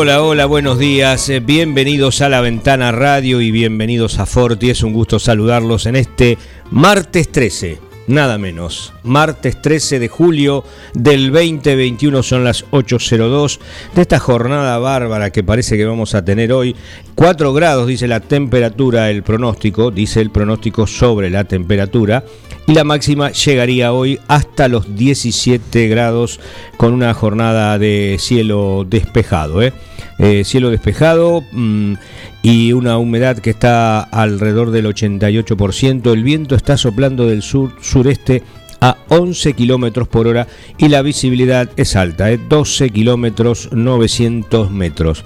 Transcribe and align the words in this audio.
Hola, 0.00 0.22
hola, 0.22 0.46
buenos 0.46 0.78
días. 0.78 1.28
eh, 1.28 1.40
Bienvenidos 1.40 2.20
a 2.20 2.28
la 2.28 2.40
Ventana 2.40 2.92
Radio 2.92 3.40
y 3.40 3.50
bienvenidos 3.50 4.20
a 4.20 4.26
Forti. 4.26 4.70
Es 4.70 4.84
un 4.84 4.92
gusto 4.92 5.18
saludarlos 5.18 5.86
en 5.86 5.96
este 5.96 6.38
martes 6.70 7.32
13, 7.32 7.80
nada 8.08 8.38
menos. 8.38 8.92
Martes 9.04 9.60
13 9.62 9.98
de 9.98 10.08
julio 10.08 10.64
del 10.94 11.30
2021 11.30 12.22
son 12.22 12.44
las 12.44 12.64
8.02 12.70 13.58
de 13.94 14.02
esta 14.02 14.18
jornada 14.18 14.78
bárbara 14.78 15.30
que 15.30 15.44
parece 15.44 15.76
que 15.76 15.84
vamos 15.84 16.14
a 16.14 16.24
tener 16.24 16.52
hoy. 16.52 16.74
4 17.14 17.52
grados 17.52 17.86
dice 17.86 18.08
la 18.08 18.20
temperatura, 18.20 19.10
el 19.10 19.22
pronóstico, 19.22 19.90
dice 19.90 20.20
el 20.20 20.30
pronóstico 20.30 20.86
sobre 20.86 21.30
la 21.30 21.44
temperatura. 21.44 22.24
Y 22.66 22.74
la 22.74 22.84
máxima 22.84 23.30
llegaría 23.30 23.92
hoy 23.92 24.20
hasta 24.28 24.68
los 24.68 24.94
17 24.94 25.88
grados 25.88 26.38
con 26.76 26.92
una 26.92 27.14
jornada 27.14 27.78
de 27.78 28.16
cielo 28.18 28.84
despejado. 28.86 29.62
¿eh? 29.62 29.72
Eh, 30.18 30.42
cielo 30.44 30.70
despejado 30.70 31.42
mm, 31.52 31.94
y 32.42 32.72
una 32.72 32.98
humedad 32.98 33.38
que 33.38 33.50
está 33.50 34.00
alrededor 34.00 34.70
del 34.70 34.86
88%. 34.86 36.12
El 36.12 36.22
viento 36.22 36.54
está 36.54 36.76
soplando 36.76 37.26
del 37.26 37.42
sur-sureste 37.42 38.42
a 38.80 38.96
11 39.08 39.54
kilómetros 39.54 40.08
por 40.08 40.28
hora 40.28 40.46
y 40.78 40.88
la 40.88 41.02
visibilidad 41.02 41.68
es 41.76 41.96
alta, 41.96 42.30
¿eh? 42.30 42.38
12 42.48 42.90
kilómetros 42.90 43.70
900 43.72 44.70
metros. 44.70 45.24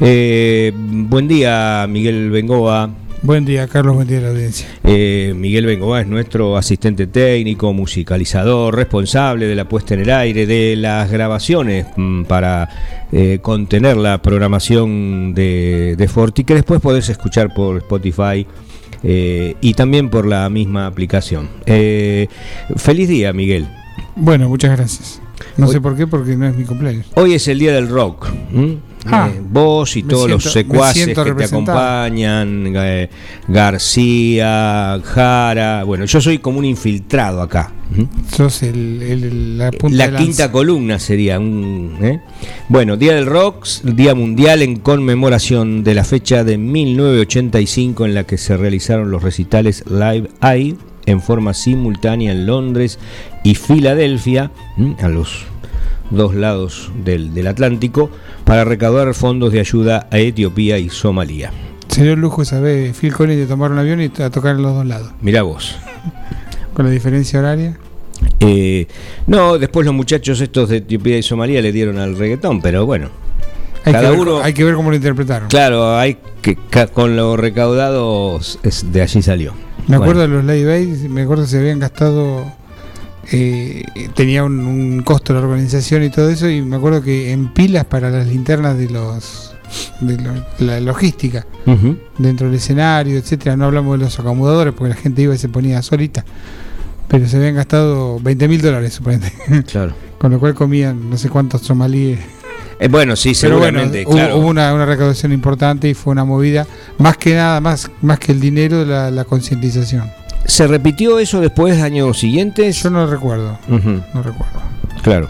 Eh, 0.00 0.72
buen 0.74 1.28
día, 1.28 1.86
Miguel 1.88 2.30
Bengoa. 2.30 2.90
Buen 3.22 3.44
día, 3.44 3.68
Carlos, 3.68 3.94
buen 3.94 4.08
día 4.08 4.18
a 4.18 4.22
la 4.22 4.28
audiencia. 4.30 4.66
Eh, 4.82 5.32
Miguel 5.36 5.64
Bengoa 5.66 6.00
es 6.00 6.08
nuestro 6.08 6.56
asistente 6.56 7.06
técnico, 7.06 7.72
musicalizador, 7.72 8.74
responsable 8.74 9.46
de 9.46 9.54
la 9.54 9.68
puesta 9.68 9.94
en 9.94 10.00
el 10.00 10.10
aire, 10.10 10.44
de 10.44 10.74
las 10.74 11.08
grabaciones 11.08 11.86
mm, 11.96 12.24
para 12.24 12.68
eh, 13.12 13.38
contener 13.40 13.96
la 13.96 14.20
programación 14.20 15.34
de, 15.34 15.94
de 15.96 16.08
Forti, 16.08 16.42
que 16.42 16.54
después 16.54 16.80
podés 16.80 17.08
escuchar 17.10 17.54
por 17.54 17.76
Spotify 17.78 18.44
eh, 19.04 19.54
y 19.60 19.74
también 19.74 20.10
por 20.10 20.26
la 20.26 20.48
misma 20.50 20.86
aplicación. 20.86 21.48
Eh, 21.66 22.26
feliz 22.76 23.08
día, 23.08 23.32
Miguel. 23.32 23.68
Bueno, 24.16 24.48
muchas 24.48 24.76
gracias. 24.76 25.22
No 25.56 25.66
Hoy- 25.66 25.72
sé 25.74 25.80
por 25.80 25.96
qué, 25.96 26.08
porque 26.08 26.36
no 26.36 26.48
es 26.48 26.56
mi 26.56 26.64
cumpleaños. 26.64 27.06
Hoy 27.14 27.34
es 27.34 27.46
el 27.46 27.60
día 27.60 27.72
del 27.72 27.88
rock. 27.88 28.26
Ah, 29.04 29.28
Eh, 29.34 29.40
vos 29.50 29.96
y 29.96 30.04
todos 30.04 30.30
los 30.30 30.42
siento- 30.44 30.52
secuaces 30.52 31.06
que 31.08 31.34
te 31.34 31.44
acompañan, 31.44 32.72
eh, 32.76 33.10
García, 33.48 35.00
Jara. 35.04 35.84
Bueno, 35.84 36.04
yo 36.04 36.20
soy 36.20 36.38
como 36.38 36.58
un 36.60 36.64
infiltrado 36.64 37.42
acá. 37.42 37.72
Sos 38.34 38.62
el, 38.62 39.02
el- 39.02 39.58
la 39.58 39.70
punta 39.72 39.96
La 39.96 40.06
de 40.06 40.12
lanza. 40.12 40.24
quinta 40.26 40.52
columna 40.52 40.98
sería 40.98 41.38
un. 41.38 41.96
¿eh? 42.00 42.20
Bueno, 42.68 42.96
Día 42.96 43.14
del 43.14 43.26
Rock, 43.26 43.66
Día 43.82 44.14
Mundial 44.14 44.62
en 44.62 44.76
conmemoración 44.76 45.82
de 45.84 45.94
la 45.94 46.04
fecha 46.04 46.44
de 46.44 46.56
1985 46.58 48.06
en 48.06 48.14
la 48.14 48.24
que 48.24 48.38
se 48.38 48.56
realizaron 48.56 49.10
los 49.10 49.22
recitales 49.22 49.84
Live 49.90 50.28
Aid 50.40 50.76
en 51.06 51.20
forma 51.20 51.52
simultánea 51.54 52.32
en 52.32 52.46
Londres 52.46 52.98
y 53.42 53.56
Filadelfia, 53.56 54.52
a 55.02 55.08
los 55.08 55.44
dos 56.12 56.34
lados 56.34 56.90
del, 57.04 57.34
del 57.34 57.46
Atlántico, 57.48 58.10
para 58.44 58.64
recaudar 58.64 59.12
fondos 59.14 59.52
de 59.52 59.60
ayuda 59.60 60.06
a 60.10 60.18
Etiopía 60.18 60.78
y 60.78 60.88
Somalia. 60.88 61.50
Sería 61.88 62.14
un 62.14 62.20
lujo 62.20 62.42
esa 62.42 62.60
vez 62.60 62.96
Phil 62.96 63.12
Collins 63.12 63.40
de 63.40 63.46
tomar 63.46 63.70
un 63.70 63.78
avión 63.78 64.00
y 64.00 64.10
a 64.22 64.30
tocar 64.30 64.56
en 64.56 64.62
los 64.62 64.74
dos 64.74 64.86
lados. 64.86 65.10
Mirá 65.20 65.42
vos. 65.42 65.76
Con 66.74 66.86
la 66.86 66.90
diferencia 66.90 67.38
horaria. 67.40 67.76
Eh, 68.40 68.86
no, 69.26 69.58
después 69.58 69.84
los 69.84 69.94
muchachos 69.94 70.40
estos 70.40 70.68
de 70.68 70.78
Etiopía 70.78 71.18
y 71.18 71.22
Somalia 71.22 71.60
le 71.60 71.72
dieron 71.72 71.98
al 71.98 72.16
reggaetón, 72.16 72.62
pero 72.62 72.86
bueno. 72.86 73.08
Hay, 73.84 73.92
Cada 73.92 74.04
que 74.04 74.10
ver, 74.12 74.20
uno- 74.20 74.40
hay 74.42 74.52
que 74.54 74.64
ver 74.64 74.74
cómo 74.74 74.90
lo 74.90 74.96
interpretaron. 74.96 75.48
Claro, 75.48 75.96
hay 75.98 76.16
que 76.40 76.56
con 76.94 77.16
lo 77.16 77.36
recaudado 77.36 78.38
es- 78.62 78.92
de 78.92 79.02
allí 79.02 79.20
salió. 79.22 79.52
Me 79.88 79.98
Bueno, 79.98 80.02
acuerdo 80.04 80.20
de 80.22 80.28
los 80.28 80.44
Live 80.44 80.72
Aid, 80.72 80.96
me 81.10 81.22
acuerdo 81.22 81.42
que 81.42 81.48
se 81.50 81.58
habían 81.58 81.80
gastado. 81.80 82.44
Eh, 83.30 83.84
tenía 84.14 84.44
un, 84.44 84.58
un 84.60 85.02
costo 85.02 85.32
la 85.32 85.40
organización 85.40 86.02
y 86.02 86.10
todo 86.10 86.28
eso, 86.28 86.48
y 86.48 86.62
me 86.62 86.76
acuerdo 86.76 87.02
que 87.02 87.30
en 87.32 87.52
pilas 87.52 87.84
para 87.84 88.10
las 88.10 88.26
linternas 88.26 88.76
de 88.76 88.90
los. 88.90 89.54
de 90.00 90.18
lo- 90.18 90.44
la 90.58 90.80
logística. 90.80 91.46
dentro 92.18 92.48
del 92.48 92.56
escenario, 92.56 93.16
etcétera. 93.18 93.56
No 93.56 93.66
hablamos 93.66 93.98
de 93.98 94.04
los 94.04 94.18
acomodadores 94.18 94.74
porque 94.74 94.94
la 94.94 95.00
gente 95.00 95.22
iba 95.22 95.34
y 95.34 95.38
se 95.38 95.48
ponía 95.48 95.80
solita. 95.82 96.24
Pero 97.08 97.28
se 97.28 97.36
habían 97.36 97.54
gastado 97.56 98.18
20 98.20 98.48
mil 98.48 98.60
dólares, 98.62 98.94
suponete. 98.94 99.32
Claro. 99.66 99.94
Con 100.18 100.30
lo 100.32 100.38
cual 100.40 100.54
comían 100.54 101.10
no 101.10 101.16
sé 101.16 101.28
cuántos 101.28 101.62
somalíes. 101.62 102.18
Eh, 102.80 102.88
bueno, 102.88 103.14
sí, 103.16 103.32
Pero 103.40 103.58
bueno, 103.58 103.78
seguramente, 103.80 104.04
hubo, 104.06 104.14
claro. 104.16 104.36
hubo 104.38 104.46
una, 104.48 104.72
una 104.74 104.86
recaudación 104.86 105.32
importante 105.32 105.88
y 105.88 105.94
fue 105.94 106.12
una 106.12 106.24
movida. 106.24 106.66
Más 106.98 107.16
que 107.16 107.34
nada, 107.34 107.60
más, 107.60 107.90
más 108.02 108.18
que 108.18 108.32
el 108.32 108.40
dinero, 108.40 108.84
la, 108.84 109.10
la 109.10 109.24
concientización. 109.24 110.10
¿Se 110.44 110.66
repitió 110.66 111.18
eso 111.18 111.40
después 111.40 111.80
años 111.80 112.18
siguientes? 112.18 112.82
Yo 112.82 112.90
no 112.90 113.06
recuerdo, 113.06 113.58
no 113.68 114.22
recuerdo. 114.22 114.60
claro. 115.02 115.28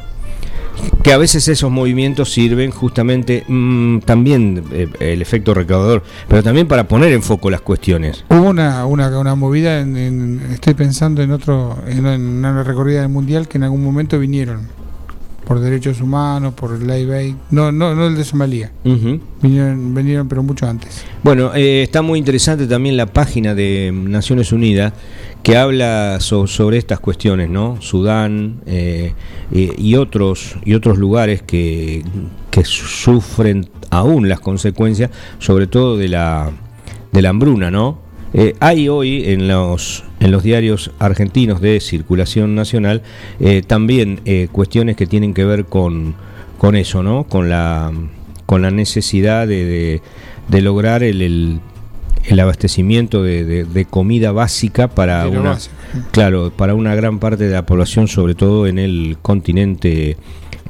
Que 1.05 1.13
a 1.13 1.19
veces 1.19 1.47
esos 1.49 1.71
movimientos 1.71 2.33
sirven 2.33 2.71
justamente 2.71 3.45
mm, 3.47 3.99
también 4.01 4.65
eh, 4.73 4.89
el 5.01 5.23
efecto 5.23 5.53
recaudador, 5.55 6.03
pero 6.29 6.43
también 6.43 6.67
para 6.67 6.89
poner 6.89 7.13
en 7.13 7.23
foco 7.23 7.51
las 7.51 7.61
cuestiones. 7.61 8.25
Hubo 8.31 8.49
una, 8.51 8.85
una, 8.87 9.17
una 9.19 9.35
movida, 9.35 9.81
en, 9.81 9.97
en- 9.97 10.41
estoy 10.53 10.75
pensando 10.75 11.23
en 11.23 11.31
otro, 11.31 11.77
en, 11.87 12.07
en 12.07 12.21
una 12.23 12.63
recorrida 12.65 13.01
del 13.03 13.11
mundial 13.11 13.47
que 13.49 13.59
en 13.59 13.65
algún 13.65 13.85
momento 13.85 14.19
vinieron 14.19 14.69
por 15.53 15.61
derechos 15.61 16.01
humanos, 16.01 16.55
por 16.55 16.81
Live 16.81 17.15
Aid. 17.15 17.35
No, 17.51 17.71
no, 17.71 17.95
no 17.95 18.07
el 18.07 18.17
de 18.17 18.25
Somalia. 18.25 18.73
Vinieron, 19.43 19.95
vinieron 19.95 20.27
pero 20.27 20.43
mucho 20.43 20.67
antes. 20.67 21.05
Bueno, 21.23 21.53
eh, 21.55 21.83
está 21.83 22.01
muy 22.01 22.19
interesante 22.19 22.67
también 22.67 22.97
la 22.97 23.05
página 23.05 23.55
de 23.55 23.93
Naciones 23.93 24.51
Unidas 24.53 24.95
que 25.43 25.59
habla 25.59 26.17
so- 26.21 26.47
sobre 26.47 26.79
estas 26.79 27.01
cuestiones, 27.01 27.51
¿no? 27.51 27.77
Sudán 27.83 28.63
eh, 28.65 29.13
eh, 29.53 29.75
y 29.77 29.97
otros 29.97 30.57
y 30.65 30.73
otros 30.73 30.97
lugares 30.97 31.43
que, 31.43 32.03
que 32.51 32.65
sufren 32.65 33.69
aún 33.91 34.31
las 34.31 34.41
consecuencias, 34.41 35.11
sobre 35.39 35.67
todo 35.67 35.99
de 35.99 36.09
la 36.09 36.51
de 37.13 37.21
la 37.21 37.29
hambruna, 37.29 37.71
¿no? 37.71 37.99
Eh, 38.35 38.55
hay 38.61 38.89
hoy 38.89 39.25
en 39.31 39.47
los 39.49 40.05
en 40.21 40.31
los 40.31 40.43
diarios 40.43 40.91
argentinos 40.99 41.61
de 41.61 41.81
circulación 41.81 42.55
nacional 42.55 43.03
eh, 43.41 43.63
también 43.67 44.21
eh, 44.25 44.49
cuestiones 44.51 44.97
que 44.97 45.07
tienen 45.07 45.35
que 45.35 45.45
ver 45.45 45.67
con 45.67 46.15
con 46.59 46.77
eso, 46.77 47.03
¿no? 47.03 47.25
Con 47.25 47.49
la 47.51 47.93
con 48.47 48.63
la 48.63 48.71
necesidad 48.71 49.47
de, 49.47 49.65
de- 49.65 50.03
de 50.49 50.61
lograr 50.61 51.03
el, 51.03 51.23
el- 51.23 51.61
el 52.25 52.39
abastecimiento 52.41 53.23
de, 53.23 53.65
de- 53.65 53.85
comida 53.85 54.31
básica 54.33 54.89
para 54.89 55.27
una 55.41 55.51
claro 56.13 56.53
para 56.57 56.75
una 56.75 56.95
gran 56.95 57.19
parte 57.19 57.45
de 57.45 57.53
la 57.53 57.67
población, 57.67 58.07
sobre 58.09 58.35
todo 58.35 58.67
en 58.67 58.79
el 58.79 59.17
continente 59.21 60.17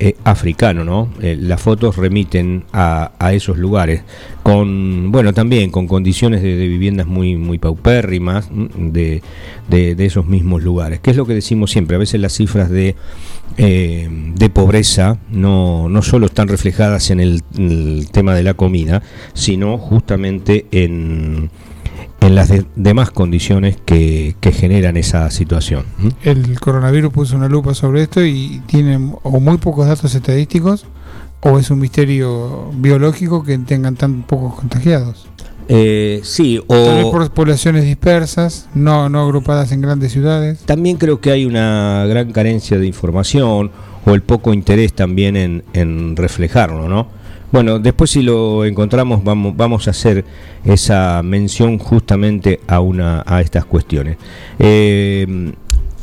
eh, 0.05 0.17
africano, 0.25 0.83
¿no? 0.85 1.11
Eh, 1.21 1.37
las 1.39 1.61
fotos 1.61 1.97
remiten 1.97 2.65
a, 2.73 3.13
esos 3.33 3.57
lugares, 3.57 4.03
con, 4.43 5.13
bueno, 5.13 5.33
también 5.33 5.71
con 5.71 5.87
condiciones 5.87 6.43
de, 6.43 6.57
viviendas 6.57 7.07
muy, 7.07 7.37
muy 7.37 7.59
paupérrimas 7.59 8.49
de, 8.51 9.23
de- 9.69 10.05
esos 10.05 10.27
mismos 10.27 10.65
lugares. 10.65 10.99
¿Qué 10.99 11.13
es 11.13 11.17
lo 11.17 11.25
que 11.25 11.35
decimos 11.35 11.71
siempre? 11.71 11.95
A 11.95 12.01
veces 12.01 12.21
las 12.21 12.33
cifras 12.33 12.69
de, 12.69 12.97
eh, 13.59 14.09
de 14.11 14.51
pobreza 14.51 15.19
no, 15.31 15.89
no 15.89 16.03
solo 16.03 16.27
están 16.27 16.49
reflejadas 16.49 17.13
en 17.13 17.21
el 17.21 18.09
tema 18.11 18.35
de 18.35 18.43
la 18.43 18.55
comida, 18.55 19.05
sino 19.35 19.79
justamente 19.79 20.67
en 20.73 21.49
en 22.23 22.35
las 22.35 22.49
de- 22.49 22.65
demás 22.77 23.11
condiciones 23.11 23.77
que, 23.85 24.37
que 24.41 24.53
generan 24.53 24.97
esa 24.97 25.31
situación. 25.31 25.85
El 26.23 26.59
coronavirus 26.61 27.13
puso 27.13 27.37
una 27.37 27.49
lupa 27.49 27.75
sobre 27.75 28.03
esto 28.03 28.25
y 28.25 28.63
tiene 28.67 28.99
o 29.23 29.41
muy 29.41 29.59
pocos 29.59 29.87
datos 29.87 30.15
estadísticos 30.15 30.87
o 31.41 31.59
es 31.59 31.71
un 31.71 31.81
misterio 31.81 32.71
biológico 32.75 33.43
que 33.43 33.59
tengan 33.59 33.97
tan 33.97 34.23
pocos 34.23 34.55
contagiados. 34.55 35.27
Eh, 35.69 36.21
sí, 36.25 36.61
Tal 36.69 36.97
vez 36.97 37.05
o 37.07 37.11
por 37.13 37.31
poblaciones 37.31 37.85
dispersas, 37.85 38.69
no, 38.75 39.09
no 39.09 39.21
agrupadas 39.23 39.73
en 39.73 39.81
grandes 39.81 40.13
ciudades. 40.13 40.61
también 40.65 40.97
creo 40.97 41.21
que 41.21 41.31
hay 41.31 41.45
una 41.45 42.05
gran 42.09 42.33
carencia 42.33 42.79
de 42.79 42.87
información 42.87 43.71
o 44.05 44.15
el 44.15 44.23
poco 44.23 44.53
interés 44.53 44.93
también 44.93 45.37
en, 45.37 45.63
en 45.73 46.17
reflejarlo, 46.17 46.89
¿no? 46.89 47.07
Bueno, 47.53 47.79
después 47.79 48.11
si 48.11 48.23
lo 48.23 48.65
encontramos 48.65 49.23
vamos, 49.23 49.87
a 49.87 49.91
hacer 49.91 50.25
esa 50.65 51.23
mención 51.23 51.79
justamente 51.79 52.61
a, 52.67 52.81
una, 52.81 53.23
a 53.27 53.43
estas 53.43 53.67
cuestiones. 53.67 54.17
Eh, 54.59 55.53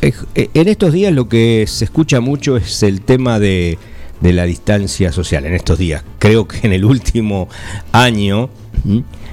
eh, 0.01 0.49
en 0.53 0.67
estos 0.67 0.93
días 0.93 1.11
lo 1.11 1.27
que 1.27 1.65
se 1.67 1.85
escucha 1.85 2.19
mucho 2.21 2.55
es 2.55 2.83
el 2.83 3.01
tema 3.01 3.39
de, 3.39 3.79
la 4.21 4.43
distancia 4.45 5.11
social. 5.11 5.45
En 5.47 5.55
estos 5.55 5.79
días, 5.79 6.03
creo 6.19 6.47
que 6.47 6.67
en 6.67 6.73
el 6.73 6.85
último 6.85 7.49
año, 7.93 8.49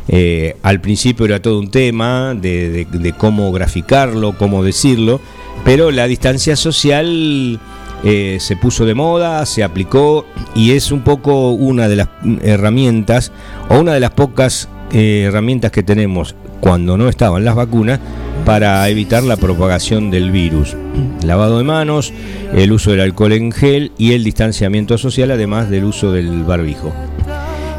eh, 0.08 0.56
al 0.62 0.80
principio 0.80 1.26
era 1.26 1.42
todo 1.42 1.58
un 1.58 1.70
tema 1.70 2.32
de- 2.34 2.86
de 2.90 3.12
cómo 3.12 3.52
graficarlo, 3.52 4.38
cómo 4.38 4.64
decirlo, 4.64 5.20
pero 5.66 5.90
la 5.90 6.06
distancia 6.06 6.56
social 6.56 7.60
eh, 8.04 8.38
se 8.40 8.56
puso 8.56 8.84
de 8.84 8.94
moda, 8.94 9.44
se 9.46 9.64
aplicó 9.64 10.26
y 10.54 10.72
es 10.72 10.92
un 10.92 11.02
poco 11.02 11.50
una 11.50 11.88
de 11.88 11.96
las 11.96 12.08
herramientas 12.42 13.32
o 13.68 13.78
una 13.78 13.94
de 13.94 14.00
las 14.00 14.10
pocas 14.10 14.68
eh, 14.92 15.24
herramientas 15.26 15.72
que 15.72 15.82
tenemos 15.82 16.34
cuando 16.60 16.96
no 16.96 17.08
estaban 17.08 17.44
las 17.44 17.54
vacunas 17.54 18.00
para 18.44 18.88
evitar 18.88 19.22
la 19.24 19.36
propagación 19.36 20.10
del 20.10 20.30
virus. 20.30 20.76
Lavado 21.24 21.58
de 21.58 21.64
manos, 21.64 22.12
el 22.54 22.72
uso 22.72 22.92
del 22.92 23.00
alcohol 23.00 23.32
en 23.32 23.50
gel 23.50 23.92
y 23.98 24.12
el 24.12 24.24
distanciamiento 24.24 24.98
social, 24.98 25.30
además 25.32 25.68
del 25.68 25.84
uso 25.84 26.12
del 26.12 26.44
barbijo. 26.44 26.92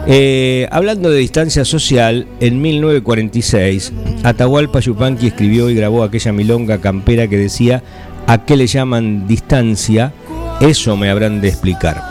Eh, 0.09 0.69
hablando 0.71 1.09
de 1.09 1.19
distancia 1.19 1.65
social, 1.65 2.27
en 2.39 2.61
1946, 2.61 3.91
Atahualpa 4.23 4.79
Yupanqui 4.79 5.27
escribió 5.27 5.69
y 5.69 5.75
grabó 5.75 6.03
aquella 6.03 6.31
milonga 6.31 6.79
campera 6.79 7.27
que 7.27 7.37
decía: 7.37 7.83
¿A 8.29 8.43
qué 8.43 8.57
le 8.57 8.67
llaman 8.67 9.25
distancia? 9.25 10.11
Eso 10.59 10.97
me 10.97 11.09
habrán 11.09 11.39
de 11.39 11.47
explicar. 11.47 12.03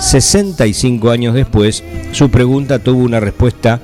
65 0.00 1.10
años 1.10 1.34
después, 1.34 1.82
su 2.12 2.30
pregunta 2.30 2.78
tuvo 2.78 3.02
una 3.02 3.20
respuesta 3.20 3.80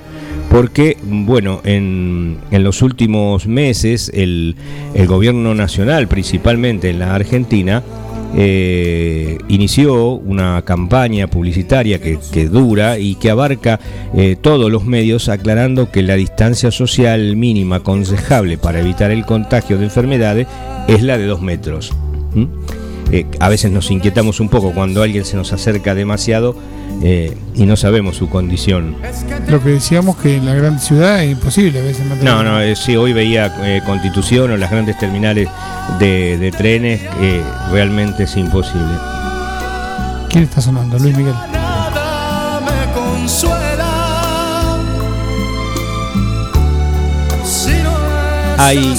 porque, 0.50 0.99
bueno, 1.02 1.62
en, 1.64 2.37
en 2.50 2.62
los 2.62 2.82
últimos 2.82 3.46
meses 3.46 4.11
el, 4.12 4.56
el 4.93 5.06
gobierno 5.06 5.55
nacional, 5.55 6.08
principalmente 6.08 6.90
en 6.90 6.99
la 6.99 7.14
Argentina, 7.14 7.82
eh, 8.37 9.39
inició 9.49 10.13
una 10.13 10.63
campaña 10.63 11.27
publicitaria 11.29 11.99
que, 12.01 12.49
dura 12.49 12.99
y 12.99 13.15
que 13.17 13.31
abarca 13.31 13.81
eh, 14.15 14.37
todos 14.41 14.71
los 14.71 14.85
medios 14.85 15.29
aclarando 15.29 15.91
que 15.91 16.03
la 16.03 16.15
distancia 16.15 16.71
social 16.71 17.37
mínima 17.37 17.77
aconsejable 17.77 18.59
para 18.59 18.81
evitar 18.81 19.11
el 19.11 19.25
contagio 19.25 19.79
de 19.79 19.85
enfermedades 19.85 20.47
es 20.89 21.03
la 21.03 21.19
de 21.19 21.27
dos 21.27 21.41
metros. 21.41 21.93
Eh, 23.11 23.27
a 23.41 23.49
veces 23.49 23.71
nos 23.71 23.91
inquietamos 23.91 24.41
un 24.41 24.49
poco 24.49 24.73
cuando 24.73 25.03
alguien 25.03 25.25
se 25.25 25.37
nos 25.37 25.53
acerca 25.53 25.95
demasiado 25.95 26.55
eh, 27.03 27.37
y 27.55 27.65
no 27.65 27.77
sabemos 27.77 28.17
su 28.17 28.29
condición. 28.29 28.97
Lo 29.49 29.63
que 29.63 29.71
decíamos 29.71 30.17
que 30.17 30.37
en 30.37 30.47
la 30.47 30.55
gran 30.55 30.79
ciudad 30.81 31.23
es 31.23 31.31
imposible 31.33 31.79
a 31.79 31.83
veces 31.83 32.05
mantener. 32.07 32.35
No, 32.35 32.43
no, 32.43 32.61
eh, 32.61 32.75
sí, 32.77 32.97
hoy 32.97 33.13
veía 33.13 33.55
eh, 33.63 33.81
Constitución 33.87 34.51
o 34.51 34.57
las 34.57 34.71
grandes 34.71 34.99
terminales 34.99 35.49
de, 35.99 36.37
de 36.39 36.51
trenes, 36.51 37.01
eh, 37.21 37.43
realmente 37.71 38.25
es 38.25 38.37
imposible. 38.37 38.93
¿Quién 40.29 40.45
está 40.45 40.61
sonando? 40.61 40.99
Luis 40.99 41.17
Miguel. 41.17 41.35
Nada 41.53 42.61
me 42.61 42.93
consuela. 42.93 44.77
Si 47.45 47.71
no 47.83 47.91
Hay, 48.59 48.95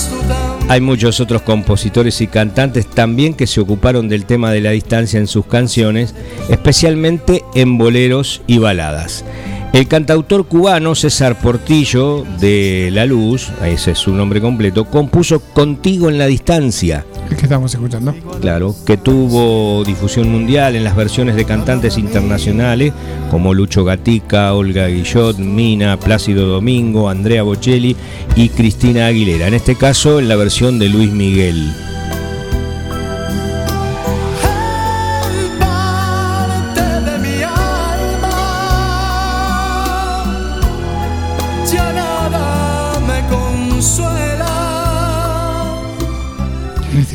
hay 0.69 0.81
muchos 0.81 1.19
otros 1.19 1.42
compositores 1.42 2.21
y 2.21 2.27
cantantes 2.27 2.86
también 2.86 3.33
que 3.33 3.48
se 3.48 3.60
ocuparon 3.60 4.07
del 4.07 4.25
tema 4.25 4.51
de 4.51 4.62
la 4.62 4.69
distancia 4.69 5.19
en 5.19 5.25
sus 5.25 5.48
canciones, 5.48 6.13
especialmente 6.48 7.44
en 7.56 7.80
boleros 7.80 8.44
y 8.45 8.60
baladas. 8.60 9.25
El 9.71 9.88
cantautor 9.88 10.48
cubano 10.48 10.95
César 10.95 11.39
Portillo 11.39 12.25
de 12.39 12.89
La 12.92 13.06
Luz, 13.06 13.51
ese 13.63 13.92
es 13.92 14.00
su 14.00 14.13
nombre 14.13 14.42
completo, 14.42 14.86
compuso 14.86 15.39
Contigo 15.39 16.10
en 16.10 16.18
la 16.18 16.25
distancia. 16.25 17.06
El 17.30 17.38
que 17.38 17.44
estamos 17.44 17.74
escuchando. 17.74 18.16
Claro, 18.42 18.75
que 18.86 18.98
tuvo 18.98 19.83
difusión 19.83 20.30
mundial 20.31 20.75
en 20.75 20.83
las 20.83 20.95
versiones 20.95 21.36
de 21.36 21.45
cantantes 21.45 22.00
internacionales 22.00 22.94
como 23.30 23.54
Lucho 23.54 23.86
Gatica, 23.86 24.54
Olga 24.54 24.88
Guillot, 24.88 25.38
Mina, 25.38 26.00
Plácido 26.00 26.48
Domingo, 26.48 27.07
Andrea 27.07 27.44
Bocelli 27.44 27.95
y 28.36 28.50
Cristina 28.50 29.06
Aguilera. 29.06 29.48
En 29.48 29.54
este 29.54 29.75
caso, 29.75 30.19
en 30.19 30.30
la 30.30 30.36
versión 30.36 30.80
de 30.80 30.89
Luis 30.89 31.12
Miguel. 31.12 31.72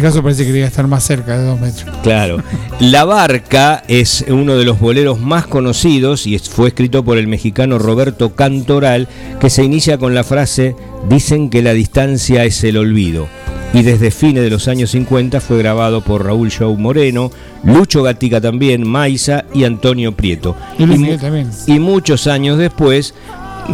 Caso 0.05 0.23
parece 0.23 0.43
que 0.43 0.47
debería 0.49 0.67
estar 0.69 0.87
más 0.87 1.03
cerca 1.05 1.37
de 1.39 1.45
dos 1.45 1.61
metros. 1.61 1.97
Claro. 2.03 2.43
La 2.81 3.05
Barca 3.05 3.83
es 3.89 4.25
uno 4.29 4.55
de 4.57 4.65
los 4.65 4.79
boleros 4.79 5.19
más 5.21 5.47
conocidos 5.47 6.27
y 6.27 6.39
fue 6.39 6.69
escrito 6.69 7.05
por 7.05 7.19
el 7.19 7.27
mexicano 7.27 7.79
Roberto 7.79 8.35
Cantoral, 8.35 9.09
que 9.41 9.51
se 9.51 9.65
inicia 9.65 9.99
con 9.99 10.15
la 10.15 10.23
frase: 10.25 10.77
Dicen 11.09 11.51
que 11.51 11.63
la 11.63 11.73
distancia 11.73 12.45
es 12.45 12.63
el 12.65 12.77
olvido. 12.77 13.27
Y 13.73 13.83
desde 13.83 14.13
fines 14.13 14.45
de 14.45 14.51
los 14.51 14.69
años 14.69 14.91
50 14.93 15.41
fue 15.41 15.59
grabado 15.59 16.01
por 16.01 16.25
Raúl 16.25 16.49
Show 16.51 16.77
Moreno, 16.77 17.33
Lucho 17.65 18.05
Gatica 18.05 18.41
también, 18.41 18.87
Maiza 18.87 19.47
y 19.53 19.65
Antonio 19.65 20.13
Prieto. 20.13 20.55
Y 20.79 20.87
Luis 20.87 20.99
mu- 21.01 21.05
Miguel 21.07 21.21
también. 21.21 21.51
y 21.67 21.81
muchos 21.81 22.29
años 22.29 22.57
después 22.57 23.15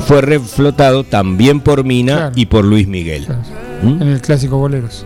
fue 0.07 0.23
reflotado 0.23 1.05
también 1.05 1.61
por 1.61 1.85
Mina 1.85 2.15
Claro. 2.17 2.33
y 2.37 2.47
por 2.47 2.65
Luis 2.65 2.89
Miguel. 2.89 3.27
Claro. 3.27 3.43
¿Mm? 3.83 4.03
En 4.03 4.09
el 4.09 4.21
clásico 4.23 4.57
Boleros. 4.57 5.05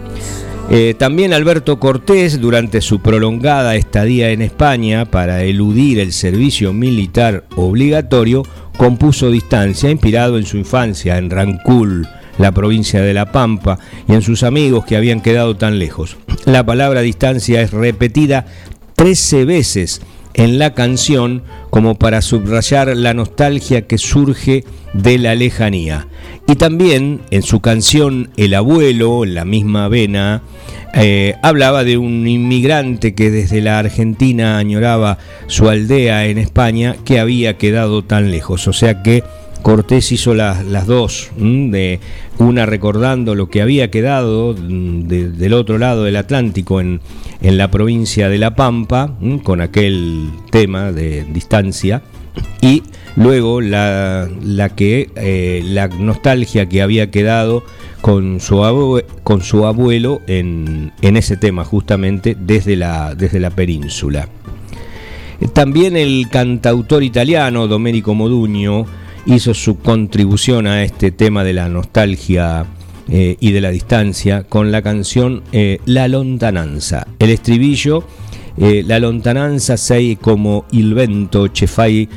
Eh, 0.71 0.95
también 0.99 1.35
Alberto 1.35 1.79
Cortés, 1.79 2.41
durante 2.41 2.81
su 2.81 3.01
prolongada 3.01 3.77
estadía 3.77 4.31
en 4.31 4.41
España 4.41 5.05
para 5.05 5.43
eludir 5.43 6.01
el 6.01 6.13
servicio 6.13 6.73
militar 6.73 7.45
obligatorio, 7.55 8.43
compuso 8.77 9.31
Distancia, 9.31 9.91
inspirado 9.91 10.39
en 10.39 10.47
su 10.47 10.57
infancia 10.57 11.19
en 11.19 11.31
Rancul, 11.31 12.09
la 12.39 12.53
provincia 12.53 13.03
de 13.03 13.15
La 13.15 13.31
Pampa, 13.31 13.79
y 14.09 14.15
en 14.15 14.23
sus 14.23 14.43
amigos 14.43 14.85
que 14.85 14.97
habían 14.97 15.21
quedado 15.21 15.57
tan 15.57 15.79
lejos. 15.79 16.17
La 16.47 16.65
palabra 16.65 17.03
distancia 17.03 17.61
es 17.61 17.71
repetida 17.71 18.47
13 18.97 19.45
veces 19.45 20.01
en 20.35 20.59
la 20.59 20.75
canción 20.75 21.43
como 21.71 21.95
para 21.97 22.23
subrayar 22.23 22.97
la 22.97 23.15
nostalgia 23.15 23.87
que 23.87 23.99
surge 23.99 24.65
de 24.93 25.19
la 25.19 25.35
lejanía. 25.35 26.09
Y 26.47 26.57
también 26.57 27.23
en 27.31 27.43
su 27.43 27.61
canción 27.61 28.31
El 28.37 28.55
abuelo, 28.55 29.25
la 29.25 29.45
misma 29.45 29.89
vena, 29.89 30.43
eh, 30.95 31.35
hablaba 31.43 31.85
de 31.85 31.97
un 31.97 32.27
inmigrante 32.29 33.15
que 33.15 33.31
desde 33.31 33.61
la 33.61 33.79
Argentina 33.79 34.59
añoraba 34.59 35.19
su 35.47 35.69
aldea 35.69 36.27
en 36.27 36.39
España 36.39 36.97
que 37.05 37.19
había 37.19 37.57
quedado 37.57 38.05
tan 38.05 38.31
lejos. 38.31 38.69
O 38.69 38.73
sea 38.73 39.03
que 39.03 39.25
Cortés 39.65 40.13
hizo 40.13 40.35
las, 40.35 40.63
las 40.67 40.87
dos, 40.87 41.31
de 41.39 41.99
una 42.39 42.67
recordando 42.67 43.35
lo 43.35 43.49
que 43.49 43.63
había 43.63 43.91
quedado 43.91 44.53
de- 44.53 45.31
del 45.31 45.55
otro 45.55 45.79
lado 45.79 46.05
del 46.05 46.17
Atlántico 46.17 46.83
en, 46.83 47.01
en 47.41 47.57
la 47.57 47.71
provincia 47.71 48.29
de 48.29 48.37
La 48.37 48.55
Pampa, 48.57 49.17
con 49.43 49.63
aquel 49.63 50.29
tema 50.51 50.93
de 50.93 51.25
distancia, 51.25 52.03
y 52.61 52.83
luego 53.17 53.63
la, 53.63 54.29
la 54.43 54.69
que 54.69 55.09
eh, 55.17 55.63
la 55.65 55.89
nostalgia 55.89 56.69
que 56.69 56.83
había 56.83 57.11
quedado 57.11 57.65
con 58.03 58.41
su, 58.41 59.03
con 59.23 59.41
su 59.43 59.65
abuelo 59.65 60.21
en, 60.27 60.93
en 61.01 61.17
ese 61.17 61.39
tema 61.39 61.65
justamente 61.65 62.37
desde 62.39 62.77
la, 62.77 63.15
desde 63.15 63.41
la 63.41 63.49
península. 63.49 64.29
También 65.55 65.97
el 65.97 66.27
cantautor 66.31 67.03
italiano 67.03 67.67
Domenico 67.67 68.13
Modugno 68.15 68.85
hizo 69.27 69.55
su 69.55 69.79
contribución 69.79 70.67
a 70.67 70.83
este 70.85 71.11
tema 71.11 71.45
de 71.45 71.53
la 71.55 71.69
nostalgia 71.69 72.67
eh, 73.09 73.37
y 73.41 73.53
de 73.53 73.61
la 73.61 73.71
distancia 73.71 74.45
con 74.45 74.71
la 74.73 74.83
canción 74.83 75.43
eh, 75.53 75.79
La 75.87 76.09
lontananza. 76.09 77.07
El 77.19 77.31
estribillo, 77.31 78.05
eh, 78.57 78.83
La 78.87 78.99
lontananza 78.99 79.77
sei 79.77 80.17
como 80.17 80.65
il 80.73 80.95
vento 80.95 81.51
che 81.53 81.67
fai 81.67 82.09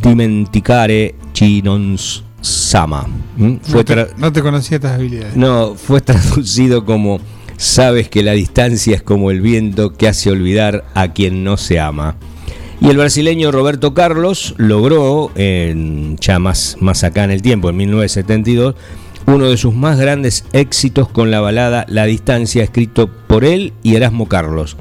dimenticare 0.00 1.14
chi 1.32 1.60
non 1.62 1.96
sama. 2.40 3.06
¿Mm? 3.36 3.56
Fue 3.62 3.78
No 3.80 3.84
te, 3.84 3.94
tra- 3.94 4.08
no 4.16 4.32
te 4.32 4.40
conocía 4.42 4.76
estas 4.76 4.92
habilidades. 4.92 5.36
no, 5.36 5.74
fue 5.74 6.00
traducido 6.02 6.84
como 6.84 7.20
sabes 7.56 8.08
que 8.08 8.22
la 8.22 8.32
distancia 8.32 8.94
es 8.96 9.02
como 9.02 9.30
el 9.30 9.40
viento 9.42 9.92
que 9.92 10.08
hace 10.08 10.30
olvidar 10.30 10.84
a 10.94 11.12
quien 11.12 11.44
no 11.44 11.56
se 11.58 11.78
ama. 11.78 12.16
Y 12.80 12.88
el 12.88 12.96
brasileño 12.96 13.52
Roberto 13.52 13.92
Carlos 13.92 14.54
logró, 14.56 15.30
en, 15.34 16.16
ya 16.16 16.38
más, 16.38 16.76
más 16.80 17.04
acá 17.04 17.24
en 17.24 17.30
el 17.30 17.42
tiempo, 17.42 17.68
en 17.68 17.76
1972, 17.76 18.74
uno 19.26 19.50
de 19.50 19.58
sus 19.58 19.74
más 19.74 19.98
grandes 19.98 20.46
éxitos 20.54 21.08
con 21.08 21.30
la 21.30 21.40
balada 21.40 21.84
La 21.88 22.06
Distancia, 22.06 22.64
escrito 22.64 23.10
por 23.26 23.44
él 23.44 23.74
y 23.82 23.96
Erasmo 23.96 24.28
Carlos. 24.28 24.78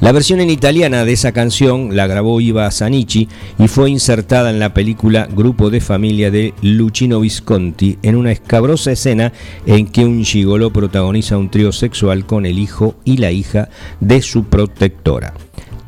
La 0.00 0.12
versión 0.12 0.40
en 0.40 0.48
italiana 0.48 1.04
de 1.04 1.12
esa 1.12 1.32
canción 1.32 1.94
la 1.94 2.06
grabó 2.06 2.40
Iva 2.40 2.70
Sanici 2.70 3.28
y 3.58 3.68
fue 3.68 3.90
insertada 3.90 4.48
en 4.48 4.58
la 4.58 4.72
película 4.72 5.28
Grupo 5.30 5.68
de 5.68 5.82
Familia 5.82 6.30
de 6.30 6.54
Luchino 6.62 7.20
Visconti 7.20 7.98
en 8.02 8.16
una 8.16 8.32
escabrosa 8.32 8.92
escena 8.92 9.32
en 9.66 9.86
que 9.86 10.06
un 10.06 10.24
gigolo 10.24 10.72
protagoniza 10.72 11.36
un 11.36 11.50
trío 11.50 11.70
sexual 11.70 12.24
con 12.24 12.46
el 12.46 12.58
hijo 12.58 12.96
y 13.04 13.18
la 13.18 13.30
hija 13.30 13.68
de 14.00 14.22
su 14.22 14.44
protectora. 14.44 15.34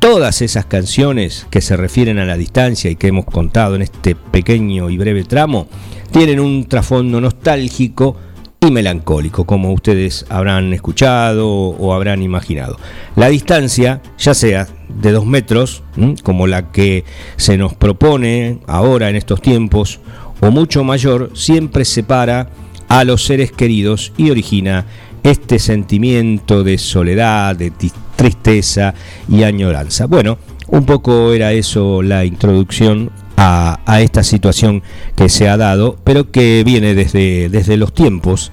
Todas 0.03 0.41
esas 0.41 0.65
canciones 0.65 1.47
que 1.49 1.61
se 1.61 1.77
refieren 1.77 2.19
a 2.19 2.25
la 2.25 2.35
distancia 2.35 2.91
y 2.91 2.97
que 2.97 3.07
hemos 3.07 3.23
contado 3.23 3.75
en 3.75 3.83
este 3.83 4.15
pequeño 4.15 4.89
y 4.89 4.97
breve 4.97 5.23
tramo 5.23 5.69
tienen 6.11 6.41
un 6.41 6.65
trasfondo 6.65 7.21
nostálgico 7.21 8.17
y 8.59 8.69
melancólico, 8.69 9.45
como 9.45 9.71
ustedes 9.71 10.25
habrán 10.27 10.73
escuchado 10.73 11.47
o 11.47 11.93
habrán 11.93 12.21
imaginado. 12.21 12.77
La 13.15 13.29
distancia, 13.29 14.01
ya 14.17 14.33
sea 14.33 14.67
de 14.89 15.13
dos 15.13 15.25
metros, 15.25 15.83
como 16.21 16.47
la 16.47 16.69
que 16.73 17.05
se 17.37 17.57
nos 17.57 17.73
propone 17.73 18.59
ahora 18.67 19.09
en 19.09 19.15
estos 19.15 19.41
tiempos, 19.41 20.01
o 20.41 20.51
mucho 20.51 20.83
mayor, 20.83 21.31
siempre 21.33 21.85
separa 21.85 22.49
a 22.89 23.05
los 23.05 23.23
seres 23.23 23.53
queridos 23.53 24.11
y 24.17 24.31
origina 24.31 24.85
este 25.23 25.59
sentimiento 25.59 26.65
de 26.65 26.77
soledad, 26.77 27.55
de 27.55 27.71
tristeza 28.15 28.93
y 29.29 29.43
añoranza. 29.43 30.05
Bueno, 30.07 30.37
un 30.67 30.85
poco 30.85 31.33
era 31.33 31.51
eso 31.51 32.01
la 32.01 32.25
introducción 32.25 33.11
a, 33.37 33.79
esta 34.01 34.23
situación 34.23 34.83
que 35.15 35.29
se 35.29 35.47
ha 35.49 35.57
dado, 35.57 35.97
pero 36.03 36.31
que 36.31 36.63
viene 36.65 36.95
desde, 36.95 37.49
desde 37.49 37.77
los 37.77 37.93
tiempos, 37.93 38.51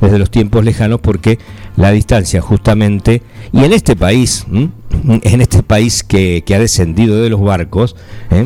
desde 0.00 0.18
los 0.18 0.30
tiempos 0.30 0.64
lejanos, 0.64 1.00
porque 1.00 1.38
la 1.76 1.90
distancia 1.90 2.40
justamente, 2.40 3.22
y 3.52 3.64
en 3.64 3.72
este 3.72 3.96
país, 3.96 4.46
en 4.50 5.40
este 5.40 5.62
país 5.62 6.02
que, 6.02 6.44
ha 6.54 6.58
descendido 6.58 7.22
de 7.22 7.30
los 7.30 7.40
barcos, 7.40 7.96
¿eh? 8.30 8.44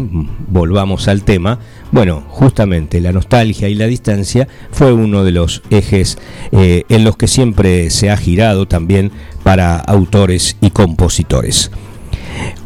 volvamos 0.49 1.09
al 1.09 1.25
tema, 1.25 1.59
bueno, 1.93 2.23
justamente 2.29 3.01
la 3.01 3.13
nostalgia 3.13 3.69
y 3.69 3.75
la 3.75 3.87
distancia 3.87 4.49
fue 4.71 4.93
uno 4.93 5.25
de 5.25 5.33
los 5.33 5.63
ejes 5.71 6.19
eh, 6.53 6.85
en 6.89 7.05
los 7.05 7.17
que 7.17 7.27
siempre 7.27 7.91
se 7.91 8.11
ha 8.11 8.17
girado 8.17 8.67
también 8.67 9.11
para 9.43 9.77
autores 9.77 10.57
y 10.61 10.71
compositores. 10.71 11.71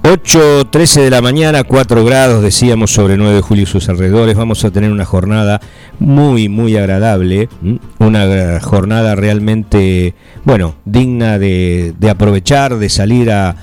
8.13 0.03 1.03
de 1.03 1.11
la 1.11 1.23
mañana, 1.23 1.63
4 1.63 2.05
grados, 2.05 2.43
decíamos 2.43 2.91
sobre 2.91 3.17
9 3.17 3.35
de 3.35 3.41
julio 3.43 3.63
y 3.63 3.67
sus 3.67 3.89
alrededores. 3.89 4.37
Vamos 4.37 4.65
a 4.65 4.71
tener 4.71 4.91
una 4.91 5.05
jornada 5.05 5.61
muy, 5.99 6.49
muy 6.49 6.77
agradable. 6.77 7.49
Una 7.99 8.61
jornada 8.61 9.15
realmente, 9.15 10.15
bueno, 10.45 10.75
digna 10.85 11.39
de, 11.39 11.95
aprovechar, 12.11 12.79
de 12.79 12.89
salir 12.89 13.31
a, 13.31 13.57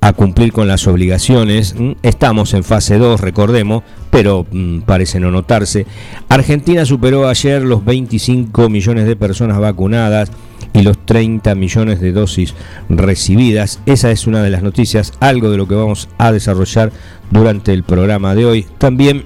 a, 0.00 0.12
cumplir 0.12 0.52
con 0.52 0.68
las 0.68 0.86
obligaciones. 0.86 1.74
Estamos 2.02 2.54
en 2.54 2.62
fase 2.62 2.98
2, 2.98 3.20
recordemos, 3.20 3.82
pero 4.10 4.46
parece 4.86 5.18
no 5.18 5.30
notarse. 5.30 5.86
Argentina 6.28 6.84
superó 6.84 7.28
ayer 7.28 7.62
los 7.62 7.84
25 7.84 8.68
millones 8.68 9.06
de 9.06 9.16
personas 9.16 9.58
vacunadas 9.58 10.30
y 10.72 10.82
los 10.82 11.04
30 11.04 11.54
millones 11.54 12.00
de 12.00 12.12
dosis 12.12 12.54
recibidas. 12.88 13.80
Esa 13.86 14.10
es 14.10 14.26
una 14.26 14.42
de 14.42 14.50
las 14.50 14.62
noticias, 14.62 15.12
algo 15.20 15.50
de 15.50 15.56
lo 15.56 15.66
que 15.66 15.74
vamos 15.74 16.08
a 16.18 16.32
desarrollar 16.32 16.92
durante 17.30 17.72
el 17.72 17.82
programa 17.82 18.34
de 18.34 18.46
hoy. 18.46 18.66
También 18.78 19.24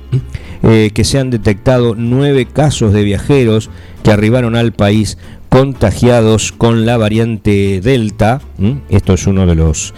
eh, 0.62 0.90
que 0.94 1.04
se 1.04 1.18
han 1.18 1.30
detectado 1.30 1.94
nueve 1.96 2.46
casos 2.46 2.92
de 2.92 3.04
viajeros 3.04 3.70
que 4.02 4.12
arribaron 4.12 4.56
al 4.56 4.72
país 4.72 5.18
contagiados 5.48 6.52
con 6.52 6.86
la 6.86 6.96
variante 6.96 7.80
Delta. 7.80 8.40
Esto 8.88 9.14
es 9.14 9.26
uno 9.26 9.46
de 9.46 9.54
los 9.54 9.94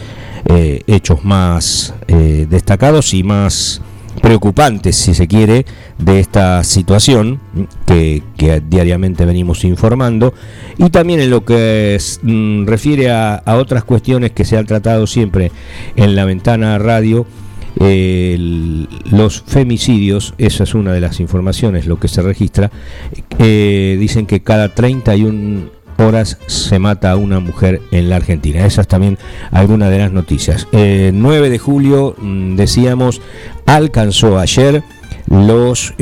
eh, 0.47 0.83
hechos 0.87 1.25
más 1.25 1.95
eh, 2.09 2.47
destacados 2.49 3.15
y 3.15 3.23
más 3.23 3.81
preocupantes, 4.21 4.97
si 4.97 5.15
se 5.15 5.27
quiere, 5.27 5.65
de 5.99 6.21
esta 6.21 6.63
situación 6.65 7.41
que, 7.87 8.23
diariamente 8.69 9.25
venimos 9.25 9.65
informando 9.65 10.35
y 10.79 10.91
también 10.91 11.21
en 11.21 11.31
lo 11.31 11.45
que 11.45 11.99
mm, 12.23 12.67
refiere 12.67 13.11
a, 13.11 13.43
otras 13.47 13.85
cuestiones 13.85 14.33
que 14.33 14.45
se 14.45 14.57
han 14.57 14.67
tratado 14.67 15.07
siempre 15.07 15.51
en 15.97 16.15
la 16.15 16.25
ventana 16.25 16.79
radio. 16.79 17.27
los 17.79 19.43
femicidios, 19.43 20.35
esa 20.39 20.65
es 20.65 20.75
una 20.75 20.93
de 20.93 21.01
las 21.01 21.21
informaciones, 21.21 21.87
lo 21.87 21.99
que 21.99 22.09
se 22.09 22.23
registra, 22.23 22.71
eh, 23.39 23.97
dicen 23.99 24.27
que 24.27 24.41
cada 24.41 24.75
31 24.75 25.76
horas 25.99 26.39
se 26.47 26.79
mata 26.79 27.11
a 27.13 27.17
una 27.17 27.41
mujer 27.41 27.81
en 27.91 28.09
la 28.09 28.17
Argentina. 28.17 28.65
Esas 28.65 28.89
también 28.89 29.19
algunas 29.51 29.91
de 29.91 29.99
las 29.99 30.13
noticias. 30.13 30.67
9 30.73 30.77
eh, 30.79 31.51
de 31.51 31.59
julio, 31.59 32.15
mm, 32.19 32.57
decíamos, 32.57 33.21
alcanzó 33.67 34.39
ayer 34.39 34.83
los 35.29 35.95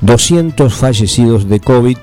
200 0.00 0.72
eh, 0.72 0.76
fallecidos 0.76 1.48
de 1.48 1.60
COVID, 1.60 1.98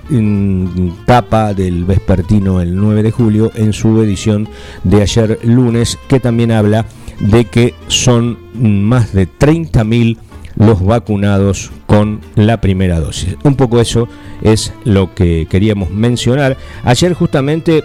tapa 1.06 1.54
del 1.54 1.84
vespertino 1.84 2.62
el 2.62 2.76
9 2.76 3.04
de 3.04 3.12
julio, 3.12 3.52
en 3.56 3.74
su 3.74 4.02
edición 4.02 4.48
de 4.84 5.02
ayer 5.02 5.40
lunes, 5.44 6.00
que 6.08 6.20
también 6.20 6.52
habla 6.52 6.86
de 7.20 7.46
que 7.46 7.74
son 7.88 8.38
más 8.54 9.14
de 9.14 9.28
30.000 9.28 10.18
los 10.56 10.84
vacunados 10.84 11.72
con 11.86 12.22
la 12.36 12.62
primera 12.62 13.00
dosis. 13.00 13.36
Un 13.44 13.56
poco 13.56 13.80
eso 13.80 14.08
es 14.42 14.74
lo 14.84 15.14
que 15.14 15.48
queríamos 15.50 15.90
mencionar. 15.92 16.58
Ayer 16.84 17.14
justamente 17.14 17.84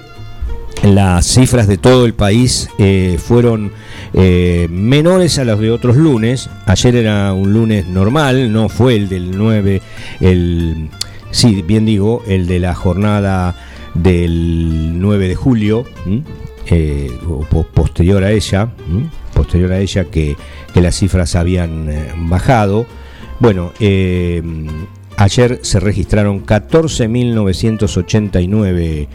las 0.83 1.27
cifras 1.27 1.67
de 1.67 1.77
todo 1.77 2.07
el 2.07 2.15
país 2.15 2.71
eh, 2.79 3.19
fueron 3.23 3.71
eh, 4.15 4.67
menores 4.71 5.39
a 5.39 5.45
las 5.45 5.59
de 5.59 5.71
otros 5.71 5.97
lunes. 5.97 6.49
Ayer 6.67 6.97
era 6.97 7.33
un 7.33 7.53
lunes 7.53 7.87
normal, 7.87 8.53
no 8.53 8.69
fue 8.69 8.97
el 8.97 9.09
del 9.09 9.37
9, 9.37 9.83
el, 10.21 10.89
sí, 11.31 11.63
bien 11.63 11.85
digo, 11.85 12.23
el 12.27 12.47
de 12.47 12.61
la 12.61 12.75
jornada 12.75 13.57
del 13.95 14.99
9 15.01 15.29
de 15.29 15.35
julio, 15.35 15.85
eh, 16.67 17.11
o 17.29 17.45
posterior 17.65 18.25
a 18.25 18.31
ella, 18.31 18.73
posterior 19.41 19.73
a 19.73 19.81
ella 19.81 20.05
que, 20.05 20.37
las 20.75 20.97
cifras 20.97 21.35
habían 21.35 21.89
eh, 21.89 22.13
bajado. 22.29 22.85
Bueno, 23.39 23.73
eh, 23.81 24.43
ayer 25.17 25.61
se 25.63 25.81
registraron 25.81 26.45
14.989 26.45 29.09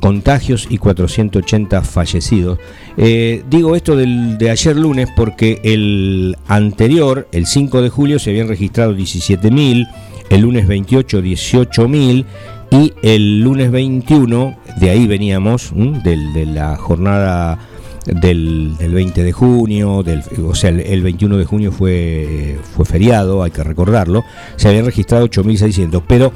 contagios 0.00 0.66
y 0.68 0.78
480 0.78 1.82
fallecidos. 1.82 2.58
Eh, 2.96 3.44
digo 3.48 3.76
esto 3.76 3.94
del, 3.94 4.38
de 4.38 4.50
ayer 4.50 4.76
lunes 4.76 5.08
porque 5.14 5.60
el 5.62 6.36
anterior, 6.48 7.28
el 7.30 7.46
5 7.46 7.82
de 7.82 7.90
julio, 7.90 8.18
se 8.18 8.30
habían 8.30 8.48
registrado 8.48 8.96
17.000, 8.96 9.86
el 10.30 10.40
lunes 10.40 10.66
28 10.66 11.22
18.000 11.22 12.24
y 12.72 12.92
el 13.02 13.40
lunes 13.40 13.70
21, 13.70 14.58
de 14.80 14.90
ahí 14.90 15.06
veníamos, 15.06 15.72
de 15.74 16.46
la 16.46 16.74
jornada 16.76 17.69
del, 18.14 18.76
20 18.78 19.22
de 19.22 19.32
junio, 19.32 20.04
o 20.44 20.54
sea, 20.54 20.70
el, 20.70 21.02
21 21.02 21.36
de 21.36 21.44
junio 21.44 21.72
fue, 21.72 22.58
fue 22.74 22.84
feriado, 22.84 23.42
hay 23.42 23.50
que 23.50 23.64
recordarlo, 23.64 24.24
se 24.56 24.68
habían 24.68 24.84
registrado 24.84 25.28
8.600, 25.28 26.02
pero 26.06 26.32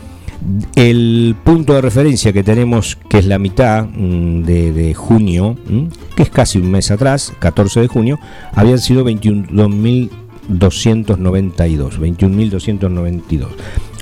el 0.77 1.37
punto 1.43 1.75
de 1.75 1.81
referencia 1.81 2.33
que 2.33 2.43
tenemos, 2.43 2.99
que 3.09 3.19
es 3.19 3.27
la 3.27 3.39
mitad 3.39 3.87
mm, 3.87 4.43
de, 4.43 4.95
junio, 4.95 5.57
mm, 5.67 5.85
que 6.15 6.25
es 6.25 6.31
casi 6.31 6.59
un 6.59 6.71
mes 6.71 6.91
atrás, 6.91 7.33
14 7.39 7.81
de 7.81 7.89
junio, 7.89 8.19
habían 8.53 8.79
sido 8.79 9.05
21.292, 9.05 11.99
21.292. 11.99 13.47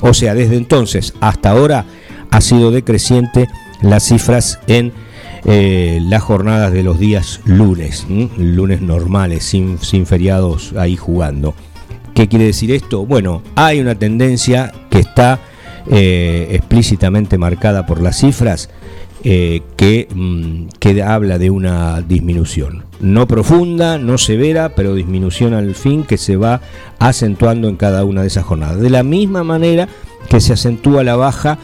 O 0.00 0.14
sea, 0.14 0.34
desde 0.34 0.56
entonces 0.56 1.14
hasta 1.20 1.50
ahora 1.50 1.84
ha 2.30 2.40
sido 2.40 2.70
decreciente 2.70 3.48
las 3.82 4.04
cifras 4.04 4.58
en 4.66 4.92
eh, 5.44 6.00
las 6.02 6.22
jornadas 6.22 6.72
de 6.72 6.82
los 6.82 6.98
días 6.98 7.40
lunes, 7.44 8.06
lunes 8.36 8.80
normales, 8.80 9.44
sin, 9.44 9.78
sin 9.78 10.06
feriados 10.06 10.72
ahí 10.76 10.96
jugando. 10.96 11.54
¿Qué 12.14 12.28
quiere 12.28 12.44
decir 12.44 12.70
esto? 12.70 13.06
Bueno, 13.06 13.42
hay 13.54 13.80
una 13.80 13.94
tendencia 13.94 14.72
que 14.90 15.00
está 15.00 15.40
eh, 15.90 16.48
explícitamente 16.52 17.38
marcada 17.38 17.86
por 17.86 18.00
las 18.00 18.18
cifras 18.18 18.70
eh, 19.24 19.62
que, 19.76 20.08
mm, 20.14 20.66
que, 20.78 21.02
habla 21.02 21.38
de 21.38 21.50
una 21.50 22.00
disminución. 22.02 22.84
No 23.00 23.26
profunda, 23.26 23.98
no 23.98 24.18
severa, 24.18 24.74
pero 24.76 24.94
disminución 24.94 25.54
al 25.54 25.74
fin 25.74 26.04
que 26.04 26.18
se 26.18 26.36
va 26.36 26.60
acentuando 26.98 27.68
en 27.68 27.76
cada 27.76 28.04
una 28.04 28.22
de 28.22 28.28
esas 28.28 28.44
jornadas. 28.44 28.80
De 28.80 28.90
la 28.90 29.02
misma 29.02 29.42
manera 29.42 29.88
que 30.28 30.40
se 30.40 30.52
acentúa 30.52 31.02
la 31.02 31.16
baja 31.16 31.58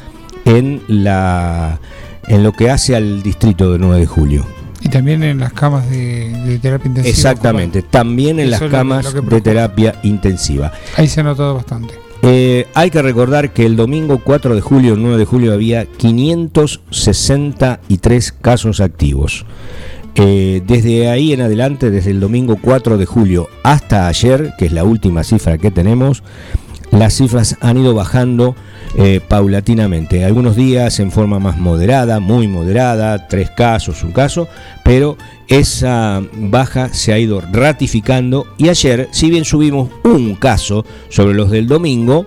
en 0.45 0.83
la 0.89 1.79
en 2.29 2.43
lo 2.43 2.53
que 2.53 2.71
hace 2.71 2.95
al 2.95 3.23
distrito 3.23 3.73
de 3.73 3.79
9 3.79 4.01
de 4.01 4.07
julio. 4.07 4.47
Y 4.81 4.89
también 4.89 5.25
en 5.25 5.39
las 5.39 5.53
camas 5.53 5.91
de, 5.91 6.31
de 6.45 6.59
terapia 6.59 6.89
intensiva. 6.89 7.11
Exactamente, 7.11 7.83
también 7.83 8.39
en 8.39 8.53
Eso 8.53 8.65
las 8.65 8.71
camas 8.71 9.13
de 9.13 9.41
terapia 9.41 9.95
intensiva. 10.03 10.73
Ahí 10.97 11.09
se 11.09 11.21
ha 11.21 11.25
notado 11.25 11.55
bastante. 11.55 11.95
Eh, 12.23 12.67
hay 12.75 12.91
que 12.91 13.01
recordar 13.01 13.53
que 13.53 13.65
el 13.65 13.77
domingo 13.77 14.21
4 14.25 14.53
de 14.55 14.61
julio, 14.61 14.95
el 14.95 15.03
9 15.03 15.19
de 15.19 15.25
julio, 15.25 15.53
había 15.53 15.87
563 15.87 18.33
casos 18.33 18.81
activos. 18.81 19.47
Eh, 20.15 20.63
desde 20.67 21.11
ahí 21.11 21.33
en 21.33 21.43
adelante, 21.43 21.91
desde 21.91 22.11
el 22.11 22.19
domingo 22.19 22.59
4 22.61 22.99
de 22.99 23.07
julio 23.07 23.49
hasta 23.63 24.09
ayer, 24.09 24.53
que 24.59 24.67
es 24.67 24.73
la 24.73 24.83
última 24.83 25.23
cifra 25.23 25.59
que 25.59 25.71
tenemos, 25.71 26.25
las 26.90 27.14
cifras 27.14 27.57
han 27.61 27.78
ido 27.78 27.95
bajando 27.95 28.54
eh, 28.97 29.21
paulatinamente. 29.26 30.25
Algunos 30.25 30.57
días 30.57 30.99
en 31.00 31.11
forma 31.11 31.38
más 31.38 31.59
moderada, 31.59 32.21
muy 32.21 32.49
moderada, 32.49 33.28
tres 33.28 33.50
casos, 33.50 34.02
un 34.02 34.12
caso, 34.12 34.49
pero 34.85 35.16
esa 35.49 36.23
baja 36.35 36.88
se 36.92 37.12
ha 37.12 37.18
ido 37.18 37.40
ratificando 37.40 38.47
y 38.57 38.68
ayer, 38.68 39.09
si 39.12 39.30
bien 39.30 39.45
subimos 39.45 39.90
un 40.04 40.35
caso 40.35 40.85
sobre 41.11 41.35
los 41.35 41.50
del 41.50 41.66
domingo, 41.66 42.26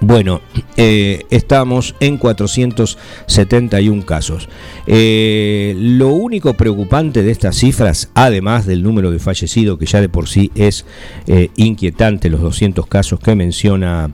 bueno, 0.00 0.40
eh, 0.76 1.24
estamos 1.30 1.94
en 2.00 2.18
471 2.18 4.04
casos. 4.04 4.48
Eh, 4.86 5.74
lo 5.78 6.08
único 6.08 6.54
preocupante 6.54 7.22
de 7.22 7.30
estas 7.30 7.56
cifras, 7.56 8.10
además 8.14 8.66
del 8.66 8.82
número 8.82 9.10
de 9.10 9.18
fallecidos, 9.18 9.78
que 9.78 9.86
ya 9.86 10.00
de 10.00 10.08
por 10.08 10.28
sí 10.28 10.50
es 10.54 10.84
eh, 11.26 11.50
inquietante, 11.56 12.30
los 12.30 12.40
200 12.40 12.86
casos 12.86 13.20
que 13.20 13.34
menciona 13.34 14.10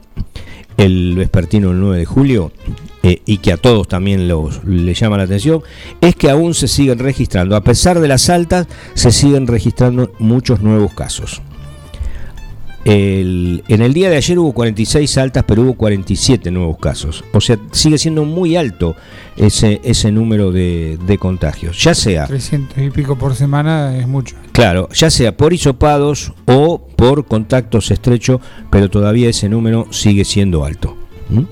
el 0.77 1.15
vespertino 1.15 1.71
el 1.71 1.79
9 1.79 1.97
de 1.97 2.05
julio, 2.05 2.51
eh, 3.03 3.21
y 3.25 3.39
que 3.39 3.51
a 3.51 3.57
todos 3.57 3.87
también 3.87 4.27
los, 4.27 4.63
le 4.63 4.93
llama 4.93 5.17
la 5.17 5.23
atención, 5.23 5.61
es 6.01 6.15
que 6.15 6.29
aún 6.29 6.53
se 6.53 6.67
siguen 6.67 6.99
registrando, 6.99 7.55
a 7.55 7.63
pesar 7.63 7.99
de 7.99 8.07
las 8.07 8.29
altas, 8.29 8.67
se 8.93 9.11
siguen 9.11 9.47
registrando 9.47 10.11
muchos 10.19 10.61
nuevos 10.61 10.93
casos. 10.93 11.41
El- 12.85 13.63
en 13.69 13.81
el 13.81 13.93
día 13.93 14.09
de 14.09 14.17
ayer 14.17 14.37
hubo 14.39 14.51
46 14.53 15.17
altas, 15.17 15.43
pero 15.47 15.61
hubo 15.61 15.73
47 15.75 16.51
nuevos 16.51 16.77
casos. 16.79 17.23
O 17.33 17.39
sea, 17.39 17.57
sigue 17.71 17.97
siendo 17.97 18.25
muy 18.25 18.55
alto 18.57 18.95
ese, 19.37 19.79
ese 19.83 20.11
número 20.11 20.51
de, 20.51 20.97
de 21.05 21.17
contagios. 21.17 21.81
Ya 21.81 21.95
sea, 21.95 22.27
300 22.27 22.77
y 22.77 22.89
pico 22.89 23.17
por 23.17 23.35
semana 23.35 23.97
es 23.97 24.07
mucho. 24.07 24.35
claro, 24.51 24.89
ya 24.93 25.09
sea 25.09 25.35
por 25.37 25.53
hisopados 25.53 26.33
o 26.45 26.85
por 26.95 27.25
contactos 27.25 27.89
estrechos, 27.91 28.41
pero 28.69 28.89
todavía 28.89 29.29
ese 29.29 29.47
número 29.47 29.87
sigue 29.91 30.25
siendo 30.25 30.65
alto. 30.65 30.97
¿Mm? 31.29 31.43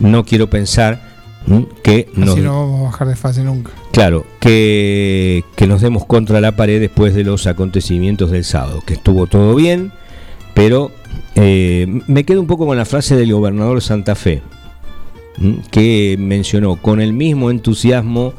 No 0.00 0.24
quiero 0.26 0.50
pensar 0.50 1.00
¿mm? 1.46 1.62
que 1.82 2.06
nos, 2.14 2.34
Así 2.34 2.42
no 2.42 2.52
vamos 2.60 2.80
a 2.80 2.84
bajar 2.90 3.08
de 3.08 3.16
fase 3.16 3.42
nunca. 3.42 3.70
Claro, 3.92 4.26
que, 4.40 5.42
que 5.56 5.66
nos 5.66 5.80
demos 5.80 6.04
contra 6.04 6.38
la 6.42 6.54
pared 6.54 6.80
después 6.80 7.14
de 7.14 7.24
los 7.24 7.46
acontecimientos 7.46 8.30
del 8.30 8.44
sábado, 8.44 8.82
que 8.86 8.92
estuvo 8.92 9.26
todo 9.26 9.54
bien, 9.54 9.90
pero 10.56 10.90
eh, 11.34 11.86
me 12.06 12.24
quedo 12.24 12.40
un 12.40 12.46
poco 12.46 12.66
con 12.66 12.78
la 12.78 12.86
frase 12.86 13.14
del 13.14 13.30
gobernador 13.30 13.82
Santa 13.82 14.14
Fe, 14.14 14.40
que 15.70 16.16
mencionó, 16.18 16.76
con 16.76 17.02
el 17.02 17.12
mismo 17.12 17.50
entusiasmo 17.50 18.32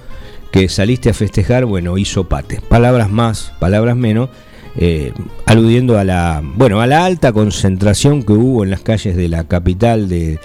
que 0.51 0.67
saliste 0.67 1.11
a 1.11 1.13
festejar, 1.13 1.65
bueno, 1.65 1.99
hizo 1.99 2.23
pate. 2.23 2.59
Palabras 2.67 3.11
más, 3.11 3.53
palabras 3.59 3.95
menos, 3.95 4.29
eh, 4.77 5.13
aludiendo 5.45 5.99
a 5.99 6.03
la, 6.03 6.41
bueno, 6.55 6.81
a 6.81 6.87
la 6.87 7.05
alta 7.05 7.31
concentración 7.33 8.23
que 8.23 8.33
hubo 8.33 8.63
en 8.63 8.71
las 8.71 8.81
calles 8.81 9.15
de 9.15 9.27
la 9.27 9.43
capital 9.43 10.09
de, 10.09 10.39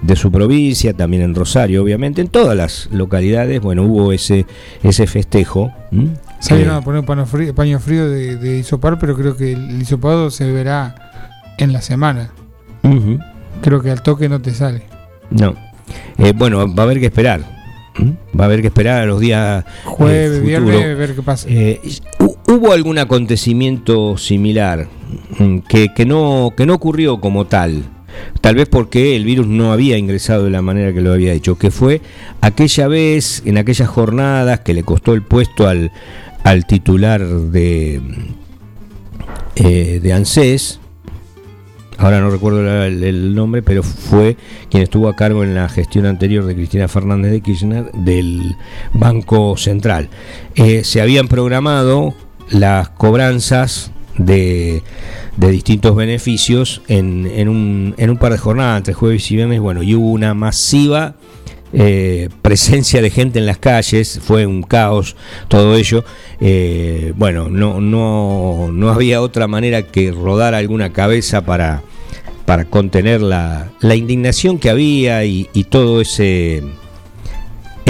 de 0.00 0.16
su 0.16 0.32
provincia, 0.32 0.94
también 0.94 1.22
en 1.22 1.34
Rosario, 1.34 1.82
obviamente, 1.82 2.22
en 2.22 2.28
todas 2.28 2.56
las 2.56 2.88
localidades, 2.90 3.60
bueno, 3.60 3.82
hubo 3.82 4.12
ese, 4.12 4.46
ese 4.82 5.06
festejo. 5.06 5.74
Salieron 6.40 6.76
Eh, 6.76 6.78
a 6.78 6.80
poner 6.80 7.04
paño 7.04 7.26
frío, 7.26 7.54
paño 7.54 7.80
frío 7.80 8.08
de, 8.08 8.36
de 8.36 8.58
hisopar, 8.60 8.98
pero 8.98 9.14
creo 9.14 9.36
que 9.36 9.52
el 9.52 9.82
hisopado 9.82 10.30
se 10.30 10.50
verá 10.50 11.07
en 11.58 11.72
la 11.72 11.82
semana. 11.82 12.30
Creo 13.60 13.82
que 13.82 13.90
al 13.90 14.02
toque 14.02 14.28
no 14.28 14.40
te 14.40 14.52
sale. 14.54 14.82
No. 15.30 15.54
Eh, 16.18 16.32
bueno, 16.34 16.72
va 16.74 16.82
a 16.82 16.86
haber 16.86 17.00
que 17.00 17.06
esperar. 17.06 17.40
¿m? 17.98 18.14
Va 18.38 18.44
a 18.44 18.46
haber 18.46 18.60
que 18.60 18.68
esperar 18.68 19.02
a 19.02 19.06
los 19.06 19.20
días 19.20 19.64
Jueves, 19.84 20.38
eh, 20.38 20.40
viernes, 20.40 20.74
futuro. 20.76 20.96
ver 20.96 21.14
qué 21.16 21.22
pasa. 21.22 21.46
Eh, 21.50 21.80
hu- 22.18 22.36
¿Hubo 22.46 22.72
algún 22.72 22.98
acontecimiento 22.98 24.16
similar 24.16 24.86
mm, 25.38 25.58
que, 25.68 25.92
que 25.94 26.06
no, 26.06 26.52
que 26.56 26.64
no 26.66 26.74
ocurrió 26.74 27.20
como 27.20 27.46
tal? 27.46 27.82
Tal 28.40 28.54
vez 28.56 28.68
porque 28.68 29.14
el 29.16 29.24
virus 29.24 29.46
no 29.46 29.72
había 29.72 29.96
ingresado 29.98 30.44
de 30.44 30.50
la 30.50 30.62
manera 30.62 30.92
que 30.92 31.00
lo 31.00 31.12
había 31.12 31.32
hecho, 31.32 31.56
que 31.58 31.70
fue 31.70 32.00
aquella 32.40 32.88
vez, 32.88 33.42
en 33.44 33.58
aquellas 33.58 33.88
jornadas 33.88 34.60
que 34.60 34.74
le 34.74 34.82
costó 34.82 35.12
el 35.14 35.22
puesto 35.22 35.68
al, 35.68 35.92
al 36.42 36.66
titular 36.66 37.24
de, 37.26 38.00
eh, 39.56 40.00
de 40.02 40.12
ANSES, 40.12 40.80
ahora 41.98 42.20
no 42.20 42.30
recuerdo 42.30 42.60
el 42.84 43.34
nombre, 43.34 43.62
pero 43.62 43.82
fue 43.82 44.36
quien 44.70 44.82
estuvo 44.82 45.08
a 45.08 45.16
cargo 45.16 45.44
en 45.44 45.54
la 45.54 45.68
gestión 45.68 46.06
anterior 46.06 46.46
de 46.46 46.54
Cristina 46.54 46.88
Fernández 46.88 47.32
de 47.32 47.40
Kirchner 47.40 47.92
del 47.92 48.56
Banco 48.94 49.56
Central. 49.56 50.08
Eh, 50.54 50.84
se 50.84 51.00
habían 51.00 51.28
programado 51.28 52.14
las 52.50 52.88
cobranzas 52.88 53.92
de, 54.16 54.82
de 55.36 55.50
distintos 55.50 55.94
beneficios 55.94 56.82
en, 56.88 57.26
en 57.26 57.48
un, 57.48 57.94
en 57.98 58.10
un 58.10 58.16
par 58.16 58.32
de 58.32 58.38
jornadas, 58.38 58.78
entre 58.78 58.94
jueves 58.94 59.30
y 59.30 59.36
viernes, 59.36 59.60
bueno, 59.60 59.82
y 59.82 59.94
hubo 59.94 60.10
una 60.10 60.34
masiva 60.34 61.14
eh, 61.72 62.28
presencia 62.42 63.02
de 63.02 63.10
gente 63.10 63.38
en 63.38 63.46
las 63.46 63.58
calles, 63.58 64.20
fue 64.22 64.46
un 64.46 64.62
caos 64.62 65.16
todo 65.48 65.76
ello. 65.76 66.04
Eh, 66.40 67.12
bueno, 67.16 67.48
no, 67.48 67.80
no, 67.80 68.70
no 68.72 68.90
había 68.90 69.20
otra 69.20 69.46
manera 69.46 69.82
que 69.82 70.12
rodar 70.12 70.54
alguna 70.54 70.92
cabeza 70.92 71.44
para, 71.44 71.82
para 72.46 72.64
contener 72.64 73.20
la, 73.20 73.70
la 73.80 73.94
indignación 73.94 74.58
que 74.58 74.70
había 74.70 75.24
y, 75.24 75.48
y 75.52 75.64
todo 75.64 76.00
ese, 76.00 76.62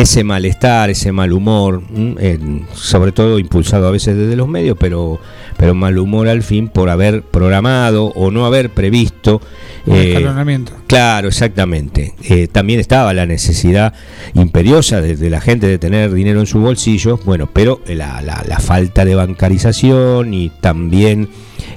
ese 0.02 0.24
malestar, 0.24 0.90
ese 0.90 1.12
mal 1.12 1.32
humor, 1.32 1.82
¿m? 1.94 2.14
en- 2.18 2.66
sobre 2.74 3.12
todo 3.12 3.38
impulsado 3.38 3.88
a 3.88 3.90
veces 3.90 4.16
desde 4.16 4.37
los 4.37 4.48
medios, 4.48 4.76
pero, 4.78 5.20
pero 5.56 5.74
mal 5.74 5.98
humor 5.98 6.28
al 6.28 6.42
fin 6.42 6.68
por 6.68 6.88
haber 6.88 7.22
programado 7.22 8.06
o 8.14 8.30
no 8.30 8.46
haber 8.46 8.70
previsto. 8.70 9.40
Un 9.87 9.96
eh, 9.96 10.08
escalonamiento. 10.12 10.72
Claro, 10.87 11.28
exactamente. 11.28 12.14
Eh, 12.24 12.48
también 12.50 12.80
estaba 12.80 13.12
la 13.14 13.26
necesidad 13.26 13.92
imperiosa 14.34 15.00
de, 15.00 15.16
de 15.16 15.30
la 15.30 15.40
gente 15.40 15.66
de 15.66 15.78
tener 15.78 16.12
dinero 16.12 16.40
en 16.40 16.46
su 16.46 16.61
bolsillo, 16.61 17.18
bueno, 17.24 17.48
pero 17.52 17.80
la, 17.87 18.20
la- 18.22 18.44
la 18.46 18.58
falta 18.61 19.04
de 19.04 19.14
bancarización 19.14 20.32
y 20.34 20.50
también 20.61 21.28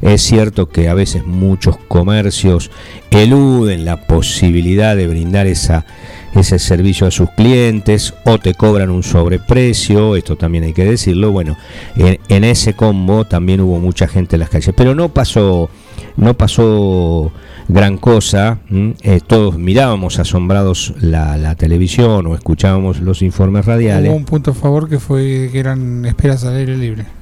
es 0.01 0.21
cierto 0.21 0.69
que 0.69 0.89
a 0.89 0.93
veces 0.93 1.25
muchos 1.25 1.77
comercios 1.87 2.71
eluden 3.11 3.85
la 3.85 4.07
posibilidad 4.07 4.95
de 4.95 5.07
brindar 5.07 5.47
esa, 5.47 5.85
ese 6.33 6.59
servicio 6.59 7.07
a 7.07 7.11
sus 7.11 7.29
clientes 7.31 8.13
o 8.25 8.37
te 8.37 8.53
cobran 8.53 8.89
un 8.89 9.03
sobreprecio, 9.03 10.15
esto 10.15 10.35
también 10.35 10.63
hay 10.63 10.73
que 10.73 10.85
decirlo, 10.85 11.31
bueno, 11.31 11.57
en, 11.95 12.43
ese 12.43 12.73
combo 12.73 13.25
también 13.25 13.61
hubo 13.61 13.79
mucha 13.79 14.07
gente 14.07 14.35
en 14.35 14.41
las 14.41 14.49
calles, 14.49 14.73
pero 14.75 14.95
no 14.95 15.09
pasó, 15.09 15.69
no 16.17 16.33
pasó 16.35 17.31
gran 17.67 17.97
cosa. 17.97 18.59
Eh, 19.01 19.21
todos 19.25 19.57
mirábamos 19.57 20.19
asombrados 20.19 20.93
la, 20.99 21.37
la 21.37 21.55
televisión 21.55 22.27
o 22.27 22.35
escuchábamos 22.35 22.99
los 22.99 23.21
informes 23.21 23.65
radiales, 23.65 24.09
Hubo 24.09 24.17
un 24.17 24.25
punto 24.25 24.51
a 24.51 24.53
favor 24.53 24.89
que 24.89 24.99
fue 24.99 25.49
que 25.51 25.59
eran 25.59 26.05
esperas 26.05 26.43
al 26.45 26.55
aire 26.55 26.77
libre. 26.77 27.20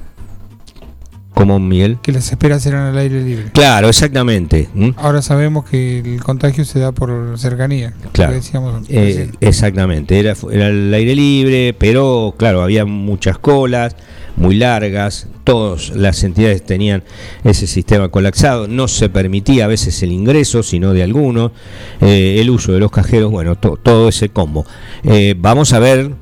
Como 1.34 1.58
Miguel. 1.58 1.98
Que 2.02 2.12
las 2.12 2.30
esperas 2.30 2.64
eran 2.66 2.88
al 2.88 2.98
aire 2.98 3.22
libre. 3.22 3.50
Claro, 3.52 3.88
exactamente. 3.88 4.68
¿m? 4.74 4.94
Ahora 4.96 5.22
sabemos 5.22 5.64
que 5.64 6.00
el 6.00 6.22
contagio 6.22 6.64
se 6.64 6.78
da 6.78 6.92
por 6.92 7.38
cercanía. 7.38 7.92
Claro. 8.12 8.32
decíamos 8.32 8.84
Eh, 8.88 9.30
exactamente, 9.40 10.18
era, 10.18 10.34
era 10.50 10.68
el 10.68 10.92
aire 10.92 11.14
libre, 11.14 11.74
pero 11.78 12.34
claro, 12.36 12.62
había 12.62 12.84
muchas 12.84 13.38
colas 13.38 13.96
muy 14.36 14.56
largas, 14.56 15.26
todas 15.44 15.90
las 15.90 16.22
entidades 16.24 16.64
tenían 16.64 17.02
ese 17.44 17.66
sistema 17.66 18.08
colapsado, 18.08 18.68
no 18.68 18.88
se 18.88 19.08
permitía 19.08 19.64
a 19.64 19.68
veces 19.68 20.02
el 20.02 20.12
ingreso, 20.12 20.62
sino 20.62 20.92
de 20.92 21.02
algunos, 21.02 21.52
eh, 22.00 22.36
el 22.40 22.50
uso 22.50 22.72
de 22.72 22.78
los 22.80 22.90
cajeros, 22.90 23.30
bueno, 23.30 23.56
to- 23.56 23.78
todo 23.82 24.08
ese 24.08 24.28
combo. 24.28 24.64
Eh, 25.02 25.34
vamos 25.38 25.72
a 25.72 25.78
ver. 25.78 26.12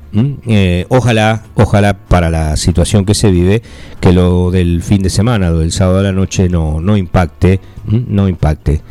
Eh, 0.47 0.87
ojalá, 0.89 1.43
ojalá 1.53 1.93
para 2.07 2.31
la 2.31 2.57
situación 2.57 3.05
que 3.05 3.13
se 3.13 3.29
vive, 3.29 3.61
que 3.99 4.11
lo 4.11 4.49
del 4.49 4.81
fin 4.81 5.03
de 5.03 5.11
semana, 5.11 5.51
lo 5.51 5.59
del 5.59 5.71
sábado 5.71 5.99
a 5.99 6.01
la 6.01 6.11
noche 6.11 6.49
no, 6.49 6.81
no 6.81 6.97
impacte, 6.97 7.59
no 7.85 8.27
impacte. 8.27 8.81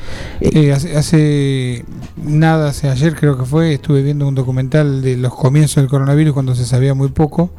Eh, 0.41 0.71
hace, 0.73 0.97
hace 0.97 1.85
nada, 2.23 2.69
hace 2.69 2.89
ayer 2.89 3.17
creo 3.17 3.37
que 3.37 3.45
fue, 3.45 3.75
estuve 3.75 4.03
viendo 4.03 4.29
un 4.29 4.37
documental 4.37 5.03
de 5.03 5.17
los 5.17 5.35
comienzos 5.35 5.77
del 5.83 5.89
coronavirus 5.89 6.35
cuando 6.35 6.55
se 6.55 6.65
sabía 6.65 6.95
muy 6.95 7.09
poco 7.09 7.51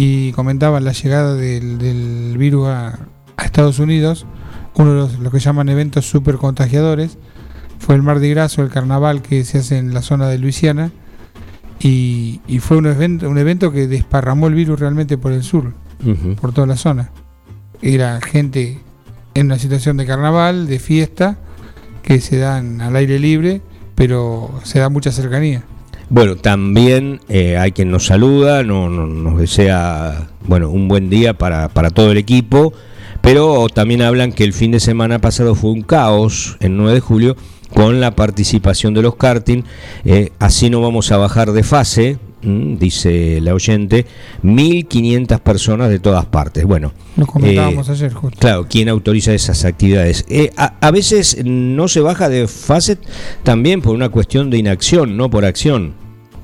y 0.00 0.30
comentaban 0.30 0.84
la 0.84 0.92
llegada 0.92 1.34
del, 1.34 1.78
del 1.78 2.38
virus 2.38 2.68
a, 2.68 3.00
a 3.36 3.44
Estados 3.44 3.80
Unidos, 3.80 4.26
uno 4.76 4.92
de 4.92 4.96
los 4.96 5.18
lo 5.18 5.32
que 5.32 5.40
llaman 5.40 5.68
eventos 5.68 6.08
super 6.08 6.36
contagiadores, 6.36 7.18
fue 7.80 7.96
el 7.96 8.02
Mardi 8.02 8.30
Gras 8.30 8.56
o 8.58 8.62
el 8.62 8.68
carnaval 8.68 9.22
que 9.22 9.42
se 9.42 9.58
hace 9.58 9.76
en 9.76 9.92
la 9.92 10.02
zona 10.02 10.28
de 10.28 10.38
Luisiana 10.38 10.92
y, 11.80 12.40
y 12.46 12.60
fue 12.60 12.76
un 12.76 12.86
evento, 12.86 13.28
un 13.28 13.38
evento 13.38 13.72
que 13.72 13.88
desparramó 13.88 14.46
el 14.46 14.54
virus 14.54 14.78
realmente 14.78 15.18
por 15.18 15.32
el 15.32 15.42
sur, 15.42 15.74
por 16.40 16.52
toda 16.52 16.68
la 16.68 16.76
zona. 16.76 17.10
Era 17.82 18.20
gente 18.20 18.78
en 19.34 19.46
una 19.46 19.58
situación 19.58 19.96
de 19.96 20.06
carnaval, 20.06 20.68
de 20.68 20.78
fiesta, 20.78 21.38
que 22.04 22.20
se 22.20 22.38
dan 22.38 22.80
al 22.82 22.94
aire 22.94 23.18
libre, 23.18 23.62
pero 23.96 24.60
se 24.62 24.78
da 24.78 24.90
mucha 24.90 25.10
cercanía. 25.10 25.64
Bueno, 26.10 26.36
también 26.36 27.20
eh, 27.28 27.58
hay 27.58 27.72
quien 27.72 27.90
nos 27.90 28.06
saluda, 28.06 28.62
no, 28.62 28.88
no- 28.88 29.06
nos 29.06 29.38
desea 29.38 30.28
bueno 30.46 30.70
un 30.70 30.88
buen 30.88 31.10
día 31.10 31.34
para, 31.34 31.68
para 31.68 31.90
todo 31.90 32.10
el 32.12 32.16
equipo, 32.18 32.72
pero 33.20 33.66
también 33.68 34.00
hablan 34.02 34.32
que 34.32 34.44
el 34.44 34.54
fin 34.54 34.70
de 34.70 34.80
semana 34.80 35.20
pasado 35.20 35.54
fue 35.54 35.70
un 35.70 35.82
caos 35.82 36.56
en 36.60 36.76
9 36.78 36.94
de 36.94 37.00
julio 37.00 37.36
con 37.74 38.00
la 38.00 38.12
participación 38.16 38.94
de 38.94 39.02
los 39.02 39.16
karting, 39.16 39.64
eh, 40.06 40.30
así 40.38 40.70
no 40.70 40.80
vamos 40.80 41.12
a 41.12 41.18
bajar 41.18 41.52
de 41.52 41.62
fase, 41.62 42.18
dice 42.42 43.40
la 43.40 43.54
oyente, 43.54 44.06
1.500 44.44 45.40
personas 45.40 45.88
de 45.90 45.98
todas 45.98 46.26
partes. 46.26 46.64
Bueno, 46.64 46.92
Lo 47.16 47.26
comentábamos 47.26 47.88
Eh, 47.88 47.92
ayer, 47.92 48.12
justo. 48.12 48.38
Claro, 48.38 48.66
¿quién 48.68 48.88
autoriza 48.88 49.32
esas 49.34 49.64
actividades? 49.64 50.24
Eh, 50.28 50.50
a, 50.56 50.74
a 50.80 50.90
veces 50.90 51.38
no 51.44 51.88
se 51.88 52.00
baja 52.00 52.28
de 52.28 52.46
fase 52.46 52.98
también 53.42 53.82
por 53.82 53.94
una 53.94 54.08
cuestión 54.08 54.50
de 54.50 54.58
inacción, 54.58 55.16
no 55.16 55.30
por 55.30 55.44
acción. 55.44 55.94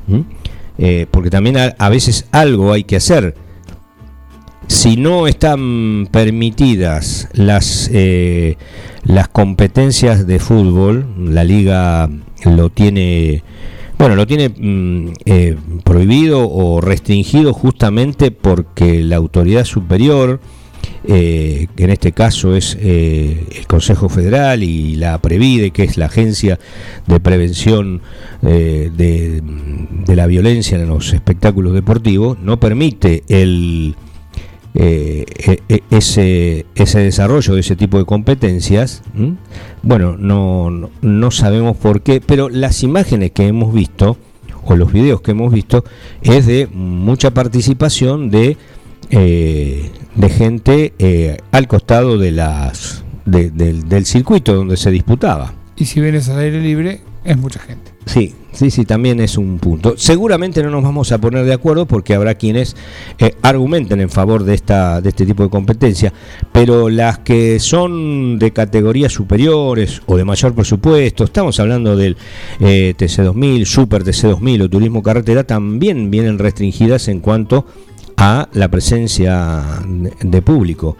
¿Mm? 0.06 0.20
Eh, 0.78 1.06
porque 1.10 1.30
también 1.30 1.56
a, 1.56 1.74
a 1.78 1.88
veces 1.88 2.26
algo 2.32 2.72
hay 2.72 2.84
que 2.84 2.96
hacer. 2.96 3.36
Si 4.66 4.96
no 4.96 5.26
están 5.26 6.08
permitidas 6.10 7.28
las, 7.34 7.90
las 9.04 9.28
competencias 9.28 10.26
de 10.26 10.38
fútbol, 10.38 11.06
la 11.18 11.44
liga 11.44 12.08
lo 12.44 12.70
tiene, 12.70 13.42
bueno, 13.98 14.16
lo 14.16 14.26
tiene 14.26 14.48
mm, 14.48 15.12
eh, 15.24 15.56
prohibido 15.84 16.48
o 16.48 16.80
restringido 16.80 17.52
justamente 17.52 18.30
porque 18.30 19.02
la 19.02 19.16
autoridad 19.16 19.64
superior, 19.64 20.40
eh, 21.06 21.66
que 21.76 21.84
en 21.84 21.90
este 21.90 22.12
caso 22.12 22.56
es 22.56 22.76
eh, 22.80 23.46
el 23.56 23.66
Consejo 23.66 24.08
Federal 24.08 24.62
y 24.62 24.96
la 24.96 25.18
Previde, 25.18 25.70
que 25.70 25.84
es 25.84 25.96
la 25.96 26.06
Agencia 26.06 26.58
de 27.06 27.20
Prevención 27.20 28.02
eh, 28.42 28.90
de, 28.94 29.42
de 29.42 30.16
la 30.16 30.26
Violencia 30.26 30.78
en 30.78 30.88
los 30.88 31.12
Espectáculos 31.12 31.72
Deportivos, 31.74 32.38
no 32.40 32.58
permite 32.58 33.22
el, 33.28 33.94
eh, 34.74 35.24
e- 35.46 35.62
e- 35.68 35.82
ese, 35.90 36.66
ese 36.74 36.98
desarrollo 37.00 37.54
de 37.54 37.60
ese 37.60 37.76
tipo 37.76 37.98
de 37.98 38.04
competencias. 38.04 39.02
¿m? 39.16 39.36
Bueno, 39.82 40.16
no, 40.18 40.70
no, 40.70 40.90
no 41.00 41.30
sabemos 41.30 41.76
por 41.76 42.02
qué, 42.02 42.20
pero 42.20 42.48
las 42.48 42.82
imágenes 42.82 43.30
que 43.32 43.46
hemos 43.46 43.72
visto, 43.72 44.16
o 44.64 44.74
los 44.76 44.92
videos 44.92 45.20
que 45.20 45.30
hemos 45.32 45.52
visto, 45.52 45.84
es 46.22 46.46
de 46.46 46.66
mucha 46.72 47.32
participación 47.32 48.30
de, 48.30 48.56
eh, 49.10 49.90
de 50.14 50.28
gente 50.28 50.94
eh, 50.98 51.36
al 51.52 51.68
costado 51.68 52.18
de 52.18 52.30
las 52.32 53.04
de- 53.26 53.50
del, 53.50 53.88
del 53.88 54.06
circuito 54.06 54.54
donde 54.54 54.76
se 54.76 54.90
disputaba. 54.90 55.54
Y 55.76 55.84
si 55.86 56.00
vienes 56.00 56.28
al 56.28 56.38
aire 56.40 56.60
libre, 56.60 57.00
es 57.24 57.36
mucha 57.38 57.60
gente. 57.60 57.92
Sí, 58.06 58.34
sí, 58.54 58.70
sí, 58.70 58.84
también 58.84 59.20
es 59.20 59.36
un 59.36 59.58
punto. 59.58 59.94
Seguramente 59.96 60.62
no 60.62 60.70
nos 60.70 60.82
vamos 60.82 61.12
a 61.12 61.18
poner 61.18 61.44
de 61.44 61.52
acuerdo 61.52 61.86
porque 61.86 62.14
habrá 62.14 62.34
quienes 62.34 62.76
eh, 63.18 63.34
argumenten 63.42 64.00
en 64.00 64.10
favor 64.10 64.44
de 64.44 64.54
esta 64.54 65.00
de 65.00 65.08
este 65.10 65.26
tipo 65.26 65.42
de 65.42 65.50
competencia, 65.50 66.12
pero 66.52 66.88
las 66.88 67.18
que 67.18 67.58
son 67.60 68.38
de 68.38 68.52
categorías 68.52 69.12
superiores 69.12 70.00
o 70.06 70.16
de 70.16 70.24
mayor 70.24 70.54
presupuesto, 70.54 71.24
estamos 71.24 71.58
hablando 71.60 71.96
del 71.96 72.16
eh, 72.60 72.94
TC2000, 72.96 73.64
Super 73.64 74.04
TC2000 74.04 74.62
o 74.62 74.70
Turismo 74.70 75.02
Carretera, 75.02 75.44
también 75.44 76.10
vienen 76.10 76.38
restringidas 76.38 77.08
en 77.08 77.20
cuanto 77.20 77.66
a 78.16 78.48
la 78.52 78.68
presencia 78.68 79.62
de, 80.20 80.42
público. 80.42 80.96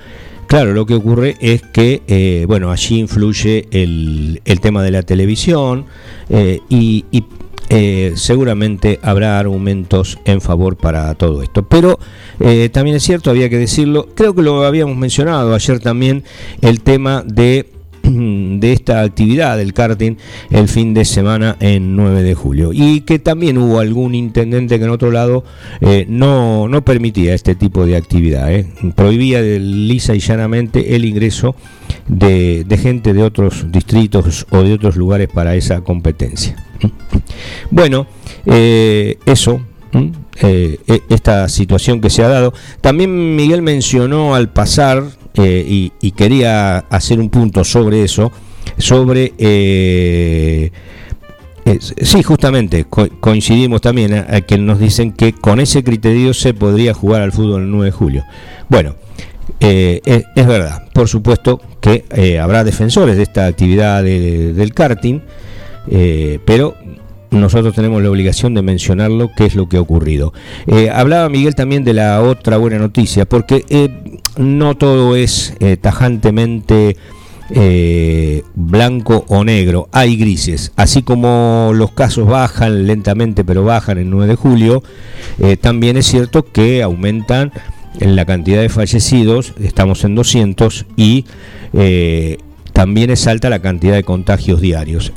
Claro, 0.47 0.73
lo 0.73 0.87
que 0.87 0.95
ocurre 0.95 1.37
es 1.41 1.63
que, 1.63 2.03
eh, 2.07 2.45
bueno, 2.47 2.71
allí 2.71 2.99
influye 2.99 3.67
el, 3.71 4.41
el 4.45 4.61
tema 4.61 4.83
de 4.83 4.91
la 4.91 5.03
televisión 5.03 5.87
eh, 6.29 6.61
y, 6.69 7.05
y, 7.11 7.25
eh, 7.77 8.13
seguramente 8.15 9.01
habrá 9.03 9.37
argumentos 9.37 10.21
en 10.25 10.41
favor 10.41 10.77
para 10.77 11.13
todo 11.17 11.43
esto. 11.43 11.65
Pero 11.65 11.99
eh, 12.39 12.69
también 12.73 12.97
es 12.97 13.03
cierto, 13.03 13.31
había 13.31 13.51
que 13.51 13.59
decirlo, 13.59 14.11
creo 14.15 14.33
que 14.33 14.43
lo 14.43 14.65
habíamos 14.65 14.97
mencionado 14.97 15.53
ayer 15.53 15.81
también, 15.81 16.23
el 16.61 16.83
tema 16.83 17.25
de 17.27 17.74
de 18.61 18.73
esta 18.73 19.03
actividad 19.03 19.57
del 19.57 19.73
karting 19.73 20.17
el 20.51 20.69
fin 20.69 20.95
de 20.95 21.05
semana 21.05 21.57
en 21.61 21.97
9 21.97 22.23
de 22.23 22.35
julio 22.35 22.71
y 22.73 23.01
que 23.01 23.19
también 23.19 23.59
hubo 23.59 23.81
algún 23.81 24.15
intendente 24.15 24.79
que 24.79 24.85
en 24.85 24.91
otro 24.91 25.11
lado 25.11 25.45
eh, 25.81 26.05
no, 26.09 26.69
no 26.69 26.85
permitía 26.85 27.35
este 27.35 27.55
tipo 27.55 27.87
de 27.87 27.97
actividad 27.97 28.53
eh. 28.53 28.67
prohibía 28.95 29.41
de 29.41 29.59
lisa 29.59 30.15
y 30.15 30.21
llanamente 30.21 30.97
el 30.97 31.05
ingreso 31.05 31.57
de, 32.07 32.65
de 32.65 32.77
gente 32.77 33.15
de 33.15 33.23
otros 33.23 33.71
distritos 33.73 34.47
o 34.51 34.63
de 34.63 34.75
otros 34.75 34.97
lugares 34.97 35.29
para 35.33 35.55
esa 35.55 35.81
competencia 35.81 36.57
bueno 37.71 38.07
eh, 38.45 39.17
eso 39.25 39.61
e- 40.43 41.03
esta 41.09 41.49
situación 41.49 42.01
que 42.01 42.11
se 42.11 42.25
ha 42.25 42.29
dado. 42.29 42.53
También 42.81 43.37
Miguel 43.37 43.63
mencionó 43.63 44.35
al 44.35 44.49
pasar, 44.51 45.05
eh, 45.35 45.91
y, 46.01 46.11
quería 46.13 46.79
hacer 46.79 47.19
un 47.21 47.31
punto 47.31 47.65
sobre 47.65 48.03
eso, 48.05 48.31
sobre... 48.79 49.33
eh, 49.39 50.71
eh, 51.67 51.79
sí, 51.81 52.23
justamente, 52.23 52.85
co- 52.85 53.09
coincidimos 53.21 53.81
también 53.81 54.13
a, 54.15 54.27
a 54.37 54.41
que 54.43 54.59
nos 54.59 54.79
dicen 54.79 55.13
que 55.13 55.33
con 55.33 55.61
ese 55.61 55.83
criterio 55.83 56.35
se 56.35 56.53
podría 56.53 56.93
jugar 56.93 57.23
al 57.23 57.33
fútbol 57.33 57.63
el 57.63 57.71
9 57.71 57.87
de 57.87 57.91
julio. 57.93 58.25
Bueno, 58.69 58.97
eh, 59.61 60.01
es, 60.05 60.47
verdad, 60.47 60.89
por 60.93 61.09
supuesto 61.09 61.61
que 61.81 62.05
eh, 62.11 62.39
habrá 62.39 62.65
defensores 62.65 63.17
de 63.17 63.23
esta 63.23 63.47
actividad 63.47 64.03
de- 64.03 64.53
del 64.53 64.75
karting, 64.75 65.21
eh, 65.89 66.39
pero 66.45 66.75
nosotros 67.31 67.75
tenemos 67.75 68.03
la 68.03 68.11
obligación 68.11 68.55
de 68.55 68.63
mencionarlo, 68.63 69.31
qué 69.37 69.47
es 69.47 69.55
lo 69.55 69.67
que 69.69 69.79
ha 69.79 69.81
ocurrido. 69.81 70.33
Eh, 70.67 70.91
hablaba 70.91 71.29
Miguel 71.31 71.55
también 71.55 71.83
de 71.83 71.95
la 71.95 72.21
otra 72.23 72.59
buena 72.59 72.79
noticia, 72.79 73.25
porque 73.25 73.65
eh, 73.71 74.19
no 74.37 74.77
todo 74.77 75.17
es 75.17 75.55
eh, 75.61 75.77
tajantemente 75.77 76.97
eh, 77.51 78.43
blanco 78.55 79.25
o 79.29 79.45
negro, 79.45 79.89
hay 79.93 80.17
grises. 80.17 80.73
Así 80.77 81.03
como 81.03 81.73
los 81.75 81.93
casos 81.93 82.27
bajan 82.27 82.87
lentamente, 82.87 83.45
pero 83.45 83.65
bajan 83.65 83.99
el 83.99 84.11
9 84.11 84.29
de 84.29 84.37
julio, 84.37 84.83
eh, 85.39 85.57
también 85.57 85.97
es 85.97 86.07
cierto 86.07 86.45
que 86.45 86.83
aumentan 86.83 87.53
en 88.01 88.17
la 88.17 88.25
cantidad 88.25 88.61
de 88.61 88.69
fallecidos, 88.69 89.55
estamos 89.61 90.05
en 90.05 90.15
200 90.15 90.87
y 90.97 91.27
también 92.73 93.11
es 93.11 93.29
alta 93.29 93.51
la 93.51 93.61
cantidad 93.61 93.95
de 93.95 94.03
contagios 94.03 94.61
diarios. 94.61 95.13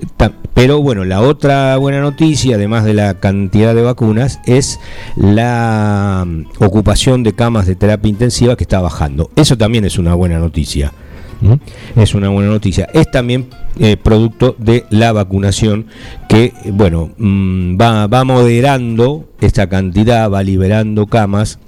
Pero 0.58 0.82
bueno, 0.82 1.06
la 1.06 1.22
otra 1.22 1.78
buena 1.78 2.02
noticia, 2.02 2.56
además 2.56 2.84
de 2.84 2.96
la 2.96 3.20
cantidad 3.20 3.76
de 3.76 3.84
vacunas, 3.84 4.40
es 4.48 4.80
la 5.16 6.26
mm, 6.26 6.46
ocupación 6.58 7.22
de 7.22 7.34
camas 7.34 7.68
de 7.68 7.76
terapia 7.76 8.10
intensiva 8.10 8.56
que 8.56 8.64
está 8.64 8.82
bajando. 8.82 9.30
Eso 9.36 9.56
también 9.56 9.86
es 9.86 10.00
una 10.00 10.16
buena 10.16 10.40
noticia. 10.40 10.94
¿Mm? 11.42 12.00
Es 12.00 12.16
una 12.16 12.30
buena 12.30 12.50
noticia. 12.50 12.90
Es 12.92 13.12
también 13.12 13.50
eh, 13.80 13.98
producto 13.98 14.56
de 14.58 14.86
la 14.90 15.12
vacunación 15.12 15.86
que, 16.28 16.54
bueno, 16.72 17.12
mm, 17.20 17.80
va, 17.80 18.08
va 18.08 18.24
moderando 18.24 19.30
esta 19.40 19.70
cantidad, 19.70 20.28
va 20.32 20.42
liberando 20.42 21.06
camas 21.06 21.60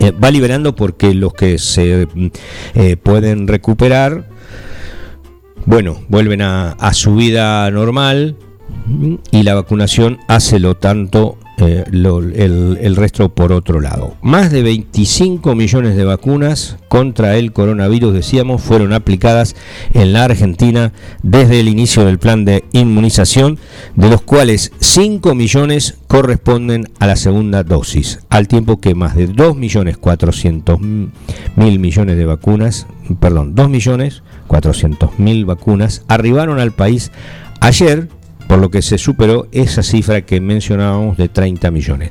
eh, 0.00 0.12
va 0.12 0.30
liberando 0.30 0.74
porque 0.74 1.14
los 1.14 1.32
que 1.34 1.58
se 1.58 2.08
eh, 2.74 2.96
pueden 2.96 3.46
recuperar, 3.46 4.24
bueno, 5.66 6.00
vuelven 6.08 6.42
a, 6.42 6.76
su 6.92 7.14
vida 7.14 7.70
normal 7.70 8.36
y 9.30 9.42
la 9.42 9.54
vacunación 9.54 10.18
hace 10.28 10.58
lo 10.58 10.76
tanto 10.76 11.38
eh, 11.58 11.84
el 11.92 12.96
resto 12.96 13.28
por 13.28 13.52
otro 13.52 13.80
lado. 13.80 14.14
Más 14.22 14.50
de 14.50 14.62
25 14.62 15.54
millones 15.54 15.96
de 15.96 16.04
vacunas 16.04 16.76
contra 16.88 17.36
el 17.36 17.52
coronavirus, 17.52 18.14
decíamos, 18.14 18.62
fueron 18.62 18.92
aplicadas 18.92 19.54
en 19.92 20.12
la 20.12 20.24
Argentina 20.24 20.92
desde 21.22 21.60
el 21.60 21.68
inicio 21.68 22.04
del 22.04 22.18
plan 22.18 22.44
de 22.44 22.64
inmunización, 22.72 23.58
de 23.94 24.08
los 24.08 24.22
cuales 24.22 24.72
5 24.80 25.34
millones 25.34 25.98
corresponden 26.08 26.88
a 26.98 27.06
la 27.06 27.16
segunda 27.16 27.62
dosis, 27.62 28.20
al 28.30 28.48
tiempo 28.48 28.80
que 28.80 28.94
más 28.94 29.14
de 29.14 29.26
2 29.26 29.56
millones 29.56 29.98
400 29.98 30.80
mil 30.80 31.78
millones 31.78 32.16
de 32.16 32.24
vacunas, 32.24 32.86
perdón, 33.20 33.54
2 33.54 33.68
millones 33.68 34.22
400 34.50 35.20
mil 35.20 35.44
vacunas 35.44 36.02
arribaron 36.08 36.58
al 36.58 36.72
país 36.72 37.12
ayer 37.60 38.08
por 38.48 38.58
lo 38.58 38.68
que 38.68 38.82
se 38.82 38.98
superó 38.98 39.46
esa 39.52 39.84
cifra 39.84 40.22
que 40.22 40.40
mencionábamos 40.40 41.16
de 41.16 41.28
30 41.28 41.70
millones. 41.70 42.10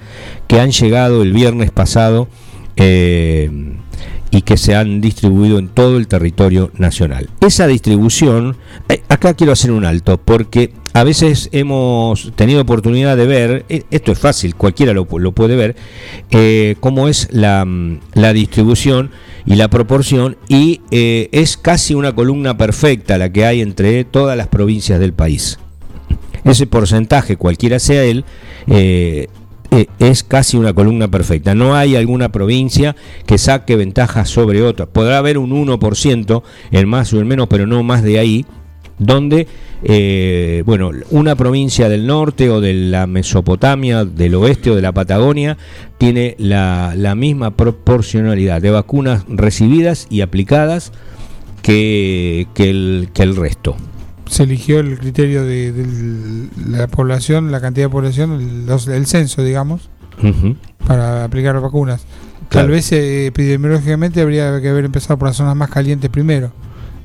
que 0.47 0.61
han 0.61 0.71
llegado 0.71 1.23
el 1.23 1.33
viernes 1.33 1.73
pasado 1.73 2.29
eh, 2.77 3.51
y 4.31 4.43
que 4.43 4.57
se 4.57 4.77
han 4.77 5.01
distribuido 5.01 5.59
en 5.59 5.67
todo 5.69 5.97
el 5.97 6.07
territorio 6.07 6.71
nacional. 6.77 7.29
Esa 7.41 7.67
distribución, 7.67 8.57
eh, 8.89 9.03
acá 9.09 9.35
quiero 9.35 9.53
hacer 9.53 9.73
un 9.73 9.85
alto 9.85 10.19
porque 10.19 10.73
a 10.93 11.03
veces 11.03 11.49
hemos 11.53 12.31
tenido 12.37 12.63
oportunidad 12.63 13.17
de 13.17 13.27
ver, 13.27 13.65
esto 13.91 14.13
es 14.13 14.19
fácil, 14.19 14.55
cualquiera 14.55 14.93
lo, 14.93 15.07
puede 15.07 15.57
ver, 15.57 15.75
cómo 16.79 17.09
es 17.09 17.27
la, 17.33 17.67
la 18.15 18.33
distribución 18.33 19.11
y 19.47 19.57
la 19.57 19.69
proporción 19.69 20.37
y 20.49 20.81
eh, 20.91 21.29
es 21.33 21.57
casi 21.57 21.95
una 21.95 22.15
columna 22.15 22.57
perfecta 22.57 23.19
la 23.19 23.31
que 23.31 23.45
hay 23.45 23.61
entre 23.61 24.05
todas 24.05 24.37
las 24.37 24.49
provincias 24.49 25.01
del 25.01 25.13
país. 25.13 25.59
Ese 26.45 26.67
porcentaje, 26.67 27.37
cualquiera 27.37 27.79
sea 27.79 28.05
él, 28.05 28.25
eh, 28.67 29.29
eh, 29.71 29.87
es 29.99 30.23
casi 30.23 30.57
una 30.57 30.73
columna 30.73 31.09
perfecta. 31.09 31.55
No 31.55 31.75
hay 31.75 31.97
alguna 31.97 32.31
provincia 32.31 32.95
que 33.27 33.39
saque 33.39 33.77
ventaja 33.77 34.25
sobre 34.25 34.63
otra. 34.63 34.87
Podrá 34.87 35.19
haber 35.19 35.39
un 35.39 35.51
1% 35.51 36.43
en 36.71 36.89
más 36.89 37.13
o 37.13 37.21
en 37.21 37.27
menos, 37.27 37.49
pero 37.49 37.67
no 37.67 37.83
más 37.83 38.03
de 38.03 38.19
ahí 38.19 38.47
donde 38.99 39.47
eh, 39.87 40.63
bueno, 40.65 40.93
una 41.11 41.37
provincia 41.37 41.91
del 41.91 42.07
norte 42.07 42.49
o 42.49 42.63
de 42.63 42.73
la 42.73 43.07
Mesopotamia, 43.07 44.07
del 44.07 44.35
oeste 44.35 44.71
o 44.71 44.77
de 44.77 44.81
la 44.81 44.93
Patagonia 44.93 45.59
tiene 45.99 46.35
la, 46.39 47.15
misma 47.15 47.51
proporcionalidad 47.51 48.63
de 48.63 48.71
vacunas 48.71 49.25
recibidas 49.29 50.07
y 50.09 50.23
aplicadas 50.23 50.91
que, 51.61 52.47
el, 52.57 53.11
que 53.13 53.23
el 53.23 53.37
resto. 53.37 53.77
Se 54.27 54.45
eligió 54.45 54.81
el 54.81 54.99
criterio 54.99 55.45
de, 55.45 56.49
la 56.67 56.87
población, 56.87 57.53
la 57.53 57.61
cantidad 57.61 57.87
de 57.87 57.91
población, 57.91 58.67
el, 58.89 59.07
censo, 59.07 59.45
digamos, 59.45 59.91
para 60.87 61.25
aplicar 61.25 61.61
vacunas. 61.61 62.07
Tal 62.49 62.69
vez 62.69 62.91
eh, 62.93 63.27
epidemiológicamente 63.27 64.23
habría 64.23 64.61
que 64.63 64.71
haber 64.71 64.87
empezado 64.87 65.19
por 65.19 65.29
las 65.29 65.37
zonas 65.37 65.57
más 65.57 65.71
calientes 65.71 66.09
primero 66.09 66.53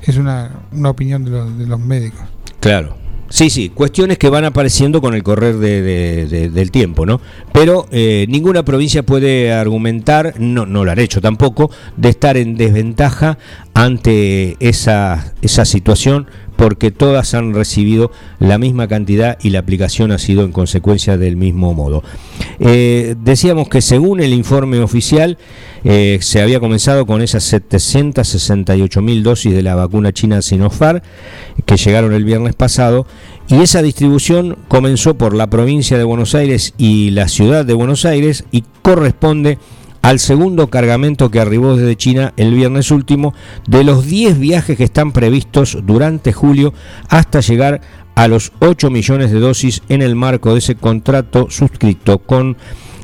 es 0.02 0.16
una, 0.16 0.50
opinión 0.84 1.24
de 1.24 1.30
los, 1.30 1.58
de 1.58 1.66
los 1.66 1.80
médicos. 1.80 2.20
Claro. 2.60 3.00
Sí, 3.30 3.48
sí, 3.48 3.68
cuestiones 3.68 4.18
que 4.18 4.28
van 4.28 4.44
apareciendo 4.44 5.00
con 5.00 5.14
el 5.14 5.22
correr 5.22 5.58
de, 5.58 6.50
del 6.50 6.70
tiempo, 6.72 7.06
¿no? 7.06 7.20
Pero 7.52 7.86
eh, 7.92 8.26
ninguna 8.28 8.64
provincia 8.64 9.04
puede 9.04 9.52
argumentar, 9.52 10.34
no, 10.40 10.66
no 10.66 10.84
lo 10.84 10.90
han 10.90 10.98
hecho 10.98 11.20
tampoco, 11.20 11.70
de 11.96 12.08
estar 12.08 12.36
en 12.36 12.56
desventaja 12.56 13.38
ante 13.72 14.56
esa, 14.58 15.32
esa 15.42 15.64
situación 15.64 16.26
porque 16.60 16.90
todas 16.90 17.32
han 17.32 17.54
recibido 17.54 18.12
la 18.38 18.58
misma 18.58 18.86
cantidad 18.86 19.38
y 19.40 19.48
la 19.48 19.60
aplicación 19.60 20.12
ha 20.12 20.18
sido 20.18 20.44
en 20.44 20.52
consecuencia 20.52 21.16
del 21.16 21.38
mismo 21.38 21.72
modo. 21.72 22.02
Eh, 22.58 23.14
decíamos 23.18 23.70
que 23.70 23.80
según 23.80 24.20
el 24.20 24.34
informe 24.34 24.78
oficial 24.80 25.38
eh, 25.84 26.18
se 26.20 26.42
había 26.42 26.60
comenzado 26.60 27.06
con 27.06 27.22
esas 27.22 27.44
768 27.44 29.00
mil 29.00 29.22
dosis 29.22 29.54
de 29.54 29.62
la 29.62 29.74
vacuna 29.74 30.12
china 30.12 30.42
Sinopharm 30.42 31.00
que 31.64 31.78
llegaron 31.78 32.12
el 32.12 32.24
viernes 32.24 32.54
pasado 32.54 33.06
y 33.48 33.62
esa 33.62 33.80
distribución 33.80 34.58
comenzó 34.68 35.14
por 35.14 35.34
la 35.34 35.48
provincia 35.48 35.96
de 35.96 36.04
Buenos 36.04 36.34
Aires 36.34 36.74
y 36.76 37.08
la 37.12 37.28
ciudad 37.28 37.64
de 37.64 37.72
Buenos 37.72 38.04
Aires 38.04 38.44
y 38.52 38.64
corresponde 38.82 39.56
al 40.02 40.18
segundo 40.18 40.68
cargamento 40.68 41.30
que 41.30 41.40
arribó 41.40 41.76
desde 41.76 41.96
China 41.96 42.32
el 42.36 42.54
viernes 42.54 42.90
último 42.90 43.34
de 43.66 43.84
los 43.84 44.06
10 44.06 44.38
viajes 44.38 44.76
que 44.76 44.84
están 44.84 45.12
previstos 45.12 45.78
durante 45.84 46.32
julio 46.32 46.72
hasta 47.08 47.40
llegar 47.40 47.80
a 48.14 48.28
los 48.28 48.52
8 48.60 48.90
millones 48.90 49.30
de 49.30 49.40
dosis 49.40 49.82
en 49.88 50.02
el 50.02 50.16
marco 50.16 50.52
de 50.52 50.58
ese 50.58 50.74
contrato 50.74 51.48
suscrito 51.50 52.18
con, 52.18 52.56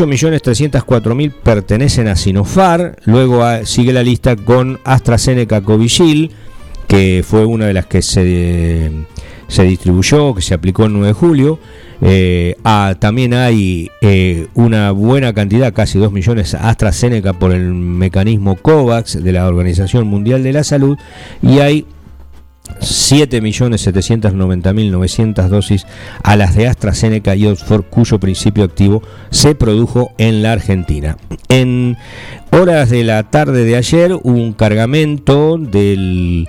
millones 0.10 0.42
304 0.42 1.16
mil 1.16 1.32
pertenecen 1.32 2.10
a 2.10 2.18
Sinofar, 2.18 2.98
luego 3.06 3.42
sigue 3.64 3.94
la 3.94 4.04
lista 4.04 4.36
con 4.36 4.82
AstraZeneca 4.84 5.62
Covishield, 5.62 6.32
que 6.96 7.24
fue 7.28 7.46
una 7.46 7.66
de 7.66 7.74
las 7.74 7.88
que 7.88 8.02
se, 8.02 8.90
se 9.50 9.64
distribuyó, 9.64 10.34
que 10.34 10.42
se 10.42 10.54
aplicó 10.54 10.86
el 10.86 10.94
9 10.94 11.08
de 11.08 11.14
julio. 11.14 11.60
Eh, 12.02 12.56
ah, 12.64 12.96
también 12.98 13.34
hay 13.34 13.92
eh, 14.00 14.48
una 14.54 14.92
buena 14.92 15.34
cantidad, 15.34 15.74
casi 15.74 16.00
2 16.00 16.14
millones, 16.14 16.54
AstraZeneca 16.54 17.34
por 17.34 17.52
el 17.52 17.74
mecanismo 17.74 18.56
COVAX 18.56 19.22
de 19.22 19.32
la 19.34 19.46
Organización 19.46 20.08
Mundial 20.08 20.42
de 20.42 20.54
la 20.54 20.64
Salud 20.64 20.98
y 21.42 21.60
hay 21.60 21.86
7.790.900 22.80 25.50
dosis 25.50 25.86
a 26.24 26.38
las 26.38 26.56
de 26.56 26.70
AstraZeneca 26.70 27.36
y 27.36 27.48
Oxford, 27.48 27.84
cuyo 27.90 28.22
principio 28.22 28.64
activo 28.64 29.04
se 29.32 29.54
produjo 29.54 30.14
en 30.18 30.44
la 30.44 30.54
Argentina. 30.54 31.18
En 31.50 31.98
horas 32.52 32.90
de 32.90 33.04
la 33.04 33.24
tarde 33.24 33.66
de 33.66 33.76
ayer 33.76 34.18
un 34.24 34.54
cargamento 34.54 35.58
del 35.58 36.48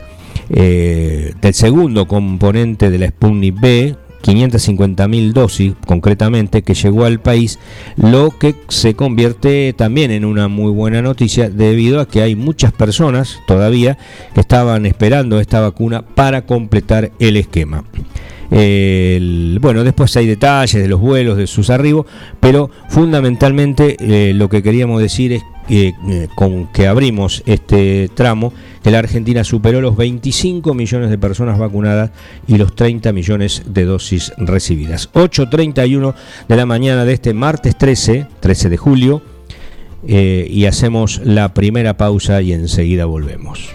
eh, 0.51 1.35
del 1.41 1.55
segundo 1.55 2.07
componente 2.07 2.91
de 2.91 2.99
la 2.99 3.09
Sputnik 3.09 3.61
B, 3.61 3.97
550.000 4.23 5.33
dosis 5.33 5.75
concretamente 5.87 6.63
que 6.63 6.75
llegó 6.75 7.05
al 7.05 7.21
país, 7.21 7.59
lo 7.97 8.31
que 8.31 8.55
se 8.69 8.95
convierte 8.95 9.73
también 9.73 10.11
en 10.11 10.25
una 10.25 10.49
muy 10.49 10.73
buena 10.73 11.03
noticia 11.03 11.49
debido 11.49 12.01
a 12.01 12.09
que 12.09 12.23
hay 12.23 12.35
muchas 12.35 12.73
personas 12.73 13.41
todavía 13.47 13.99
que 14.35 14.41
estaban 14.41 14.87
esperando 14.87 15.39
esta 15.39 15.61
vacuna 15.61 16.03
para 16.03 16.45
completar 16.47 17.13
el 17.21 17.37
esquema. 17.37 17.85
bueno, 18.51 19.85
después 19.85 20.17
hay 20.17 20.27
detalles 20.27 20.83
de 20.83 20.89
los 20.89 21.01
vuelos, 21.01 21.37
de 21.37 21.47
sus 21.47 21.71
arribos, 21.71 22.07
pero 22.41 22.71
fundamentalmente 22.89 23.97
eh, 24.01 24.33
lo 24.35 24.49
que 24.49 24.63
queríamos 24.63 25.01
decir 25.01 25.33
es 25.33 25.43
eh, 25.69 25.95
eh, 26.09 26.29
con 26.37 26.69
que 26.69 26.87
abrimos 26.87 27.43
este 27.45 28.09
tramo, 28.15 28.53
que 28.87 28.93
la 28.93 29.01
Argentina 29.01 29.43
superó 29.43 29.81
los 29.81 29.97
25 29.97 30.73
millones 30.73 31.11
de 31.11 31.19
personas 31.19 31.59
vacunadas 31.59 32.13
y 32.47 32.57
los 32.57 32.77
30 32.77 33.13
millones 33.13 33.65
de 33.67 33.85
dosis 33.85 34.33
recibidas. 34.37 35.13
8.31 35.13 36.15
de 36.47 36.57
la 36.57 36.67
mañana 36.67 37.05
de 37.05 37.15
este 37.15 37.35
martes 37.35 37.77
13, 37.77 38.29
13 38.39 38.69
de 38.69 38.77
julio, 38.77 39.23
eh, 40.07 40.47
y 40.49 40.67
hacemos 40.67 41.21
la 41.25 41.53
primera 41.53 41.97
pausa 41.97 42.41
y 42.43 42.53
enseguida 42.53 43.07
volvemos. 43.07 43.75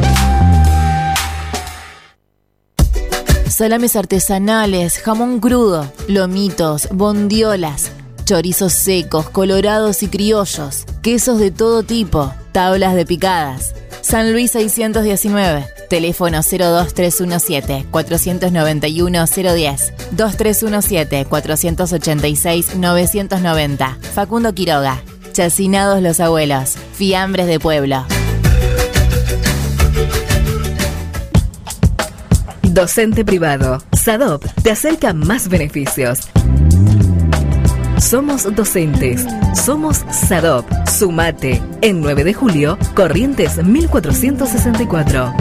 Salames 3.55 3.95
artesanales, 3.95 4.99
jamón 4.99 5.39
crudo, 5.39 5.89
lomitos, 6.09 6.89
bondiolas, 6.91 7.89
chorizos 8.25 8.73
secos, 8.73 9.29
colorados 9.29 10.03
y 10.03 10.09
criollos, 10.09 10.83
quesos 11.01 11.39
de 11.39 11.51
todo 11.51 11.83
tipo, 11.83 12.33
tablas 12.51 12.95
de 12.95 13.05
picadas. 13.05 13.73
San 14.01 14.33
Luis 14.33 14.51
619, 14.51 15.67
teléfono 15.89 16.41
02317 16.41 17.85
491 17.89 19.25
010, 19.25 19.93
2317 20.11 21.25
486 21.25 22.75
990. 22.75 23.97
Facundo 24.13 24.53
Quiroga, 24.53 25.01
Chacinados 25.35 26.01
los 26.01 26.21
abuelos, 26.21 26.77
fiambres 26.93 27.47
de 27.47 27.59
pueblo. 27.59 28.05
Docente 32.63 33.25
privado. 33.25 33.79
SADOP 33.91 34.45
te 34.63 34.71
acerca 34.71 35.11
más 35.11 35.49
beneficios. 35.49 36.29
Somos 37.99 38.55
docentes. 38.55 39.25
Somos 39.53 40.05
SADOP. 40.09 40.65
Sumate. 40.87 41.61
En 41.81 41.99
9 41.99 42.23
de 42.23 42.33
julio, 42.33 42.77
Corrientes 42.93 43.61
1464. 43.61 45.33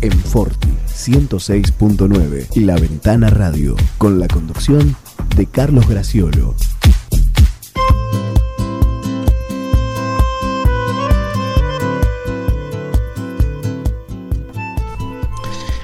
en 0.00 0.12
Forti 0.12 0.68
106.9. 0.86 2.54
La 2.56 2.76
Ventana 2.76 3.30
Radio 3.30 3.76
con 3.98 4.18
la 4.18 4.28
conducción 4.28 4.96
de 5.36 5.46
Carlos 5.46 5.88
Graciolo. 5.88 6.54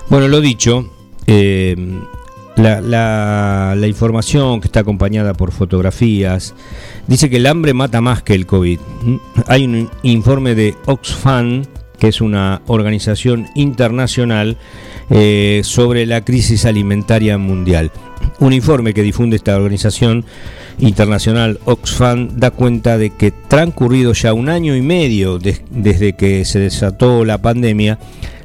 Bueno, 0.09 0.29
lo 0.29 0.41
dicho, 0.41 0.91
eh, 1.27 1.75
la 2.57 3.87
información 3.87 4.61
que 4.61 4.69
está 4.69 4.81
acompañada 4.81 5.35
por 5.35 5.51
fotografías 5.51 6.55
dice 7.09 7.29
que 7.29 7.37
el 7.37 7.47
hambre 7.47 7.75
mata 7.75 8.01
más 8.01 8.23
que 8.23 8.35
el 8.35 8.47
COVID. 8.47 8.79
¿Mm? 9.03 9.17
Hay 9.49 9.65
un 9.65 9.91
informe 10.03 10.55
de 10.55 10.77
Oxfam, 10.87 11.65
que 11.99 12.09
es 12.09 12.21
una 12.21 12.63
organización 12.67 13.47
internacional 13.55 14.57
eh, 15.11 15.61
sobre 15.65 16.07
la 16.07 16.25
crisis 16.25 16.65
alimentaria 16.65 17.39
mundial. 17.39 17.91
Un 18.41 18.53
informe 18.53 18.95
que 18.95 19.03
difunde 19.03 19.37
esta 19.37 19.57
organización 19.57 20.25
internacional 20.79 21.61
Oxfam 21.67 22.31
da 22.37 22.51
cuenta 22.51 22.99
de 22.99 23.11
que 23.11 23.31
transcurrido 23.31 24.13
ya 24.13 24.33
un 24.33 24.49
año 24.49 24.75
y 24.77 24.83
medio 24.83 25.39
des- 25.39 25.63
desde 25.71 26.15
que 26.15 26.45
se 26.45 26.59
desató 26.59 27.25
la 27.25 27.39
pandemia, 27.39 27.99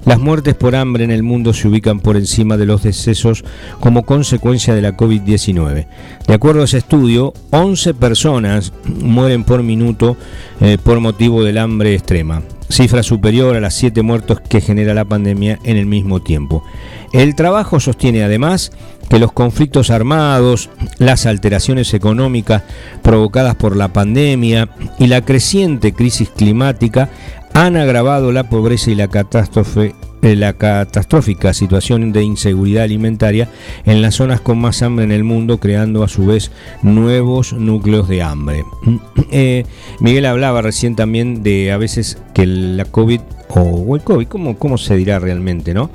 las 0.05 0.19
muertes 0.19 0.55
por 0.55 0.75
hambre 0.75 1.03
en 1.03 1.11
el 1.11 1.23
mundo 1.23 1.53
se 1.53 1.67
ubican 1.67 1.99
por 1.99 2.15
encima 2.17 2.55
de 2.57 2.65
los 2.65 2.83
decesos 2.83 3.43
como 3.79 4.03
consecuencia 4.03 4.73
de 4.75 4.81
la 4.81 4.95
COVID-19. 4.95 5.87
De 6.27 6.33
acuerdo 6.33 6.61
a 6.61 6.65
ese 6.65 6.77
estudio, 6.77 7.33
11 7.51 7.93
personas 7.95 8.71
mueren 8.85 9.43
por 9.43 9.63
minuto 9.63 10.15
eh, 10.61 10.77
por 10.81 10.99
motivo 10.99 11.43
del 11.43 11.57
hambre 11.57 11.93
extrema, 11.95 12.43
cifra 12.69 13.03
superior 13.03 13.55
a 13.55 13.59
las 13.59 13.73
7 13.73 14.01
muertos 14.01 14.39
que 14.41 14.61
genera 14.61 14.93
la 14.93 15.05
pandemia 15.05 15.59
en 15.63 15.77
el 15.77 15.85
mismo 15.85 16.21
tiempo. 16.21 16.63
El 17.11 17.35
trabajo 17.35 17.79
sostiene 17.79 18.23
además 18.23 18.71
que 19.09 19.19
los 19.19 19.31
conflictos 19.31 19.89
armados, 19.89 20.69
las 20.99 21.25
alteraciones 21.25 21.93
económicas 21.93 22.63
provocadas 23.01 23.55
por 23.55 23.75
la 23.75 23.87
pandemia 23.87 24.69
y 24.99 25.07
la 25.07 25.21
creciente 25.21 25.93
crisis 25.93 26.29
climática 26.29 27.09
han 27.53 27.75
agravado 27.75 28.31
la 28.31 28.49
pobreza 28.49 28.91
y 28.91 28.95
la 28.95 29.07
catástrofe 29.07 29.95
la 30.21 30.53
catastrófica 30.53 31.53
situación 31.53 32.11
de 32.11 32.23
inseguridad 32.23 32.83
alimentaria 32.83 33.49
en 33.85 34.01
las 34.01 34.15
zonas 34.15 34.41
con 34.41 34.59
más 34.59 34.81
hambre 34.81 35.05
en 35.05 35.11
el 35.11 35.23
mundo, 35.23 35.59
creando 35.59 36.03
a 36.03 36.07
su 36.07 36.25
vez 36.25 36.51
nuevos 36.81 37.53
núcleos 37.53 38.07
de 38.07 38.21
hambre. 38.21 38.63
Eh, 39.31 39.63
Miguel 39.99 40.25
hablaba 40.25 40.63
recién 40.63 40.95
también 40.95 41.43
de 41.43 41.71
a 41.71 41.77
veces 41.77 42.17
que 42.33 42.47
la 42.47 42.85
COVID, 42.85 43.21
o, 43.49 43.95
el 43.95 44.01
COVID, 44.01 44.27
¿cómo, 44.27 44.57
cómo 44.57 44.79
se 44.79 44.95
dirá 44.95 45.19
realmente, 45.19 45.75
no? 45.75 45.91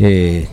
Eh, 0.00 0.48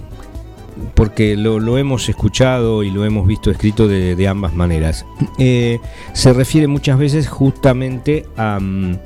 porque 0.93 1.35
lo, 1.35 1.77
hemos 1.77 2.09
escuchado 2.09 2.83
y 2.83 2.91
lo 2.91 3.05
hemos 3.05 3.27
visto 3.27 3.49
escrito 3.49 3.87
de, 3.87 4.15
de 4.15 4.27
ambas 4.27 4.53
maneras. 4.53 5.05
Eh, 5.39 5.79
se 6.13 6.33
refiere 6.33 6.67
muchas 6.67 6.99
veces 6.99 7.27
justamente 7.27 8.27
a, 8.37 8.59
mm, 8.59 8.97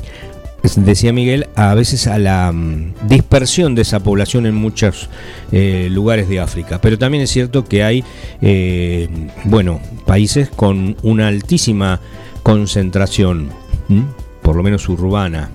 decía 0.75 1.13
Miguel, 1.13 1.47
a 1.55 1.73
veces 1.75 2.07
a 2.07 2.17
la 2.17 2.51
mm, 2.51 3.07
dispersión 3.07 3.75
de 3.75 3.83
esa 3.83 3.99
población 4.01 4.45
en 4.45 4.55
muchos 4.55 5.09
eh, 5.51 5.89
lugares 5.91 6.27
de 6.27 6.39
África. 6.39 6.79
Pero 6.81 6.97
también 6.97 7.23
es 7.23 7.31
cierto 7.31 7.65
que 7.65 7.83
hay, 7.83 8.03
eh, 8.41 9.07
bueno, 9.45 9.79
países 10.05 10.49
con 10.49 10.97
una 11.03 11.27
altísima 11.27 11.99
concentración. 12.43 13.49
por 14.41 14.55
lo 14.55 14.61
menos 14.63 14.87
urbana. 14.89 15.49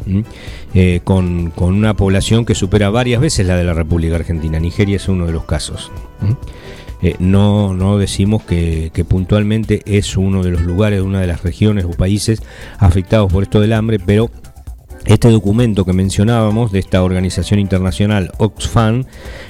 Eh, 0.75 1.01
con, 1.05 1.51
con 1.51 1.75
una 1.75 1.95
población 1.95 2.45
que 2.45 2.55
supera 2.55 2.91
varias 2.91 3.21
veces 3.21 3.47
la 3.47 3.57
de 3.57 3.65
la 3.65 3.75
República 3.75 4.17
Argentina. 4.17 4.59
Nigeria 4.59 4.97
es 4.97 5.09
uno 5.09 5.27
de 5.27 5.33
los 5.33 5.45
casos. 5.45 5.91
no, 7.19 7.73
no 7.73 7.99
decimos 7.99 8.43
que, 8.43 8.91
que 8.93 9.05
puntualmente 9.05 9.83
es 9.87 10.17
uno 10.17 10.43
de 10.43 10.51
los 10.51 10.63
lugares, 10.63 11.01
una 11.03 11.21
de 11.21 11.29
las 11.29 11.43
regiones 11.43 11.85
o 11.85 11.91
países 11.91 12.43
afectados 12.79 13.33
por 13.33 13.45
esto 13.45 13.61
del 13.61 13.73
hambre, 13.73 13.99
pero 14.05 14.31
este 15.07 15.31
documento 15.31 15.85
que 15.85 15.93
mencionábamos 15.93 16.73
de 16.73 16.79
esta 16.79 17.03
organización 17.03 17.59
internacional 17.59 18.33
Oxfam 18.39 19.05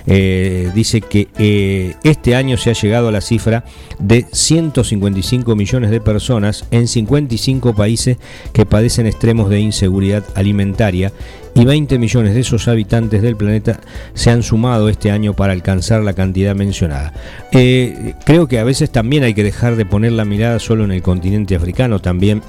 eh, 0.06 0.70
dice 0.74 1.00
que 1.00 1.28
eh, 1.38 1.94
este 2.04 2.34
año 2.34 2.56
se 2.56 2.70
ha 2.70 2.74
llegado 2.74 3.08
a 3.08 3.12
la 3.12 3.20
cifra 3.20 3.64
de 3.98 4.26
155 4.30 5.56
millones 5.56 5.90
de 5.90 6.00
personas 6.00 6.64
en 6.70 6.88
55 6.88 7.74
países 7.74 8.18
que 8.52 8.66
padecen 8.66 9.06
extremos 9.06 9.50
de 9.50 9.60
inseguridad 9.60 10.24
alimentaria 10.34 11.12
y 11.54 11.64
20 11.64 11.98
millones 11.98 12.34
de 12.34 12.40
esos 12.40 12.68
habitantes 12.68 13.22
del 13.22 13.36
planeta 13.36 13.80
se 14.14 14.30
han 14.30 14.42
sumado 14.42 14.88
este 14.88 15.10
año 15.10 15.34
para 15.34 15.52
alcanzar 15.52 16.02
la 16.02 16.12
cantidad 16.12 16.54
mencionada. 16.54 17.12
Eh, 17.52 18.14
creo 18.24 18.46
que 18.46 18.58
a 18.58 18.64
veces 18.64 18.90
también 18.90 19.24
hay 19.24 19.34
que 19.34 19.42
dejar 19.42 19.76
de 19.76 19.86
poner 19.86 20.12
la 20.12 20.24
mirada 20.24 20.58
solo 20.58 20.84
en 20.84 20.92
el 20.92 21.02
continente 21.02 21.54
africano, 21.56 22.00
también 22.00 22.42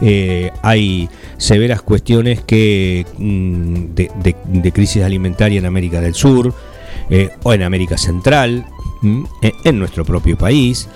eh, 0.00 0.50
hay 0.62 1.08
severas 1.36 1.82
cuestiones 1.82 2.40
que 2.42 3.06
mm, 3.18 3.94
de, 3.94 4.72
crisis 4.72 5.02
alimentaria 5.02 5.58
en 5.58 5.66
América 5.66 6.00
del 6.00 6.14
Sur 6.14 6.54
eh, 7.10 7.30
o 7.42 7.52
en 7.52 7.62
América 7.62 7.98
Central, 7.98 8.64
mm, 9.02 9.24
en 9.64 9.78
nuestro 9.78 10.04
propio 10.04 10.36
país. 10.36 10.88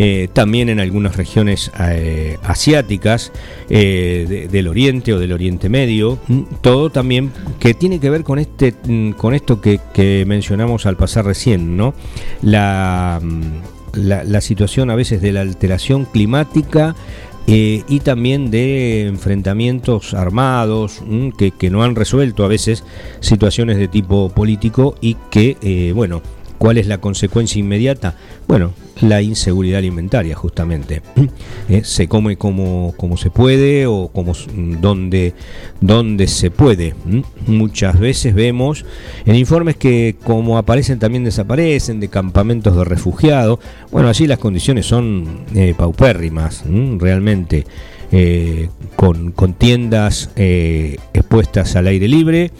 Eh, 0.00 0.28
también 0.32 0.68
en 0.68 0.78
algunas 0.78 1.16
regiones 1.16 1.72
eh, 1.80 2.38
asiáticas 2.44 3.32
eh, 3.68 4.26
de- 4.28 4.46
del 4.46 4.68
Oriente 4.68 5.12
o 5.12 5.18
del 5.18 5.32
Oriente 5.32 5.68
Medio, 5.68 6.20
mm, 6.28 6.42
todo 6.60 6.88
también 6.90 7.32
que 7.58 7.74
tiene 7.74 7.98
que 7.98 8.08
ver 8.08 8.22
con 8.22 8.38
este, 8.38 8.74
mm, 8.86 9.10
con 9.14 9.34
esto 9.34 9.60
que, 9.60 9.80
mencionamos 10.24 10.86
al 10.86 10.96
pasar 10.96 11.24
recién, 11.24 11.76
¿no? 11.76 11.94
La, 12.42 13.18
mm, 13.20 13.42
la, 13.94 14.22
la 14.22 14.40
situación 14.40 14.88
a 14.90 14.94
veces 14.94 15.20
de 15.20 15.32
la 15.32 15.40
alteración 15.40 16.04
climática 16.04 16.94
y 17.50 18.00
también 18.00 18.50
de 18.50 19.06
enfrentamientos 19.06 20.12
armados 20.12 21.02
que, 21.38 21.70
no 21.70 21.82
han 21.82 21.96
resuelto 21.96 22.44
a 22.44 22.48
veces 22.48 22.84
situaciones 23.20 23.78
de 23.78 23.88
tipo 23.88 24.28
político 24.28 24.94
y 25.00 25.16
que, 25.30 25.92
bueno, 25.94 26.20
¿cuál 26.58 26.78
es 26.78 26.86
la 26.86 26.98
consecuencia 26.98 27.58
inmediata? 27.60 28.14
Bueno, 28.46 28.72
la 29.00 29.22
inseguridad 29.22 29.78
alimentaria 29.78 30.34
justamente. 30.36 31.02
Eh, 31.70 31.82
se 31.84 32.08
come 32.08 32.38
como, 32.38 32.94
como 32.96 33.18
se 33.18 33.28
puede 33.30 33.86
o 33.86 34.08
como 34.08 34.32
s- 34.32 34.48
donde, 34.80 35.34
donde 35.82 36.26
se 36.26 36.50
puede. 36.50 36.94
Muchas 37.46 38.00
veces 38.00 38.34
vemos 38.34 38.86
en 39.26 39.34
informes 39.34 39.76
que 39.76 40.16
como 40.24 40.56
aparecen 40.56 40.98
también 40.98 41.24
desaparecen 41.24 42.00
de 42.00 42.08
campamentos 42.08 42.74
de 42.74 42.84
refugiados. 42.84 43.58
Bueno, 43.92 44.08
allí 44.08 44.26
las 44.26 44.38
condiciones 44.38 44.86
son 44.86 45.40
eh, 45.54 45.74
paupérrimas, 45.76 46.64
realmente. 46.98 47.66
eh, 48.12 48.70
con, 48.96 49.32
con 49.32 49.52
tiendas 49.52 50.30
eh, 50.36 50.96
expuestas 51.12 51.76
al 51.76 51.88
aire 51.88 52.08
libre, 52.08 52.50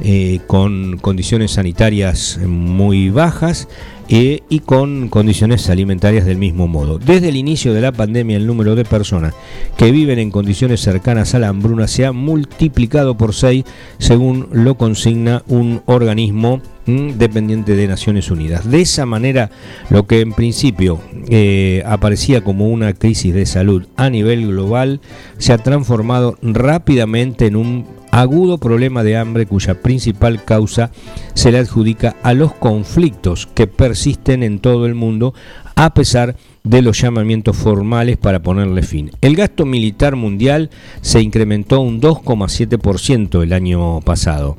eh, 0.00 0.40
con 0.46 0.98
condiciones 0.98 1.52
sanitarias 1.52 2.38
muy 2.44 3.10
bajas 3.10 3.68
eh, 4.08 4.42
y 4.48 4.60
con 4.60 5.08
condiciones 5.08 5.68
alimentarias 5.68 6.24
del 6.24 6.38
mismo 6.38 6.68
modo. 6.68 7.00
Desde 7.00 7.28
el 7.28 7.36
inicio 7.36 7.74
de 7.74 7.80
la 7.80 7.90
pandemia 7.90 8.36
el 8.36 8.46
número 8.46 8.76
de 8.76 8.84
personas 8.84 9.34
que 9.76 9.90
viven 9.90 10.20
en 10.20 10.30
condiciones 10.30 10.80
cercanas 10.80 11.34
a 11.34 11.40
la 11.40 11.48
hambruna 11.48 11.88
se 11.88 12.06
ha 12.06 12.12
multiplicado 12.12 13.16
por 13.16 13.34
6 13.34 13.64
según 13.98 14.48
lo 14.52 14.76
consigna 14.76 15.42
un 15.48 15.82
organismo 15.86 16.60
mm, 16.86 17.12
dependiente 17.18 17.74
de 17.74 17.88
Naciones 17.88 18.30
Unidas. 18.30 18.70
De 18.70 18.80
esa 18.80 19.06
manera, 19.06 19.50
lo 19.90 20.06
que 20.06 20.20
en 20.20 20.32
principio 20.32 21.00
eh, 21.28 21.82
aparecía 21.84 22.44
como 22.44 22.68
una 22.68 22.92
crisis 22.92 23.34
de 23.34 23.44
salud 23.44 23.86
a 23.96 24.08
nivel 24.08 24.46
global 24.46 25.00
se 25.38 25.52
ha 25.52 25.58
transformado 25.58 26.38
rápidamente 26.42 27.46
en 27.46 27.56
un 27.56 27.95
agudo 28.20 28.58
problema 28.58 29.02
de 29.02 29.16
hambre 29.16 29.46
cuya 29.46 29.82
principal 29.82 30.42
causa 30.42 30.90
se 31.34 31.52
le 31.52 31.58
adjudica 31.58 32.16
a 32.22 32.32
los 32.32 32.54
conflictos 32.54 33.46
que 33.46 33.66
persisten 33.66 34.42
en 34.42 34.58
todo 34.58 34.86
el 34.86 34.94
mundo 34.94 35.34
a 35.74 35.92
pesar 35.92 36.36
de 36.64 36.80
los 36.80 37.00
llamamientos 37.00 37.56
formales 37.56 38.16
para 38.16 38.40
ponerle 38.40 38.82
fin. 38.82 39.10
El 39.20 39.36
gasto 39.36 39.66
militar 39.66 40.16
mundial 40.16 40.70
se 41.02 41.20
incrementó 41.20 41.80
un 41.80 42.00
2,7% 42.00 43.42
el 43.42 43.52
año 43.52 44.00
pasado. 44.00 44.56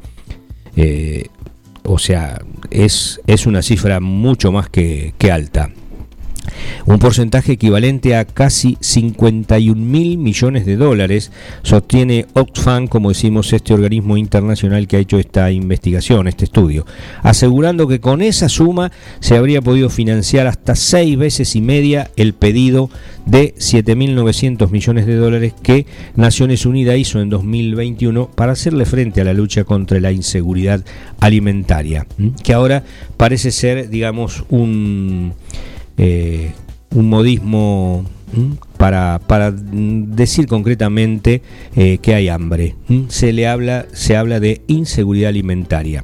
Eh, 0.75 1.27
o 1.83 1.97
sea, 1.97 2.39
es, 2.69 3.21
es 3.25 3.47
una 3.47 3.63
cifra 3.63 3.99
mucho 3.99 4.51
más 4.51 4.69
que, 4.69 5.15
que 5.17 5.31
alta. 5.31 5.71
Un 6.85 6.99
porcentaje 6.99 7.53
equivalente 7.53 8.15
a 8.15 8.25
casi 8.25 8.77
51 8.79 9.75
mil 9.79 10.17
millones 10.17 10.65
de 10.65 10.77
dólares, 10.77 11.31
sostiene 11.63 12.25
Oxfam, 12.33 12.87
como 12.87 13.09
decimos, 13.09 13.51
este 13.53 13.73
organismo 13.73 14.17
internacional 14.17 14.87
que 14.87 14.97
ha 14.97 14.99
hecho 14.99 15.19
esta 15.19 15.51
investigación, 15.51 16.27
este 16.27 16.45
estudio, 16.45 16.85
asegurando 17.23 17.87
que 17.87 17.99
con 17.99 18.21
esa 18.21 18.49
suma 18.49 18.91
se 19.19 19.35
habría 19.35 19.61
podido 19.61 19.89
financiar 19.89 20.47
hasta 20.47 20.75
seis 20.75 21.17
veces 21.17 21.55
y 21.55 21.61
media 21.61 22.09
el 22.15 22.33
pedido 22.33 22.89
de 23.25 23.53
7.900 23.55 24.69
millones 24.69 25.05
de 25.05 25.15
dólares 25.15 25.53
que 25.61 25.85
Naciones 26.15 26.65
Unidas 26.65 26.97
hizo 26.97 27.19
en 27.19 27.29
2021 27.29 28.29
para 28.33 28.53
hacerle 28.53 28.85
frente 28.85 29.21
a 29.21 29.25
la 29.25 29.33
lucha 29.33 29.63
contra 29.63 29.99
la 29.99 30.11
inseguridad 30.11 30.83
alimentaria, 31.19 32.07
que 32.43 32.53
ahora 32.53 32.83
parece 33.17 33.51
ser, 33.51 33.89
digamos, 33.89 34.45
un 34.49 35.33
eh, 35.97 36.51
un 36.91 37.09
modismo 37.09 38.05
para, 38.77 39.19
para 39.25 39.51
decir 39.51 40.47
concretamente 40.47 41.41
eh, 41.75 41.97
que 41.99 42.13
hay 42.13 42.29
hambre. 42.29 42.75
Se 43.07 43.33
le 43.33 43.47
habla, 43.47 43.85
se 43.93 44.15
habla 44.15 44.39
de 44.39 44.61
inseguridad 44.67 45.29
alimentaria. 45.29 46.03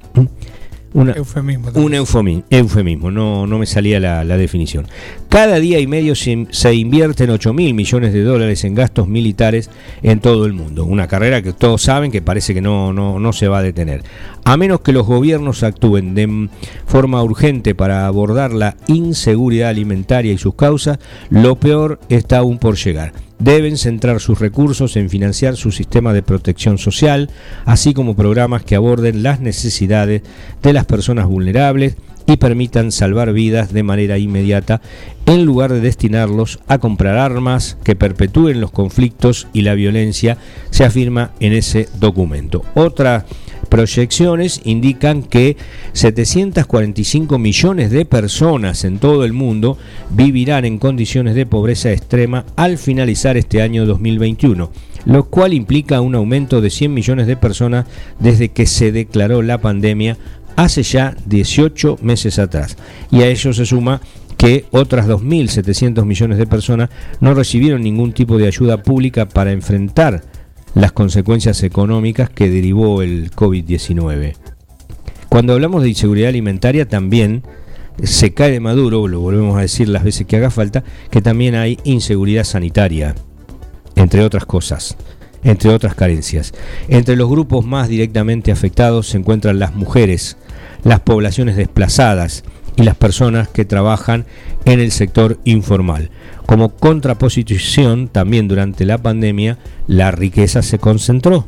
Una, 0.94 1.14
Eufemismo. 1.14 1.70
un 1.74 1.94
eufemi- 1.94 2.44
eufemismo, 2.52 3.10
no, 3.10 3.48
no 3.48 3.58
me 3.58 3.66
salía 3.66 4.00
la, 4.00 4.24
la 4.24 4.38
definición. 4.38 4.86
Cada 5.28 5.60
día 5.60 5.80
y 5.80 5.88
medio 5.88 6.14
se, 6.14 6.46
se 6.52 6.74
invierten 6.76 7.32
8 7.32 7.52
mil 7.52 7.74
millones 7.74 8.14
de 8.14 8.22
dólares 8.24 8.64
en 8.64 8.76
gastos 8.76 9.08
militares 9.08 9.72
en 10.04 10.20
todo 10.20 10.46
el 10.46 10.54
mundo. 10.54 10.86
Una 10.86 11.08
carrera 11.08 11.42
que 11.42 11.52
todos 11.54 11.82
saben 11.82 12.12
que 12.12 12.22
parece 12.22 12.54
que 12.54 12.62
no, 12.62 12.94
no, 12.94 13.20
no 13.20 13.34
se 13.34 13.48
va 13.48 13.58
a 13.58 13.64
detener. 13.64 14.04
A 14.46 14.56
menos 14.56 14.82
que 14.82 14.92
los 14.94 15.08
gobiernos 15.08 15.64
actúen 15.64 16.14
de 16.14 16.50
forma 16.86 17.24
urgente 17.24 17.74
para 17.74 18.06
abordar 18.06 18.54
la 18.54 18.76
inseguridad 18.88 19.70
alimentaria 19.70 20.32
y 20.32 20.38
sus 20.38 20.54
causas, 20.54 21.00
lo 21.32 21.56
peor 21.56 22.00
está 22.10 22.38
aún 22.38 22.60
por 22.60 22.76
llegar. 22.76 23.14
Deben 23.44 23.78
centrar 23.78 24.22
sus 24.22 24.40
recursos 24.40 24.96
en 24.96 25.10
financiar 25.10 25.58
su 25.58 25.74
sistema 25.74 26.14
de 26.14 26.24
protección 26.24 26.78
social, 26.78 27.30
así 27.66 27.94
como 27.94 28.16
programas 28.16 28.64
que 28.64 28.78
aborden 28.78 29.22
las 29.22 29.42
necesidades 29.42 30.22
de 30.62 30.72
las 30.72 30.86
personas 30.86 31.28
vulnerables 31.28 31.98
y 32.26 32.38
permitan 32.38 32.94
salvar 32.94 33.34
vidas 33.34 33.74
de 33.74 33.84
manera 33.84 34.18
inmediata 34.18 34.80
en 35.26 35.44
lugar 35.44 35.74
de 35.74 35.82
destinarlos 35.82 36.62
a 36.70 36.78
comprar 36.78 37.18
armas 37.18 37.78
que 37.84 37.98
perpetúen 37.98 38.62
los 38.62 38.72
conflictos 38.72 39.50
y 39.52 39.64
la 39.64 39.74
violencia, 39.74 40.38
se 40.70 40.86
afirma 40.86 41.32
en 41.42 41.52
ese 41.52 41.90
documento. 42.00 42.64
Otras 42.76 43.26
proyecciones 43.74 44.62
indican 44.66 45.24
que 45.24 45.58
745 45.94 47.40
millones 47.40 47.90
de 47.90 48.06
personas 48.06 48.84
en 48.84 49.00
todo 49.00 49.26
el 49.26 49.34
mundo 49.34 49.80
vivirán 50.12 50.64
en 50.66 50.78
condiciones 50.78 51.34
de 51.34 51.48
pobreza 51.48 51.92
extrema 51.92 52.46
al 52.56 52.78
finalizar 52.78 53.36
este 53.36 53.64
año 53.64 53.88
2021 53.88 54.70
lo 55.06 55.24
cual 55.24 55.54
implica 55.54 56.02
un 56.02 56.14
aumento 56.14 56.62
de 56.62 56.70
100 56.70 56.94
millones 56.94 57.26
de 57.26 57.36
personas 57.36 57.88
desde 58.20 58.50
que 58.50 58.68
se 58.68 58.92
declaró 58.92 59.42
la 59.42 59.60
pandemia 59.60 60.20
hace 60.56 60.84
ya 60.84 61.18
18 61.26 61.98
meses 62.04 62.38
atrás. 62.38 62.78
Y 63.10 63.24
a 63.24 63.28
ello 63.28 63.54
se 63.54 63.66
suma 63.66 64.02
que 64.38 64.66
otras 64.70 65.08
2.700 65.08 66.06
millones 66.06 66.38
de 66.38 66.46
personas 66.46 66.92
no 67.22 67.34
recibieron 67.34 67.82
ningún 67.82 68.14
tipo 68.14 68.38
de 68.38 68.46
ayuda 68.46 68.84
pública 68.84 69.28
para 69.28 69.52
enfrentar 69.52 70.22
las 70.74 70.92
consecuencias 70.92 71.64
económicas 71.64 72.30
que 72.30 72.50
derivó 72.50 73.02
el 73.02 73.32
COVID-19. 73.32 74.36
Cuando 75.30 75.54
hablamos 75.54 75.84
de 75.84 75.90
inseguridad 75.90 76.30
alimentaria 76.30 76.88
también 76.88 77.44
se 78.02 78.34
cae 78.34 78.52
de 78.52 78.60
Maduro, 78.60 79.08
lo 79.08 79.20
volvemos 79.20 79.58
a 79.58 79.62
decir 79.62 79.88
las 79.88 80.04
veces 80.04 80.26
que 80.26 80.38
haga 80.38 80.50
falta, 80.50 80.84
que 81.12 81.22
también 81.22 81.56
hay 81.56 81.80
inseguridad 81.84 82.44
sanitaria, 82.44 83.16
entre 83.96 84.24
otras 84.24 84.46
cosas, 84.46 84.98
entre 85.44 85.70
otras 85.70 85.94
carencias. 85.94 86.54
Entre 86.88 87.16
los 87.16 87.30
grupos 87.30 87.66
más 87.66 87.88
directamente 87.88 88.52
afectados 88.52 89.08
se 89.08 89.18
encuentran 89.18 89.60
las 89.60 89.76
mujeres, 89.76 90.38
las 90.84 91.02
poblaciones 91.02 91.56
desplazadas 91.56 92.44
y 92.76 92.84
las 92.84 92.96
personas 92.96 93.48
que 93.48 93.66
trabajan 93.66 94.26
en 94.66 94.80
el 94.80 94.92
sector 94.92 95.40
informal. 95.44 96.10
Como 96.46 96.70
contraposición, 96.70 98.08
también 98.08 98.48
durante 98.48 98.86
la 98.86 98.98
pandemia, 98.98 99.58
la 99.88 100.12
riqueza 100.12 100.62
se 100.62 100.80
concentró. 100.80 101.46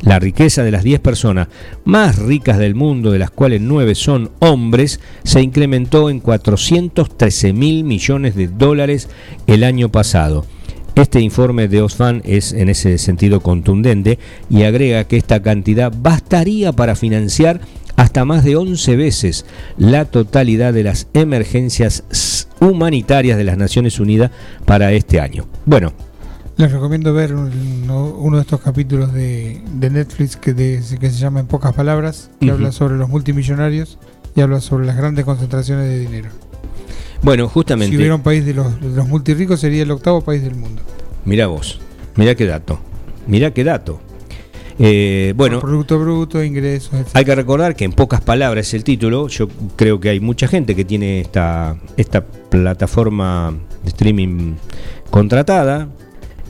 La 0.00 0.20
riqueza 0.20 0.62
de 0.62 0.70
las 0.70 0.84
10 0.84 1.00
personas 1.00 1.48
más 1.84 2.18
ricas 2.18 2.58
del 2.58 2.76
mundo, 2.76 3.10
de 3.10 3.18
las 3.18 3.30
cuales 3.30 3.60
9 3.60 3.96
son 3.96 4.30
hombres, 4.38 5.00
se 5.24 5.42
incrementó 5.42 6.08
en 6.08 6.20
413 6.20 7.52
mil 7.52 7.82
millones 7.82 8.36
de 8.36 8.46
dólares 8.46 9.08
el 9.48 9.64
año 9.64 9.88
pasado. 9.88 10.46
Este 10.98 11.20
informe 11.20 11.68
de 11.68 11.80
Osfan 11.80 12.22
es 12.24 12.52
en 12.52 12.68
ese 12.68 12.98
sentido 12.98 13.40
contundente 13.40 14.18
y 14.50 14.64
agrega 14.64 15.04
que 15.04 15.16
esta 15.16 15.40
cantidad 15.42 15.92
bastaría 15.96 16.72
para 16.72 16.96
financiar 16.96 17.60
hasta 17.94 18.24
más 18.24 18.42
de 18.42 18.56
11 18.56 18.96
veces 18.96 19.46
la 19.76 20.06
totalidad 20.06 20.72
de 20.72 20.82
las 20.82 21.06
emergencias 21.14 22.48
humanitarias 22.60 23.38
de 23.38 23.44
las 23.44 23.56
Naciones 23.56 24.00
Unidas 24.00 24.32
para 24.64 24.92
este 24.92 25.20
año. 25.20 25.46
Bueno, 25.66 25.92
Les 26.56 26.72
recomiendo 26.72 27.14
ver 27.14 27.32
uno, 27.32 28.06
uno 28.18 28.36
de 28.38 28.42
estos 28.42 28.60
capítulos 28.60 29.12
de, 29.12 29.62
de 29.74 29.90
Netflix 29.90 30.36
que, 30.36 30.52
de- 30.52 30.82
que 30.98 31.10
se 31.10 31.18
llama 31.18 31.38
En 31.38 31.46
pocas 31.46 31.72
palabras, 31.74 32.30
que 32.40 32.50
habla 32.50 32.72
sobre 32.72 32.96
los 32.96 33.08
multimillonarios 33.08 33.98
y 34.34 34.40
habla 34.40 34.60
sobre 34.60 34.84
las 34.86 34.96
grandes 34.96 35.24
concentraciones 35.24 35.86
de 35.88 36.00
dinero. 36.00 36.30
Bueno, 37.22 37.48
justamente... 37.48 37.90
Si 37.90 37.96
hubiera 37.96 38.14
un 38.14 38.22
país 38.22 38.44
de 38.44 38.54
los, 38.54 38.80
de 38.80 38.90
los 38.90 39.08
multirricos 39.08 39.60
sería 39.60 39.82
el 39.82 39.90
octavo 39.90 40.20
país 40.22 40.42
del 40.42 40.54
mundo. 40.54 40.82
Mirá 41.24 41.46
vos, 41.46 41.80
mirá 42.16 42.34
qué 42.34 42.46
dato, 42.46 42.78
mirá 43.26 43.52
qué 43.52 43.64
dato. 43.64 44.00
Eh, 44.80 45.32
bueno, 45.36 45.58
Producto 45.58 45.98
bruto, 45.98 46.42
ingresos, 46.42 46.94
etc. 46.94 47.08
hay 47.14 47.24
que 47.24 47.34
recordar 47.34 47.74
que 47.74 47.84
en 47.84 47.92
pocas 47.92 48.20
palabras 48.20 48.72
el 48.74 48.84
título, 48.84 49.26
yo 49.26 49.48
creo 49.74 49.98
que 49.98 50.08
hay 50.10 50.20
mucha 50.20 50.46
gente 50.46 50.76
que 50.76 50.84
tiene 50.84 51.20
esta, 51.20 51.76
esta 51.96 52.24
plataforma 52.24 53.54
de 53.82 53.88
streaming 53.88 54.54
contratada. 55.10 55.88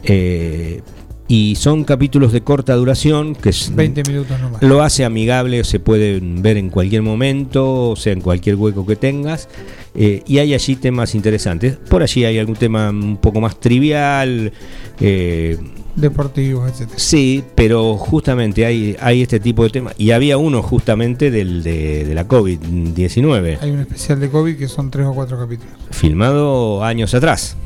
eh, 0.04 0.82
y 1.29 1.57
son 1.57 1.85
capítulos 1.85 2.33
de 2.33 2.41
corta 2.41 2.74
duración 2.74 3.35
que 3.35 3.51
es- 3.51 3.74
20 3.74 4.03
minutos 4.09 4.41
nomás. 4.41 4.62
lo 4.62 4.83
hace 4.83 5.05
amigable, 5.05 5.62
se 5.64 5.79
pueden 5.79 6.41
ver 6.43 6.57
en 6.57 6.70
cualquier 6.70 7.03
momento, 7.03 7.91
o 7.91 7.97
sea, 7.97 8.12
en 8.14 8.20
cualquier 8.22 8.57
hueco 8.57 8.87
que 8.87 8.97
tengas. 8.97 9.49
eh, 9.95 10.22
y 10.26 10.39
hay 10.39 10.55
allí 10.55 10.76
temas 10.76 11.14
interesantes. 11.16 11.76
Por 11.76 12.03
allí 12.03 12.24
hay 12.24 12.39
algún 12.39 12.55
tema 12.57 12.91
un 12.91 13.16
poco 13.16 13.41
más 13.41 13.59
trivial. 13.59 14.53
eh, 15.01 15.59
Deportivos, 15.97 16.70
etc. 16.81 16.91
sí, 16.95 17.43
pero 17.57 17.97
justamente 17.97 18.64
hay, 18.64 18.97
hay 19.01 19.22
este 19.22 19.41
tipo 19.41 19.64
de 19.64 19.70
temas. 19.70 19.95
Y 19.99 20.12
había 20.12 20.39
uno 20.39 20.62
justamente 20.62 21.33
del, 21.33 21.64
de, 21.64 22.05
de 22.05 22.14
la 22.14 22.29
COVID-19, 22.29 23.59
Hay 23.61 23.70
un 23.70 23.81
especial 23.81 24.20
de 24.20 24.31
COVID 24.31 24.57
que 24.57 24.68
son 24.68 24.91
tres 24.91 25.07
o 25.07 25.14
cuatro 25.14 25.37
capítulos. 25.39 25.72
filmado 25.91 26.85
años 26.85 27.14
atrás. 27.14 27.57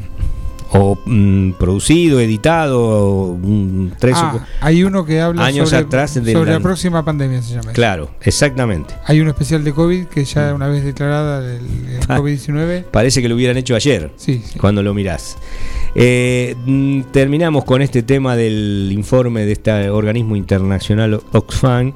O 0.75 0.99
mm, 1.05 1.53
producido, 1.53 2.19
editado, 2.21 3.37
mm, 3.41 3.89
tres 3.99 4.17
o 4.17 4.21
Ah, 4.23 4.47
hay 4.63 4.85
uno 4.85 5.05
que 5.05 5.21
habla 5.21 5.45
Años 5.45 5.69
sobre, 5.69 5.85
atrás 5.85 6.13
sobre 6.13 6.31
la- 6.47 6.53
la 6.53 6.61
próxima 6.61 7.05
pandemia, 7.05 7.43
se 7.43 7.55
llama. 7.55 7.73
Claro, 7.73 8.11
exactamente. 8.23 8.95
Hay 9.05 9.21
un 9.21 9.29
especial 9.29 9.65
de 9.65 9.73
COVID 9.75 10.07
que 10.07 10.25
ya 10.25 10.55
una 10.55 10.69
vez 10.69 10.83
declarada 10.85 11.41
el, 11.41 11.61
el 11.89 12.01
Ah. 12.09 12.19
COVID-19. 12.19 12.85
Parece 12.91 13.21
que 13.21 13.29
lo 13.29 13.35
hubieran 13.35 13.57
hecho 13.59 13.75
ayer. 13.75 14.13
Sí, 14.17 14.43
sí. 14.47 14.59
cuando 14.59 14.83
lo 14.83 14.95
mirás. 14.95 15.37
Eh, 15.95 16.57
mm, 16.65 17.03
terminamos 17.13 17.65
con 17.65 17.83
este 17.83 18.03
tema 18.03 18.35
del 18.35 18.89
informe 18.93 19.45
de 19.45 19.53
este 19.53 19.91
organismo 19.91 20.37
internacional 20.37 21.21
Oxfam, 21.33 21.93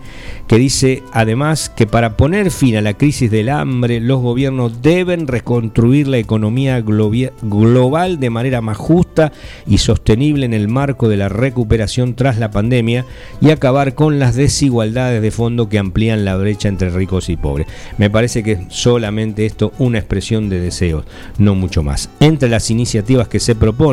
que 0.47 0.57
dice 0.57 1.03
además 1.13 1.71
que 1.71 1.87
para 1.87 2.17
poner 2.17 2.51
fin 2.51 2.77
a 2.77 2.83
la 2.83 2.95
crisis 2.95 3.31
del 3.31 3.49
hambre, 3.49 4.01
los 4.01 4.21
gobiernos 4.21 4.83
deben 4.83 5.27
reconstruir 5.27 6.09
la 6.09 6.19
economía 6.19 6.83
global 6.83 8.21
de 8.21 8.31
manera 8.31 8.61
más 8.61 8.77
justa 8.77 9.33
y 9.67 9.79
sostenible 9.79 10.45
en 10.45 10.53
el 10.53 10.69
marco 10.69 11.09
de 11.09 11.17
la 11.17 11.31
recuperación 11.31 12.15
tras 12.15 12.39
la 12.39 12.51
pandemia 12.51 13.07
y 13.41 13.51
acabar 13.51 13.95
con 13.95 14.19
las 14.19 14.37
desigualdades 14.37 15.23
de 15.23 15.31
fondo 15.31 15.71
que 15.71 15.79
amplían 15.79 16.25
la 16.25 16.37
brecha 16.37 16.69
entre 16.69 16.91
ricos 16.91 17.31
y 17.31 17.37
pobres. 17.37 17.67
Me 17.97 18.11
parece 18.11 18.43
que 18.43 18.53
es 18.53 18.61
solamente 18.69 19.47
esto 19.47 19.73
una 19.79 19.99
expresión 19.99 20.51
de 20.51 20.61
deseos, 20.61 21.05
no 21.39 21.55
mucho 21.55 21.83
más. 21.83 22.11
Entre 22.21 22.51
las 22.51 22.71
iniciativas 22.71 23.29
que 23.29 23.41
se 23.41 23.55
proponen 23.55 23.86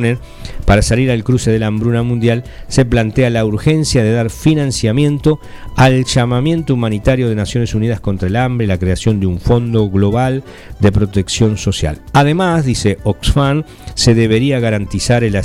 para 0.65 0.81
salir 0.81 1.11
al 1.11 1.23
cruce 1.23 1.51
de 1.51 1.59
la 1.59 1.67
hambruna 1.67 2.03
mundial, 2.03 2.43
se 2.67 2.85
plantea 2.85 3.29
la 3.29 3.45
urgencia 3.45 4.03
de 4.03 4.11
dar 4.11 4.29
financiamiento 4.29 5.39
al 5.75 6.05
llamamiento 6.05 6.73
humanitario 6.73 7.29
de 7.29 7.35
Naciones 7.35 7.75
Unidas 7.75 7.99
contra 7.99 8.27
el 8.27 8.35
hambre 8.35 8.65
y 8.65 8.67
la 8.67 8.79
creación 8.79 9.19
de 9.19 9.27
un 9.27 9.39
fondo 9.39 9.89
global 9.89 10.43
de 10.79 10.91
protección 10.91 11.57
social. 11.57 12.01
Además, 12.13 12.65
dice 12.65 12.97
Oxfam, 13.03 13.63
se 13.95 14.15
debería 14.15 14.59
garantizar 14.59 15.23
el, 15.23 15.35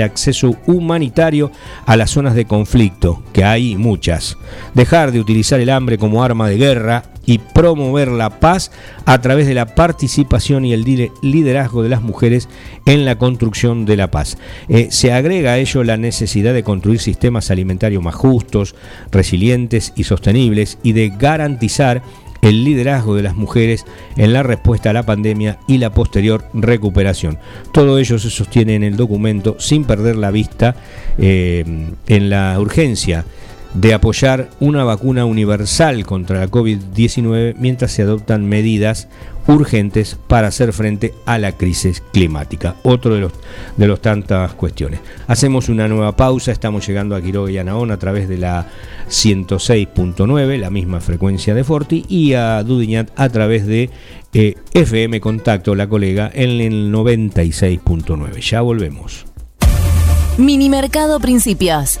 acceso 0.00 0.56
humanitario 0.66 1.52
a 1.86 1.96
las 1.96 2.10
zonas 2.10 2.34
de 2.34 2.46
conflicto, 2.46 3.22
que 3.32 3.44
hay 3.44 3.76
muchas. 3.76 4.36
Dejar 4.74 5.12
de 5.12 5.20
utilizar 5.20 5.60
el 5.60 5.70
hambre 5.70 5.98
como 5.98 6.24
arma 6.24 6.48
de 6.48 6.56
guerra 6.56 7.02
y 7.26 7.38
promover 7.38 8.08
la 8.08 8.40
paz 8.40 8.70
a 9.04 9.20
través 9.20 9.46
de 9.46 9.54
la 9.54 9.74
participación 9.74 10.64
y 10.64 10.72
el 10.72 10.84
liderazgo 11.22 11.82
de 11.82 11.88
las 11.88 12.02
mujeres 12.02 12.48
en 12.86 13.04
la 13.04 13.16
construcción 13.16 13.84
de 13.84 13.96
la 13.96 14.10
paz. 14.10 14.38
Eh, 14.68 14.88
se 14.90 15.12
agrega 15.12 15.52
a 15.52 15.58
ello 15.58 15.84
la 15.84 15.96
necesidad 15.96 16.54
de 16.54 16.64
construir 16.64 17.00
sistemas 17.00 17.50
alimentarios 17.50 18.02
más 18.02 18.14
justos, 18.14 18.74
resilientes 19.10 19.92
y 19.96 20.04
sostenibles 20.04 20.78
y 20.82 20.92
de 20.92 21.10
garantizar 21.10 22.02
el 22.42 22.64
liderazgo 22.64 23.14
de 23.14 23.22
las 23.22 23.36
mujeres 23.36 23.86
en 24.16 24.32
la 24.32 24.42
respuesta 24.42 24.90
a 24.90 24.92
la 24.92 25.04
pandemia 25.04 25.58
y 25.68 25.78
la 25.78 25.90
posterior 25.90 26.44
recuperación. 26.52 27.38
Todo 27.72 27.98
ello 27.98 28.18
se 28.18 28.30
sostiene 28.30 28.74
en 28.74 28.82
el 28.82 28.96
documento 28.96 29.56
sin 29.60 29.84
perder 29.84 30.16
la 30.16 30.32
vista 30.32 30.74
eh, 31.18 31.64
en 32.08 32.30
la 32.30 32.58
urgencia 32.58 33.24
de 33.74 33.94
apoyar 33.94 34.50
una 34.60 34.84
vacuna 34.84 35.24
universal 35.24 36.04
contra 36.04 36.40
la 36.40 36.48
COVID-19 36.48 37.54
mientras 37.58 37.92
se 37.92 38.02
adoptan 38.02 38.46
medidas 38.46 39.08
urgentes 39.46 40.16
para 40.26 40.48
hacer 40.48 40.72
frente 40.72 41.14
a 41.26 41.38
la 41.38 41.52
crisis 41.52 42.02
climática. 42.12 42.76
Otro 42.82 43.14
de 43.14 43.20
los 43.22 43.32
de 43.76 43.86
los 43.86 44.00
tantas 44.00 44.52
cuestiones. 44.54 45.00
Hacemos 45.26 45.68
una 45.68 45.88
nueva 45.88 46.16
pausa, 46.16 46.52
estamos 46.52 46.86
llegando 46.86 47.16
a 47.16 47.22
Quiroga 47.22 47.50
y 47.50 47.58
Anaón 47.58 47.90
a 47.90 47.98
través 47.98 48.28
de 48.28 48.38
la 48.38 48.68
106.9, 49.08 50.58
la 50.58 50.70
misma 50.70 51.00
frecuencia 51.00 51.54
de 51.54 51.64
Forti, 51.64 52.04
y 52.08 52.34
a 52.34 52.62
Dudiñat 52.62 53.10
a 53.16 53.28
través 53.28 53.66
de 53.66 53.90
eh, 54.34 54.54
FM 54.74 55.20
Contacto, 55.20 55.74
la 55.74 55.88
colega, 55.88 56.30
en 56.32 56.60
el 56.60 56.92
96.9. 56.92 58.40
Ya 58.40 58.60
volvemos. 58.60 59.26
Minimercado 60.38 61.20
Principios. 61.20 62.00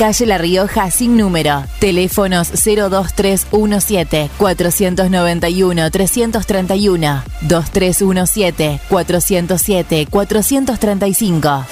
Calle 0.00 0.24
La 0.24 0.38
Rioja 0.38 0.90
sin 0.90 1.18
número. 1.18 1.62
Teléfonos 1.78 2.52
02317 2.52 4.30
491 4.38 5.90
331 5.90 7.22
2317 7.42 8.80
407 8.88 10.06
435. 10.08 11.66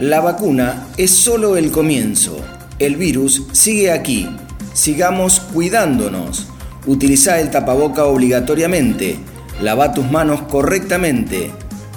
La 0.00 0.20
vacuna 0.20 0.88
es 0.98 1.12
solo 1.12 1.56
el 1.56 1.70
comienzo. 1.70 2.36
El 2.78 2.96
virus 2.96 3.44
sigue 3.52 3.90
aquí. 3.90 4.28
Sigamos 4.74 5.40
cuidándonos. 5.40 6.48
Utiliza 6.86 7.40
el 7.40 7.50
tapaboca 7.50 8.04
obligatoriamente. 8.04 9.16
Lava 9.62 9.94
tus 9.94 10.10
manos 10.10 10.42
correctamente. 10.42 11.52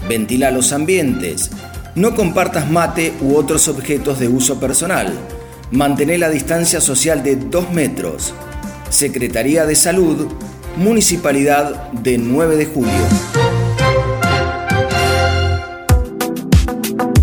Ventila 0.08 0.52
los 0.52 0.74
ambientes. 0.74 1.52
No 1.96 2.16
compartas 2.16 2.70
mate 2.70 3.14
u 3.22 3.36
otros 3.36 3.68
objetos 3.68 4.20
de 4.20 4.28
uso 4.28 4.60
personal. 4.60 5.14
Mantén 5.72 6.20
la 6.20 6.30
distancia 6.30 6.82
social 6.82 7.24
de 7.24 7.36
2 7.36 7.72
metros. 7.72 8.34
Secretaría 8.90 9.66
de 9.66 9.76
Salud, 9.76 10.28
Municipalidad 10.76 11.92
de 11.92 12.18
9 12.18 12.56
de 12.58 12.66
Julio. 12.66 13.43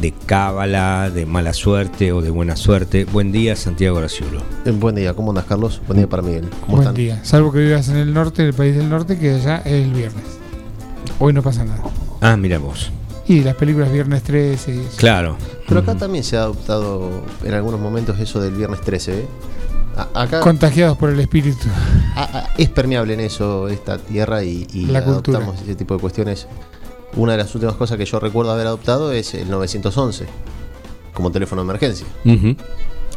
de 0.00 0.12
cábala, 0.26 1.10
de 1.10 1.26
mala 1.26 1.52
suerte 1.52 2.12
o 2.12 2.20
de 2.22 2.30
buena 2.30 2.56
suerte. 2.56 3.04
Buen 3.04 3.30
día, 3.32 3.54
Santiago 3.54 3.96
Graciulo. 3.98 4.40
Eh, 4.64 4.70
Buen 4.72 4.94
día, 4.96 5.14
¿cómo 5.14 5.30
andas, 5.30 5.44
Carlos? 5.44 5.80
Buen 5.86 5.98
día 5.98 6.08
para 6.08 6.22
Miguel. 6.22 6.48
¿Cómo 6.62 6.76
Buen 6.76 6.80
están? 6.80 6.94
día. 6.94 7.24
Salvo 7.24 7.52
que 7.52 7.58
vivas 7.60 7.88
en 7.88 7.96
el 7.96 8.12
norte, 8.12 8.42
en 8.42 8.48
el 8.48 8.54
país 8.54 8.74
del 8.74 8.88
norte, 8.88 9.18
que 9.18 9.30
allá 9.34 9.58
es 9.64 9.72
el 9.84 9.92
viernes. 9.92 10.24
Hoy 11.18 11.32
no 11.32 11.42
pasa 11.42 11.64
nada. 11.64 11.82
Ah, 12.20 12.36
miramos. 12.36 12.90
Y 13.26 13.40
las 13.42 13.54
películas 13.54 13.90
Viernes 13.92 14.22
13. 14.22 14.74
y 14.74 14.78
eso. 14.80 14.96
Claro. 14.96 15.36
Pero 15.68 15.80
acá 15.80 15.94
también 15.94 16.24
se 16.24 16.36
ha 16.36 16.42
adoptado 16.42 17.10
en 17.44 17.54
algunos 17.54 17.80
momentos 17.80 18.18
eso 18.20 18.40
del 18.40 18.54
viernes 18.54 18.80
13, 18.82 19.20
¿eh? 19.20 19.24
Acá 20.14 20.40
Contagiados 20.40 20.96
por 20.98 21.10
el 21.10 21.20
espíritu. 21.20 21.66
a- 22.16 22.22
a- 22.38 22.54
es 22.58 22.68
permeable 22.68 23.14
en 23.14 23.20
eso 23.20 23.68
esta 23.68 23.98
tierra 23.98 24.42
y, 24.44 24.66
y 24.72 24.86
La 24.86 25.04
cultura. 25.04 25.38
adoptamos 25.38 25.62
ese 25.62 25.74
tipo 25.76 25.94
de 25.94 26.00
cuestiones. 26.00 26.46
Una 27.16 27.32
de 27.32 27.38
las 27.38 27.54
últimas 27.54 27.76
cosas 27.76 27.96
que 27.96 28.04
yo 28.04 28.18
recuerdo 28.18 28.50
haber 28.52 28.66
adoptado 28.66 29.12
es 29.12 29.34
el 29.34 29.48
911 29.50 30.26
como 31.12 31.30
teléfono 31.30 31.62
de 31.62 31.66
emergencia. 31.70 32.06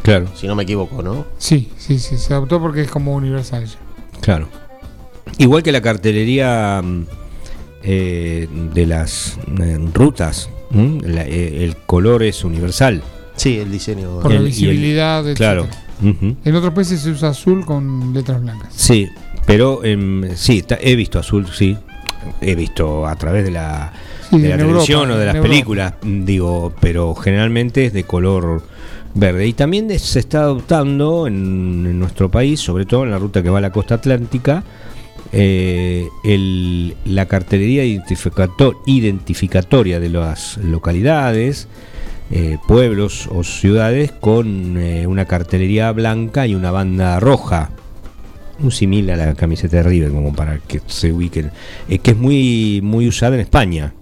Claro, 0.04 0.28
si 0.36 0.46
no 0.48 0.56
me 0.56 0.64
equivoco, 0.64 1.02
¿no? 1.02 1.26
Sí, 1.38 1.72
sí, 1.78 1.98
sí. 2.00 2.18
Se 2.18 2.34
adoptó 2.34 2.60
porque 2.62 2.82
es 2.82 2.92
como 2.92 3.16
universal 3.16 3.66
ya. 3.66 3.78
claro. 4.22 4.48
Igual 5.40 5.62
que 5.62 5.72
la 5.72 5.82
cartelería 5.82 6.82
mm, 6.84 7.06
eh, 7.84 8.48
de 8.74 8.86
las 8.86 9.38
eh, 9.60 9.78
rutas, 9.94 10.50
¿m? 10.72 11.00
La- 11.04 11.26
eh, 11.26 11.64
el 11.66 11.76
color 11.76 12.24
es 12.24 12.44
universal. 12.44 13.04
Sí, 13.36 13.58
el 13.60 13.72
diseño. 13.72 14.20
Por 14.22 14.32
la 14.32 14.38
el- 14.40 14.46
visibilidad, 14.46 15.24
Claro. 15.36 15.64
etcétera. 15.64 15.87
En 16.02 16.56
otros 16.56 16.74
países 16.74 17.02
se 17.02 17.10
usa 17.12 17.30
azul 17.30 17.66
con 17.66 18.14
letras 18.14 18.42
blancas. 18.42 18.70
Sí, 18.76 19.08
pero 19.46 19.84
em, 19.84 20.36
sí, 20.36 20.64
he 20.82 20.96
visto 20.96 21.20
azul, 21.20 21.48
sí. 21.52 21.78
He 22.42 22.56
visto 22.56 23.08
a 23.08 23.16
través 23.16 23.44
de 23.46 23.52
la, 23.52 23.92
Sí, 24.30 24.40
de 24.40 24.50
la 24.50 24.58
televisión 24.58 25.00
Europa, 25.10 25.16
o 25.16 25.20
de 25.20 25.26
las 25.26 25.36
películas, 25.38 25.94
mm, 26.02 26.26
digo, 26.26 26.74
pero 26.82 27.16
generalmente 27.16 27.86
es 27.86 27.94
de 27.94 28.04
color 28.04 28.62
verde. 29.14 29.48
Y 29.48 29.54
también 29.54 29.90
se 30.00 30.20
está 30.20 30.42
adoptando 30.42 31.26
en, 31.28 31.34
en 31.90 32.00
nuestro 32.00 32.30
país, 32.30 32.60
sobre 32.60 32.86
todo 32.86 33.04
en 33.06 33.12
la 33.12 33.18
ruta 33.18 33.42
que 33.42 33.50
va 33.50 33.60
a 33.60 33.62
la 33.62 33.72
costa 33.72 33.96
atlántica, 33.96 34.64
eh, 35.32 36.08
el- 36.24 36.96
la 37.06 37.26
cartelería 37.26 37.84
identificato- 37.86 38.82
identificatoria 38.86 40.00
de 40.00 40.10
las 40.10 40.58
localidades, 40.58 41.68
eh, 42.32 42.58
pueblos 42.68 43.30
o 43.32 43.44
ciudades 43.44 44.12
con 44.12 44.78
eh, 44.78 45.08
una 45.08 45.26
cartelería 45.26 45.92
blanca 45.92 46.48
y 46.48 46.56
una 46.56 46.72
banda 46.72 47.20
roja. 47.20 47.70
Un 48.60 48.72
simil 48.72 49.10
a 49.12 49.16
la 49.16 49.36
camiseta 49.36 49.78
de 49.78 49.84
River, 49.84 50.12
como 50.12 50.34
para 50.34 50.58
que 50.60 50.82
se 50.88 51.14
ubiquen. 51.14 51.52
Eh, 51.88 52.00
que 52.00 52.12
es 52.12 52.18
muy, 52.18 52.82
muy 52.84 53.08
usada 53.08 53.36
en 53.36 53.42
España. 53.42 53.94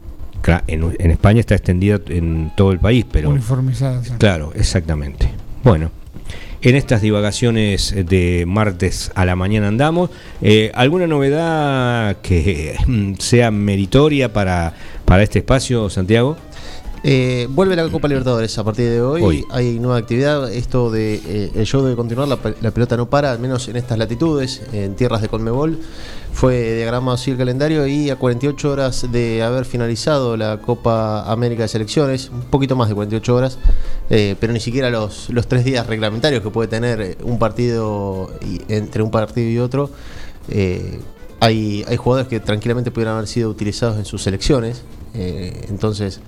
En, 0.67 0.95
en 0.99 1.11
España 1.11 1.39
está 1.39 1.55
extendida 1.55 1.99
en 2.07 2.51
todo 2.55 2.71
el 2.71 2.79
país, 2.79 3.05
pero. 3.11 3.29
Uniformizadas. 3.29 4.13
Claro, 4.17 4.53
exactamente. 4.55 5.27
Bueno, 5.63 5.89
en 6.65 6.75
estas 6.75 7.01
divagaciones 7.01 7.93
de 7.95 8.45
martes 8.47 9.11
a 9.13 9.23
la 9.25 9.35
mañana 9.35 9.67
andamos. 9.67 10.09
Eh, 10.41 10.71
¿Alguna 10.73 11.05
novedad 11.05 12.17
que 12.23 12.75
sea 13.19 13.51
meritoria 13.51 14.33
para, 14.33 14.73
para 15.05 15.21
este 15.21 15.39
espacio, 15.39 15.91
Santiago? 15.91 16.37
Eh, 17.07 17.47
vuelve 17.51 17.75
la 17.75 17.87
Copa 17.89 18.07
Libertadores 18.07 18.57
a 18.57 18.63
partir 18.63 18.89
de 18.89 18.99
hoy. 18.99 19.21
Hoy. 19.21 19.45
Hay 19.51 19.77
nueva 19.77 19.97
actividad. 19.97 20.51
Esto 20.51 20.89
de 20.89 21.21
eh, 21.23 21.51
el 21.53 21.63
show 21.67 21.83
debe 21.83 21.95
continuar. 21.95 22.27
La, 22.27 22.37
pe- 22.37 22.55
la 22.61 22.71
pelota 22.71 22.97
no 22.97 23.07
para, 23.07 23.31
al 23.31 23.37
menos 23.37 23.67
en 23.67 23.75
estas 23.75 23.99
latitudes, 23.99 24.63
en 24.73 24.95
tierras 24.95 25.21
de 25.21 25.29
Colmebol. 25.29 25.77
Fue 26.33 26.73
diagramado 26.77 27.13
así 27.13 27.29
el 27.29 27.37
calendario 27.37 27.85
y 27.85 28.09
a 28.09 28.15
48 28.15 28.71
horas 28.71 29.05
de 29.11 29.43
haber 29.43 29.65
finalizado 29.65 30.35
la 30.35 30.57
Copa 30.61 31.31
América 31.31 31.61
de 31.61 31.67
Selecciones, 31.67 32.29
un 32.31 32.41
poquito 32.41 32.75
más 32.75 32.89
de 32.89 32.95
48 32.95 33.35
horas, 33.35 33.59
eh, 34.09 34.35
pero 34.39 34.51
ni 34.51 34.59
siquiera 34.59 34.89
los, 34.89 35.29
los 35.29 35.47
tres 35.47 35.63
días 35.63 35.85
reglamentarios 35.85 36.41
que 36.41 36.49
puede 36.49 36.67
tener 36.69 37.01
eh, 37.01 37.17
un 37.23 37.37
partido 37.37 38.31
y- 38.41 38.61
entre 38.73 39.03
un 39.03 39.11
partido 39.11 39.47
y 39.47 39.59
otro. 39.59 39.91
hay, 41.39 41.85
hay 41.87 41.97
jugadores 41.97 42.27
que 42.27 42.39
tranquilamente 42.39 42.89
pudieran 42.89 43.13
haber 43.15 43.27
sido 43.27 43.49
utilizados 43.51 43.97
en 43.97 44.05
sus 44.05 44.23
selecciones. 44.23 44.81
entonces, 45.13 46.19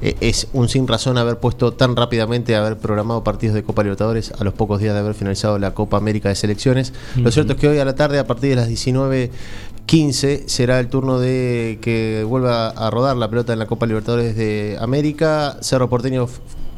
es 0.00 0.48
un 0.52 0.68
sin 0.68 0.86
razón 0.86 1.18
haber 1.18 1.38
puesto 1.38 1.72
tan 1.72 1.96
rápidamente, 1.96 2.54
haber 2.54 2.78
programado 2.78 3.24
partidos 3.24 3.54
de 3.54 3.62
Copa 3.62 3.82
Libertadores 3.82 4.32
a 4.38 4.44
los 4.44 4.54
pocos 4.54 4.80
días 4.80 4.94
de 4.94 5.00
haber 5.00 5.14
finalizado 5.14 5.58
la 5.58 5.74
Copa 5.74 5.96
América 5.96 6.28
de 6.28 6.34
Selecciones. 6.34 6.92
Lo 7.16 7.30
cierto 7.30 7.54
es 7.54 7.58
que 7.58 7.68
hoy 7.68 7.78
a 7.78 7.84
la 7.84 7.94
tarde, 7.94 8.18
a 8.18 8.26
partir 8.26 8.50
de 8.50 8.56
las 8.56 8.68
19.15, 8.68 10.46
será 10.46 10.78
el 10.80 10.88
turno 10.88 11.18
de 11.18 11.78
que 11.80 12.24
vuelva 12.26 12.68
a 12.68 12.90
rodar 12.90 13.16
la 13.16 13.28
pelota 13.28 13.52
en 13.52 13.58
la 13.58 13.66
Copa 13.66 13.86
Libertadores 13.86 14.36
de 14.36 14.76
América. 14.80 15.56
Cerro 15.60 15.88
Porteño 15.88 16.28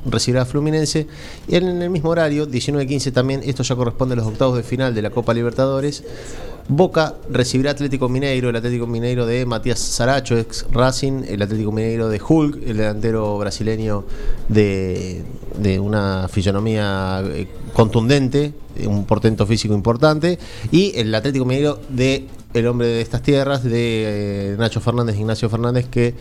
recibirá 0.04 0.44
Fluminense. 0.44 1.06
Y 1.48 1.56
en 1.56 1.82
el 1.82 1.90
mismo 1.90 2.10
horario, 2.10 2.46
19-15 2.48 3.12
también, 3.12 3.42
esto 3.44 3.62
ya 3.62 3.74
corresponde 3.76 4.14
a 4.14 4.16
los 4.16 4.26
octavos 4.26 4.56
de 4.56 4.62
final 4.62 4.94
de 4.94 5.02
la 5.02 5.10
Copa 5.10 5.34
Libertadores. 5.34 6.04
Boca 6.68 7.16
recibirá 7.28 7.72
Atlético 7.72 8.08
Mineiro, 8.08 8.48
el 8.48 8.56
Atlético 8.56 8.86
Mineiro 8.86 9.26
de 9.26 9.44
Matías 9.44 9.80
Saracho, 9.80 10.38
ex 10.38 10.66
Racing, 10.70 11.24
el 11.26 11.42
Atlético 11.42 11.72
Mineiro 11.72 12.08
de 12.08 12.20
Hulk, 12.26 12.62
el 12.64 12.76
delantero 12.76 13.38
brasileño 13.38 14.04
de, 14.48 15.24
de 15.58 15.80
una 15.80 16.28
fisionomía 16.28 17.22
eh, 17.24 17.48
contundente, 17.72 18.54
un 18.86 19.04
portento 19.04 19.46
físico 19.46 19.74
importante, 19.74 20.38
y 20.70 20.92
el 20.96 21.12
Atlético 21.12 21.44
Mineiro 21.44 21.80
de 21.88 22.28
el 22.54 22.66
hombre 22.66 22.88
de 22.88 23.00
estas 23.00 23.22
tierras, 23.22 23.62
de 23.62 24.52
eh, 24.52 24.56
Nacho 24.58 24.80
Fernández, 24.80 25.16
Ignacio 25.16 25.48
Fernández, 25.48 25.86
que 25.88 26.14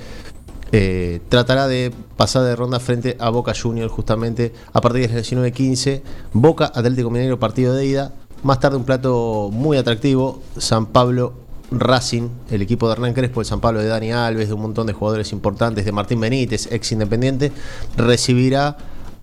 eh, 0.72 1.22
tratará 1.30 1.68
de 1.68 1.92
pasar 2.16 2.44
de 2.44 2.56
ronda 2.56 2.80
frente 2.80 3.18
a 3.20 3.30
Boca 3.30 3.54
Juniors 3.60 3.92
justamente 3.92 4.54
a 4.72 4.82
partir 4.82 5.10
del 5.10 5.24
19-15. 5.24 6.02
Boca, 6.34 6.66
Atlético 6.66 7.10
Mineiro, 7.10 7.40
partido 7.40 7.74
de 7.74 7.86
ida. 7.86 8.14
Más 8.44 8.60
tarde 8.60 8.78
un 8.78 8.86
plato 8.86 9.50
muy 9.52 9.78
atractivo, 9.78 10.42
San 10.58 10.86
Pablo 10.88 11.34
Racing, 11.72 12.30
el 12.50 12.62
equipo 12.62 12.88
de 12.88 12.94
Hernán 12.94 13.14
Crespo, 13.14 13.42
el 13.42 13.46
San 13.46 13.60
Pablo 13.60 13.82
de 13.82 13.88
Dani 13.88 14.12
Alves, 14.12 14.48
de 14.48 14.54
un 14.54 14.62
montón 14.62 14.88
de 14.88 14.94
jugadores 14.94 15.32
importantes, 15.34 15.86
de 15.86 15.92
Martín 15.92 16.20
Benítez, 16.20 16.72
ex 16.72 16.92
independiente, 16.92 17.52
recibirá 17.98 18.78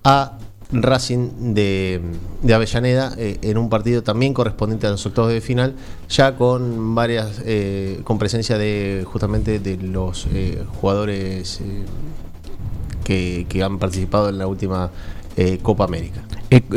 a 0.05 0.39
Racing 0.73 1.55
de, 1.55 2.01
de 2.43 2.55
Avellaneda 2.55 3.14
eh, 3.17 3.39
en 3.43 3.57
un 3.59 3.69
partido 3.69 4.03
también 4.03 4.35
correspondiente 4.35 4.87
a 4.87 4.91
los 4.91 5.07
octavos 5.07 5.31
de 5.31 5.41
final, 5.41 5.75
ya 6.09 6.37
con 6.37 6.95
varias, 6.95 7.43
eh, 7.45 8.01
con 8.05 8.19
presencia 8.19 8.59
de 8.59 9.05
justamente 9.07 9.59
de 9.59 9.77
los 9.77 10.27
eh, 10.33 10.62
jugadores 10.81 11.61
eh, 11.61 13.45
que, 13.49 13.62
han 13.62 13.79
participado 13.79 14.29
en 14.29 14.39
la 14.39 14.47
última 14.47 14.91
eh, 15.37 15.59
Copa 15.62 15.85
América. 15.85 16.23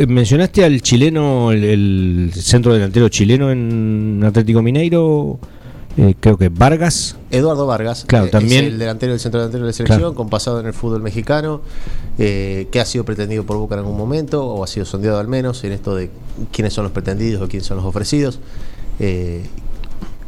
Mencionaste 0.08 0.64
al 0.64 0.82
chileno, 0.82 1.52
el, 1.52 1.64
el 1.64 2.32
centro 2.34 2.74
delantero 2.74 3.10
chileno 3.10 3.52
en 3.52 4.24
Atlético 4.24 4.62
Mineiro, 4.62 5.40
eh, 6.02 6.16
creo 6.20 6.38
que 6.38 6.50
Vargas. 6.50 7.16
Eduardo 7.32 7.68
Vargas, 7.68 8.06
Claro, 8.08 8.26
eh, 8.26 8.30
también- 8.30 8.66
es 8.66 8.72
el 8.74 8.80
delantero 8.80 9.12
del 9.14 9.20
centro 9.20 9.40
delantero 9.40 9.64
de 9.66 9.70
la 9.70 9.74
selección, 9.74 10.00
Claro. 10.00 10.16
con 10.16 10.30
pasado 10.30 10.60
en 10.60 10.66
el 10.68 10.74
fútbol 10.74 11.02
mexicano, 11.02 11.62
eh, 12.18 12.68
que 12.72 12.80
ha 12.80 12.86
sido 12.86 13.04
pretendido 13.06 13.44
por 13.46 13.58
Boca 13.58 13.76
en 13.76 13.80
algún 13.80 13.98
momento, 13.98 14.46
o 14.46 14.64
ha 14.64 14.68
sido 14.68 14.86
sondeado 14.86 15.20
al 15.20 15.28
menos 15.28 15.64
en 15.64 15.72
esto 15.74 15.96
de 15.96 16.10
quiénes 16.52 16.74
son 16.74 16.84
los 16.86 16.92
pretendidos 16.94 17.42
o 17.42 17.48
quiénes 17.48 17.68
son 17.68 17.78
los 17.78 17.86
ofrecidos. 17.86 18.40
Eh, 19.00 19.44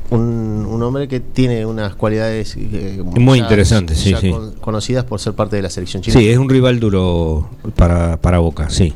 un, 0.09 0.65
un 0.69 0.83
hombre 0.83 1.07
que 1.07 1.21
tiene 1.21 1.65
unas 1.65 1.95
cualidades 1.95 2.57
Muy 3.05 3.39
interesantes, 3.39 3.97
sí, 3.97 4.13
sí. 4.19 4.29
con- 4.29 4.51
conocidas 4.55 5.05
por 5.05 5.21
ser 5.21 5.33
parte 5.33 5.55
de 5.55 5.61
la 5.61 5.69
selección 5.69 6.03
chilena. 6.03 6.19
Sí, 6.21 6.29
es 6.29 6.37
un 6.37 6.49
rival 6.49 6.81
duro 6.81 7.49
para, 7.77 8.17
para 8.19 8.39
Boca, 8.39 8.69
sí. 8.69 8.93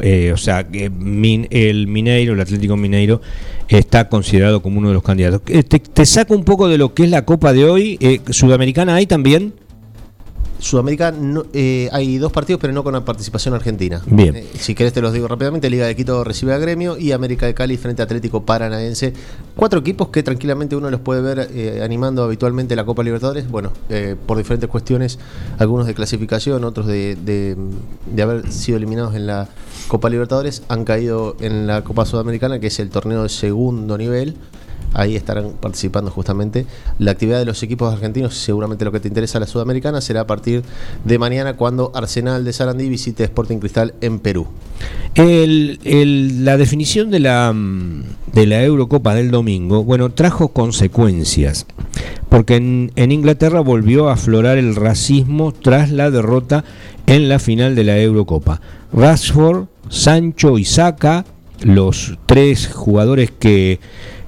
Eh, 0.00 0.32
o 0.32 0.36
sea, 0.36 0.64
que 0.64 0.86
el 0.86 1.86
Mineiro, 1.86 2.34
el 2.34 2.40
Atlético 2.40 2.76
Mineiro, 2.76 3.20
está 3.68 4.08
considerado 4.08 4.62
como 4.62 4.78
uno 4.78 4.88
de 4.88 4.94
los 4.94 5.02
candidatos. 5.02 5.42
Eh, 5.48 5.62
Te, 5.62 5.78
te 5.78 6.06
saco 6.06 6.34
un 6.34 6.44
poco 6.44 6.68
de 6.68 6.78
lo 6.78 6.94
que 6.94 7.04
es 7.04 7.10
la 7.10 7.24
Copa 7.24 7.52
de 7.52 7.64
hoy. 7.64 7.98
Eh, 8.00 8.20
¿Sudamericana 8.30 8.94
hay 8.96 9.06
también? 9.06 9.54
Sudamérica 10.62 11.10
no- 11.10 11.44
eh, 11.52 11.88
hay 11.92 12.18
dos 12.18 12.30
partidos, 12.30 12.60
pero 12.60 12.72
no 12.72 12.84
con 12.84 12.92
la 12.92 13.04
participación 13.04 13.52
argentina. 13.54 14.00
Bien. 14.06 14.36
Eh, 14.36 14.46
si 14.60 14.74
querés 14.76 14.92
te 14.92 15.02
los 15.02 15.12
digo 15.12 15.26
rápidamente, 15.26 15.68
Liga 15.68 15.86
de 15.86 15.96
Quito 15.96 16.22
recibe 16.22 16.54
a 16.54 16.58
Gremio 16.58 16.96
y 16.96 17.10
América 17.10 17.46
de 17.46 17.54
Cali 17.54 17.76
frente 17.76 18.00
a 18.00 18.04
Atlético 18.04 18.44
Paranaense. 18.44 19.12
Cuatro 19.56 19.80
equipos 19.80 20.08
que 20.08 20.22
tranquilamente 20.22 20.76
uno 20.76 20.88
los 20.88 21.00
puede 21.00 21.20
ver 21.20 21.48
eh, 21.52 21.80
animando 21.82 22.22
habitualmente 22.22 22.76
la 22.76 22.84
Copa 22.84 23.02
Libertadores. 23.02 23.50
Bueno, 23.50 23.72
eh, 23.88 24.14
por 24.26 24.38
diferentes 24.38 24.70
cuestiones, 24.70 25.18
algunos 25.58 25.86
de 25.88 25.94
clasificación, 25.94 26.62
otros 26.64 26.86
de, 26.86 27.16
de- 27.16 27.56
de 28.06 28.22
haber 28.22 28.52
sido 28.52 28.78
eliminados 28.78 29.16
en 29.16 29.26
la 29.26 29.48
Copa 29.88 30.08
Libertadores, 30.10 30.62
han 30.68 30.84
caído 30.84 31.36
en 31.40 31.66
la 31.66 31.82
Copa 31.82 32.06
Sudamericana, 32.06 32.60
que 32.60 32.68
es 32.68 32.78
el 32.78 32.88
torneo 32.88 33.24
de 33.24 33.28
segundo 33.28 33.98
nivel. 33.98 34.36
Ahí 34.94 35.16
estarán 35.16 35.52
participando 35.60 36.10
justamente. 36.10 36.66
La 36.98 37.12
actividad 37.12 37.38
de 37.38 37.44
los 37.44 37.62
equipos 37.62 37.92
argentinos, 37.92 38.34
seguramente 38.34 38.84
lo 38.84 38.92
que 38.92 39.00
te 39.00 39.08
interesa 39.08 39.40
la 39.40 39.46
sudamericana, 39.46 40.00
será 40.00 40.22
a 40.22 40.26
partir 40.26 40.62
de 41.04 41.18
mañana 41.18 41.56
cuando 41.56 41.92
Arsenal 41.94 42.44
de 42.44 42.52
Sarandí 42.52 42.88
visite 42.88 43.24
Sporting 43.24 43.58
Cristal 43.58 43.94
en 44.00 44.18
Perú. 44.18 44.46
La 45.14 46.56
definición 46.56 47.10
de 47.10 47.20
la, 47.20 47.52
mm, 47.52 48.02
de 48.32 48.46
la 48.46 48.62
Eurocopa 48.62 49.14
del 49.14 49.30
domingo, 49.30 49.84
bueno, 49.84 50.10
trajo 50.10 50.48
consecuencias, 50.48 51.66
porque 52.28 52.56
en, 52.56 52.92
en 52.96 53.12
Inglaterra 53.12 53.60
volvió 53.60 54.08
a 54.08 54.14
aflorar 54.14 54.58
el 54.58 54.74
racismo 54.74 55.52
tras 55.52 55.90
la 55.90 56.10
derrota 56.10 56.64
en 57.06 57.28
la 57.28 57.38
final 57.38 57.74
de 57.74 57.84
la 57.84 57.98
Eurocopa. 57.98 58.60
Rashford, 58.92 59.66
Sancho 59.88 60.58
y 60.58 60.64
Saka, 60.64 61.24
los 61.62 62.18
tres 62.26 62.68
jugadores 62.68 63.30
que, 63.30 63.80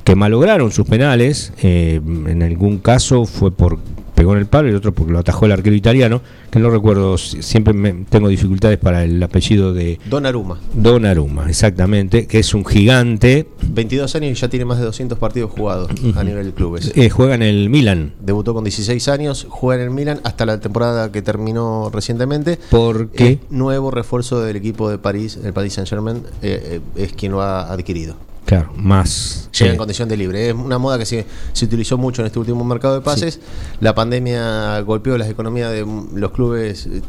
que 0.05 0.15
malograron 0.15 0.71
sus 0.71 0.87
penales, 0.87 1.53
eh, 1.63 2.01
en 2.05 2.43
algún 2.43 2.79
caso 2.79 3.25
fue 3.27 3.51
por 3.51 3.79
pegó 4.15 4.33
en 4.35 4.39
el 4.39 4.47
palo 4.47 4.69
y 4.69 4.71
el 4.71 4.77
otro 4.77 4.93
porque 4.95 5.13
lo 5.13 5.19
atajó 5.19 5.45
el 5.47 5.51
arquero 5.51 5.75
italiano, 5.75 6.23
que 6.53 6.61
no 6.61 6.71
recuerdo, 6.71 7.19
si- 7.19 7.43
siempre 7.43 7.75
me- 7.75 8.05
tengo 8.09 8.29
dificultades 8.29 8.79
para 8.79 9.03
el 9.03 9.21
apellido 9.21 9.75
de 9.75 9.99
Donnarumma, 10.09 10.61
Donnarumma, 10.73 11.49
exactamente, 11.49 12.29
que 12.29 12.39
es 12.39 12.55
un 12.55 12.65
gigante, 12.65 13.49
22 13.69 14.15
años 14.15 14.31
y 14.31 14.35
ya 14.41 14.49
tiene 14.49 14.67
más 14.67 14.79
de 14.79 14.85
200 14.85 15.19
partidos 15.19 15.51
jugados 15.51 15.91
a 16.15 16.23
nivel 16.23 16.47
de 16.47 16.53
clubes. 16.53 16.93
eh, 16.95 17.11
juega 17.11 17.35
en 17.35 17.43
el 17.43 17.69
Milan, 17.71 18.13
Debutó 18.21 18.55
con 18.55 18.63
16 18.63 19.09
años, 19.09 19.47
juega 19.51 19.83
en 19.83 19.89
el 19.89 19.95
Milan 19.95 20.21
hasta 20.23 20.47
la 20.47 20.61
temporada 20.61 21.11
que 21.11 21.21
terminó 21.21 21.91
recientemente. 21.93 22.61
porque 22.71 23.27
Eh, 23.27 23.39
nuevo 23.51 23.91
refuerzo 23.91 24.41
del 24.41 24.55
equipo 24.55 24.89
de 24.91 24.99
París, 24.99 25.41
el 25.43 25.53
Paris 25.53 25.73
Saint 25.73 25.89
Germain, 25.91 26.23
es 26.41 27.13
quien 27.15 27.33
lo 27.33 27.43
ha 27.43 27.73
adquirido. 27.73 28.15
Claro, 28.45 28.73
más 28.77 29.49
Llega 29.53 29.69
eh, 29.71 29.73
en 29.73 29.79
condición 29.79 30.09
de 30.09 30.17
libre. 30.17 30.49
Es 30.49 30.55
una 30.55 30.79
moda 30.79 30.99
que 30.99 31.07
se, 31.07 31.27
se 31.53 31.65
utilizó 31.65 31.97
mucho 31.99 32.23
en 32.23 32.27
este 32.27 32.39
último 32.39 32.65
mercado 32.65 32.95
de 32.95 33.01
pases. 33.03 33.41
La 33.81 33.95
pandemia 33.95 34.81
golpeó 34.81 35.17
las 35.17 35.29
economías 35.29 35.71
de 35.71 35.87
los 36.15 36.31
clubes, 36.33 36.87
eh, 36.87 37.03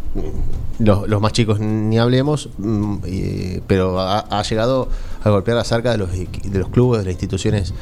los, 0.79 1.07
los 1.07 1.21
más 1.21 1.33
chicos 1.33 1.59
ni 1.59 1.97
hablemos, 1.97 2.49
mm, 2.57 2.95
pero 3.67 3.99
ha, 3.99 4.19
ha 4.19 4.43
llegado 4.43 4.89
a 5.23 5.29
golpear 5.31 5.57
las 5.57 5.71
arcas 5.71 5.93
de 5.93 5.97
los, 5.97 6.11
de 6.11 6.59
los 6.59 6.69
clubes, 6.69 6.99
de 6.99 7.05
las 7.05 7.13
instituciones 7.13 7.73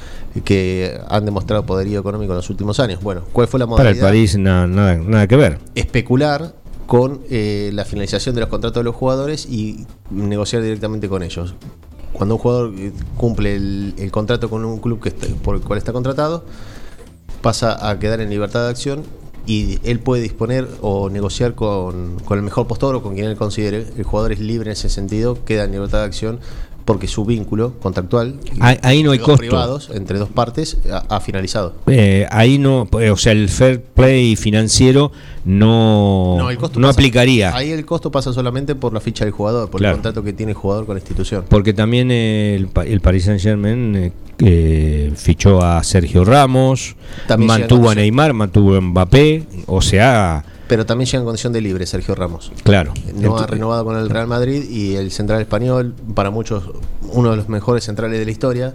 que 0.46 0.98
han 1.10 1.26
demostrado 1.26 1.66
poderío 1.66 2.00
económico 2.00 2.32
en 2.34 2.38
los 2.38 2.50
últimos 2.50 2.80
años. 2.80 3.02
Bueno, 3.04 3.24
¿cuál 3.34 3.48
fue 3.48 3.60
la 3.60 3.68
para 3.68 3.90
el 3.90 4.44
na- 4.44 4.66
nada, 4.68 4.96
nada 4.96 5.28
que 5.28 5.36
ver. 5.36 5.60
especular 5.76 6.56
con 6.88 7.22
eh, 7.30 7.72
la 7.74 7.86
finalización 7.86 8.36
de 8.36 8.42
los 8.42 8.50
contratos 8.50 8.80
de 8.82 8.84
los 8.84 8.96
jugadores 8.96 9.46
y 9.46 9.86
negociar 10.12 10.62
directamente 10.62 11.08
con 11.10 11.24
ellos. 11.24 11.56
Cuando 12.14 12.36
un 12.36 12.42
jugador 12.42 12.74
eh, 12.78 12.92
cumple 13.18 13.56
el, 13.56 14.10
contrato 14.12 14.50
con 14.50 14.64
un 14.66 14.80
club 14.80 15.02
que 15.02 15.10
está- 15.10 15.28
por 15.44 15.56
el 15.56 15.62
cual 15.62 15.78
está 15.78 15.92
contratado, 15.92 16.46
pasa 17.42 17.90
a 17.90 18.00
quedar 18.00 18.22
en 18.22 18.30
libertad 18.30 18.64
de 18.64 18.70
acción 18.70 19.04
y 19.46 19.80
él 19.84 20.00
puede 20.00 20.22
disponer 20.22 20.68
o 20.82 21.10
negociar 21.10 21.56
con, 21.56 22.18
con 22.24 22.38
el 22.38 22.44
mejor 22.44 22.68
postor 22.68 22.96
o 22.96 23.04
con 23.04 23.16
quien 23.16 23.28
él 23.28 23.36
considere. 23.36 23.86
El 23.98 24.04
jugador 24.04 24.32
es 24.32 24.40
libre 24.40 24.70
en 24.70 24.74
ese 24.74 24.90
sentido, 24.90 25.44
queda 25.44 25.66
en 25.66 25.72
libertad 25.72 26.00
de 26.00 26.06
acción 26.06 26.40
porque 26.86 27.08
su 27.08 27.24
vínculo 27.26 27.74
contractual 27.82 28.40
Ahí- 28.60 28.78
ahí 28.84 29.04
no 29.04 29.12
hay 29.12 29.20
costo. 29.20 29.38
privados 29.38 29.90
entre 29.94 30.20
dos 30.20 30.30
partes 30.30 30.78
ha, 30.92 31.16
ha 31.16 31.20
finalizado. 31.22 31.76
Eh, 31.88 32.28
ahí 32.32 32.58
no, 32.58 32.88
eh, 33.00 33.10
o 33.10 33.18
sea, 33.18 33.32
el 33.32 33.48
fair 33.50 33.82
play 33.82 34.36
financiero 34.36 35.12
no, 35.46 36.50
el 36.50 36.58
costo 36.58 36.80
no 36.80 36.88
pasa- 36.88 37.00
aplicaría. 37.00 37.56
Ahí 37.56 37.72
el 37.72 37.86
costo 37.86 38.12
pasa 38.12 38.34
solamente 38.34 38.76
por 38.76 38.94
la 38.94 39.00
ficha 39.00 39.24
del 39.26 39.34
jugador, 39.34 39.70
por 39.70 39.80
Claro. 39.80 39.96
el 39.96 39.98
contrato 40.02 40.24
que 40.24 40.34
tiene 40.34 40.52
el 40.54 40.58
jugador 40.58 40.86
con 40.86 40.96
la 40.96 41.00
institución. 41.00 41.46
Porque 41.50 41.74
también 41.74 42.10
eh, 42.12 42.56
el, 42.56 42.70
el 42.88 43.02
Paris 43.02 43.26
Saint 43.26 43.42
Germain 43.42 44.12
fichó 45.16 45.62
a 45.64 45.84
Sergio 45.84 46.26
Ramos, 46.26 46.96
También 47.28 47.48
mantuvo 47.48 47.90
a 47.90 47.96
Neymar, 47.96 48.34
mantuvo 48.34 48.76
a 48.76 48.82
Mbappé, 48.82 49.44
o 49.68 49.82
sea, 49.82 50.44
Pero 50.68 50.86
también 50.86 51.06
llega 51.08 51.20
en 51.20 51.26
condición 51.26 51.52
de 51.54 51.62
libre 51.62 51.86
Sergio 51.86 52.16
Ramos. 52.16 52.52
claro. 52.64 52.94
No 53.16 53.38
ha 53.38 53.46
renovado 53.48 53.84
con 53.86 53.98
el 53.98 54.10
Real 54.10 54.28
Madrid 54.28 54.64
y 54.70 54.96
el 54.96 55.12
central 55.12 55.42
español, 55.42 55.94
para 56.16 56.30
muchos, 56.32 56.64
uno 57.12 57.32
de 57.32 57.38
los 57.38 57.50
mejores 57.50 57.84
centrales 57.84 58.18
de 58.18 58.26
la 58.26 58.32
historia. 58.32 58.74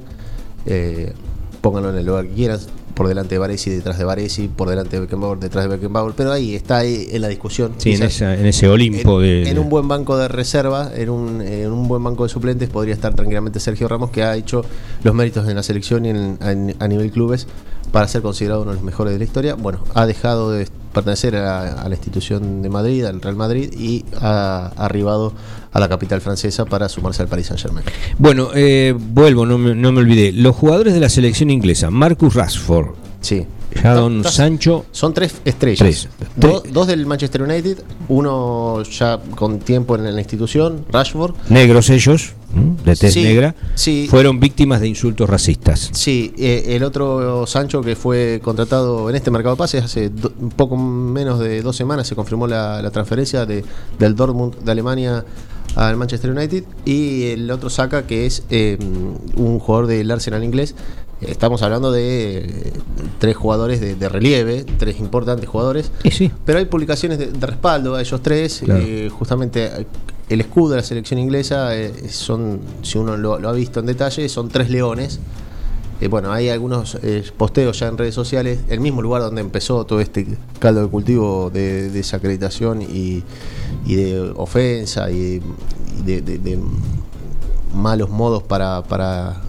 Eh, 0.66 1.12
pónganlo 1.60 1.90
en 1.90 1.96
el 1.96 2.06
lugar 2.06 2.26
que 2.26 2.34
quieran, 2.34 2.60
por 2.94 3.08
delante 3.08 3.34
de 3.34 3.38
Varesi, 3.38 3.70
detrás 3.70 3.96
de 3.98 4.04
Varesi, 4.04 4.48
por 4.48 4.68
delante 4.68 4.96
de 4.96 5.00
Beckenbauer, 5.00 5.38
detrás 5.38 5.64
de 5.64 5.70
Beckenbauer. 5.70 6.12
Pero 6.16 6.30
ahí 6.32 6.54
está 6.54 6.78
ahí 6.78 7.08
en 7.10 7.22
la 7.22 7.28
discusión. 7.28 7.72
sí, 7.78 7.94
en, 7.94 8.02
esa- 8.02 8.34
en 8.34 8.44
ese 8.46 8.68
Olimpo 8.68 9.22
en, 9.22 9.44
de, 9.44 9.50
en 9.50 9.58
un 9.58 9.68
buen 9.70 9.88
banco 9.88 10.16
de 10.18 10.28
reserva, 10.28 10.90
en 10.94 11.08
un, 11.08 11.40
en 11.40 11.72
un 11.72 11.88
buen 11.88 12.02
banco 12.04 12.24
de 12.24 12.28
suplentes, 12.28 12.68
podría 12.68 12.94
estar 12.94 13.14
tranquilamente 13.14 13.60
Sergio 13.60 13.88
Ramos, 13.88 14.10
que 14.10 14.22
ha 14.24 14.36
hecho 14.36 14.62
los 15.04 15.14
méritos 15.14 15.48
en 15.48 15.54
la 15.56 15.62
selección 15.62 16.04
y 16.04 16.10
en- 16.10 16.38
en- 16.42 16.76
a 16.78 16.86
nivel 16.86 17.10
clubes 17.10 17.46
para 17.92 18.08
ser 18.08 18.22
considerado 18.22 18.62
uno 18.62 18.70
de 18.70 18.76
los 18.76 18.84
mejores 18.84 19.12
de 19.12 19.18
la 19.18 19.24
historia. 19.24 19.54
Bueno, 19.54 19.80
ha 19.94 20.06
dejado 20.06 20.50
de 20.50 20.68
pertenecer 20.92 21.36
a, 21.36 21.82
a 21.82 21.88
la 21.88 21.94
institución 21.94 22.62
de 22.62 22.68
Madrid, 22.68 23.04
al 23.04 23.20
Real 23.20 23.36
Madrid, 23.36 23.72
y 23.78 24.04
ha 24.20 24.72
arribado 24.76 25.32
a 25.72 25.80
la 25.80 25.88
capital 25.88 26.20
francesa 26.20 26.64
para 26.64 26.88
sumarse 26.88 27.22
al 27.22 27.28
Paris 27.28 27.46
Saint 27.46 27.60
Germain. 27.60 27.84
Bueno, 28.18 28.50
eh, 28.54 28.94
vuelvo, 28.96 29.46
no 29.46 29.58
me, 29.58 29.74
no 29.74 29.92
me 29.92 30.00
olvidé. 30.00 30.32
Los 30.32 30.56
jugadores 30.56 30.94
de 30.94 31.00
la 31.00 31.08
selección 31.08 31.50
inglesa, 31.50 31.90
Marcus 31.90 32.34
Rashford, 32.34 32.88
Sí. 33.20 33.46
Jadon 33.82 34.24
Sancho. 34.24 34.84
Son 34.92 35.12
tres 35.14 35.34
estrellas. 35.44 35.78
Tres. 35.78 36.08
Do- 36.36 36.62
dos 36.72 36.86
del 36.86 37.06
Manchester 37.06 37.42
United, 37.42 37.78
uno 38.08 38.82
ya 38.82 39.18
con 39.36 39.58
tiempo 39.60 39.96
en 39.96 40.04
la 40.14 40.20
institución, 40.20 40.84
Rashford. 40.90 41.34
Negros 41.48 41.90
ellos, 41.90 42.32
de 42.84 42.96
tez 42.96 43.12
Sí, 43.14 43.22
negra, 43.22 43.54
sí. 43.74 44.06
fueron 44.10 44.40
víctimas 44.40 44.80
de 44.80 44.88
insultos 44.88 45.28
racistas. 45.28 45.90
Sí, 45.92 46.32
eh, 46.38 46.64
el 46.76 46.82
otro 46.82 47.46
Sancho 47.46 47.82
que 47.82 47.94
fue 47.96 48.40
contratado 48.42 49.08
en 49.10 49.16
este 49.16 49.30
mercado 49.30 49.54
de 49.54 49.58
pases 49.58 49.84
hace 49.84 50.08
do- 50.10 50.32
un 50.40 50.50
poco 50.50 50.76
menos 50.76 51.38
de 51.38 51.62
dos 51.62 51.76
semanas 51.76 52.06
se 52.06 52.14
confirmó 52.14 52.46
la, 52.46 52.80
la 52.82 52.90
transferencia 52.90 53.46
de, 53.46 53.64
del 53.98 54.14
Dortmund 54.16 54.56
de 54.58 54.72
Alemania 54.72 55.24
al 55.76 55.96
Manchester 55.96 56.30
United 56.30 56.64
y 56.84 57.26
el 57.26 57.50
otro 57.50 57.68
Saka 57.70 58.06
que 58.06 58.26
es 58.26 58.42
eh, 58.50 58.78
un 59.36 59.58
jugador 59.58 59.86
del 59.86 60.10
Arsenal 60.10 60.42
inglés. 60.42 60.74
Estamos 61.20 61.62
hablando 61.62 61.90
de 61.90 62.38
eh, 62.38 62.72
tres 63.18 63.36
jugadores 63.36 63.80
de, 63.80 63.96
de 63.96 64.08
relieve, 64.08 64.64
tres 64.78 65.00
importantes 65.00 65.48
jugadores. 65.48 65.90
Sí. 66.10 66.30
Pero 66.44 66.58
hay 66.58 66.66
publicaciones 66.66 67.18
de, 67.18 67.32
de 67.32 67.46
respaldo 67.46 67.96
a 67.96 68.00
ellos 68.00 68.20
tres. 68.22 68.62
Claro. 68.64 68.80
eh, 68.84 69.10
justamente 69.10 69.66
eh, 69.66 69.86
el 70.28 70.40
escudo 70.40 70.70
de 70.70 70.76
la 70.76 70.82
selección 70.82 71.18
inglesa 71.18 71.76
eh, 71.76 72.08
son, 72.10 72.60
si 72.82 72.98
uno 72.98 73.16
lo, 73.16 73.38
lo 73.38 73.48
ha 73.48 73.52
visto 73.52 73.80
en 73.80 73.86
detalle, 73.86 74.28
son 74.28 74.48
tres 74.48 74.70
leones. 74.70 75.20
Bueno, 76.08 76.30
hay 76.30 76.48
algunos 76.48 76.96
posteos 77.36 77.80
ya 77.80 77.88
en 77.88 77.98
redes 77.98 78.14
sociales, 78.14 78.60
el 78.68 78.78
mismo 78.78 79.02
lugar 79.02 79.20
donde 79.20 79.40
empezó 79.40 79.84
todo 79.84 80.00
este 80.00 80.28
caldo 80.60 80.82
de 80.82 80.86
cultivo 80.86 81.50
de 81.50 81.90
desacreditación 81.90 82.82
y, 82.82 83.24
y 83.84 83.96
de 83.96 84.32
ofensa 84.36 85.10
y, 85.10 85.42
y 85.98 86.02
de, 86.04 86.60
malos 87.74 88.10
modos 88.10 88.44
para, 88.44 88.84
para, 88.84 89.42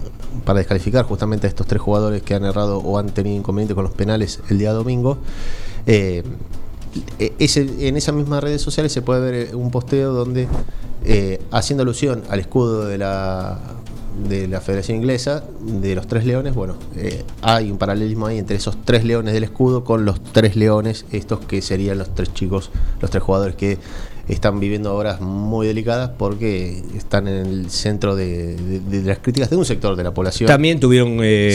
para 0.44 0.58
descalificar 0.58 1.04
justamente 1.04 1.46
a 1.46 1.50
estos 1.50 1.66
tres 1.66 1.80
jugadores 1.82 2.22
que 2.22 2.34
han 2.34 2.44
errado 2.44 2.78
o 2.78 2.98
han 2.98 3.08
tenido 3.10 3.36
inconveniente 3.36 3.74
con 3.74 3.84
los 3.84 3.92
penales 3.92 4.40
el 4.48 4.58
día 4.58 4.72
domingo. 4.72 5.18
Eh, 5.86 6.22
e- 7.18 7.32
ese- 7.38 7.88
en 7.88 7.96
esas 7.96 8.14
mismas 8.14 8.42
redes 8.42 8.60
sociales 8.62 8.92
se 8.92 9.02
puede 9.02 9.20
ver 9.20 9.34
eh, 9.50 9.54
un 9.54 9.70
posteo 9.70 10.12
donde, 10.12 10.48
eh, 11.04 11.40
haciendo 11.50 11.82
alusión 11.82 12.22
al 12.28 12.40
escudo 12.40 12.84
de 12.86 12.98
la, 12.98 13.58
de 14.28 14.48
la 14.48 14.60
Federación 14.60 14.98
Inglesa, 14.98 15.44
de 15.60 15.94
los 15.94 16.06
tres 16.08 16.24
leones, 16.26 16.54
bueno, 16.54 16.74
eh, 16.96 17.22
hay 17.42 17.70
un 17.70 17.78
paralelismo 17.78 18.26
ahí 18.26 18.38
entre 18.38 18.56
esos 18.56 18.76
tres 18.84 19.04
leones 19.04 19.32
del 19.32 19.44
escudo 19.44 19.84
con 19.84 20.04
los 20.04 20.20
tres 20.22 20.56
leones, 20.56 21.06
estos 21.12 21.38
que 21.40 21.62
serían 21.62 21.96
los 21.98 22.12
tres 22.14 22.34
chicos, 22.34 22.70
los 23.00 23.10
tres 23.10 23.22
jugadores 23.22 23.54
que 23.56 23.78
están 24.32 24.60
viviendo 24.60 24.94
horas 24.94 25.20
muy 25.20 25.66
delicadas 25.66 26.10
porque 26.16 26.82
están 26.96 27.26
en 27.28 27.46
el 27.46 27.70
centro 27.70 28.14
de, 28.16 28.54
de- 28.56 28.80
de 28.80 29.02
las 29.02 29.18
críticas 29.18 29.50
de 29.50 29.56
un 29.56 29.64
sector 29.64 29.96
de 29.96 30.04
la 30.04 30.14
población. 30.14 30.46
También 30.46 30.78
tuvieron 30.80 31.18
eh, 31.22 31.50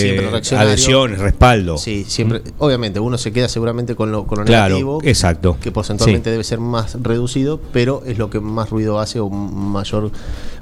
respaldo. 1.18 1.78
Sí, 1.78 2.06
siempre. 2.08 2.42
Obviamente, 2.58 3.00
uno 3.00 3.18
se 3.18 3.32
queda 3.32 3.48
seguramente 3.48 3.96
con 3.96 4.12
lo, 4.12 4.26
con 4.28 4.40
lo 4.40 4.46
Claro, 4.46 4.76
negativo. 4.76 5.00
exacto. 5.04 5.58
Que 5.62 5.72
porcentualmente 5.72 6.30
Sí. 6.30 6.32
debe 6.32 6.44
ser 6.44 6.60
más 6.60 6.98
reducido, 7.02 7.60
pero 7.72 8.04
es 8.06 8.18
lo 8.18 8.30
que 8.30 8.40
más 8.40 8.70
ruido 8.70 9.00
hace 9.00 9.20
o 9.20 9.30
mayor 9.30 10.12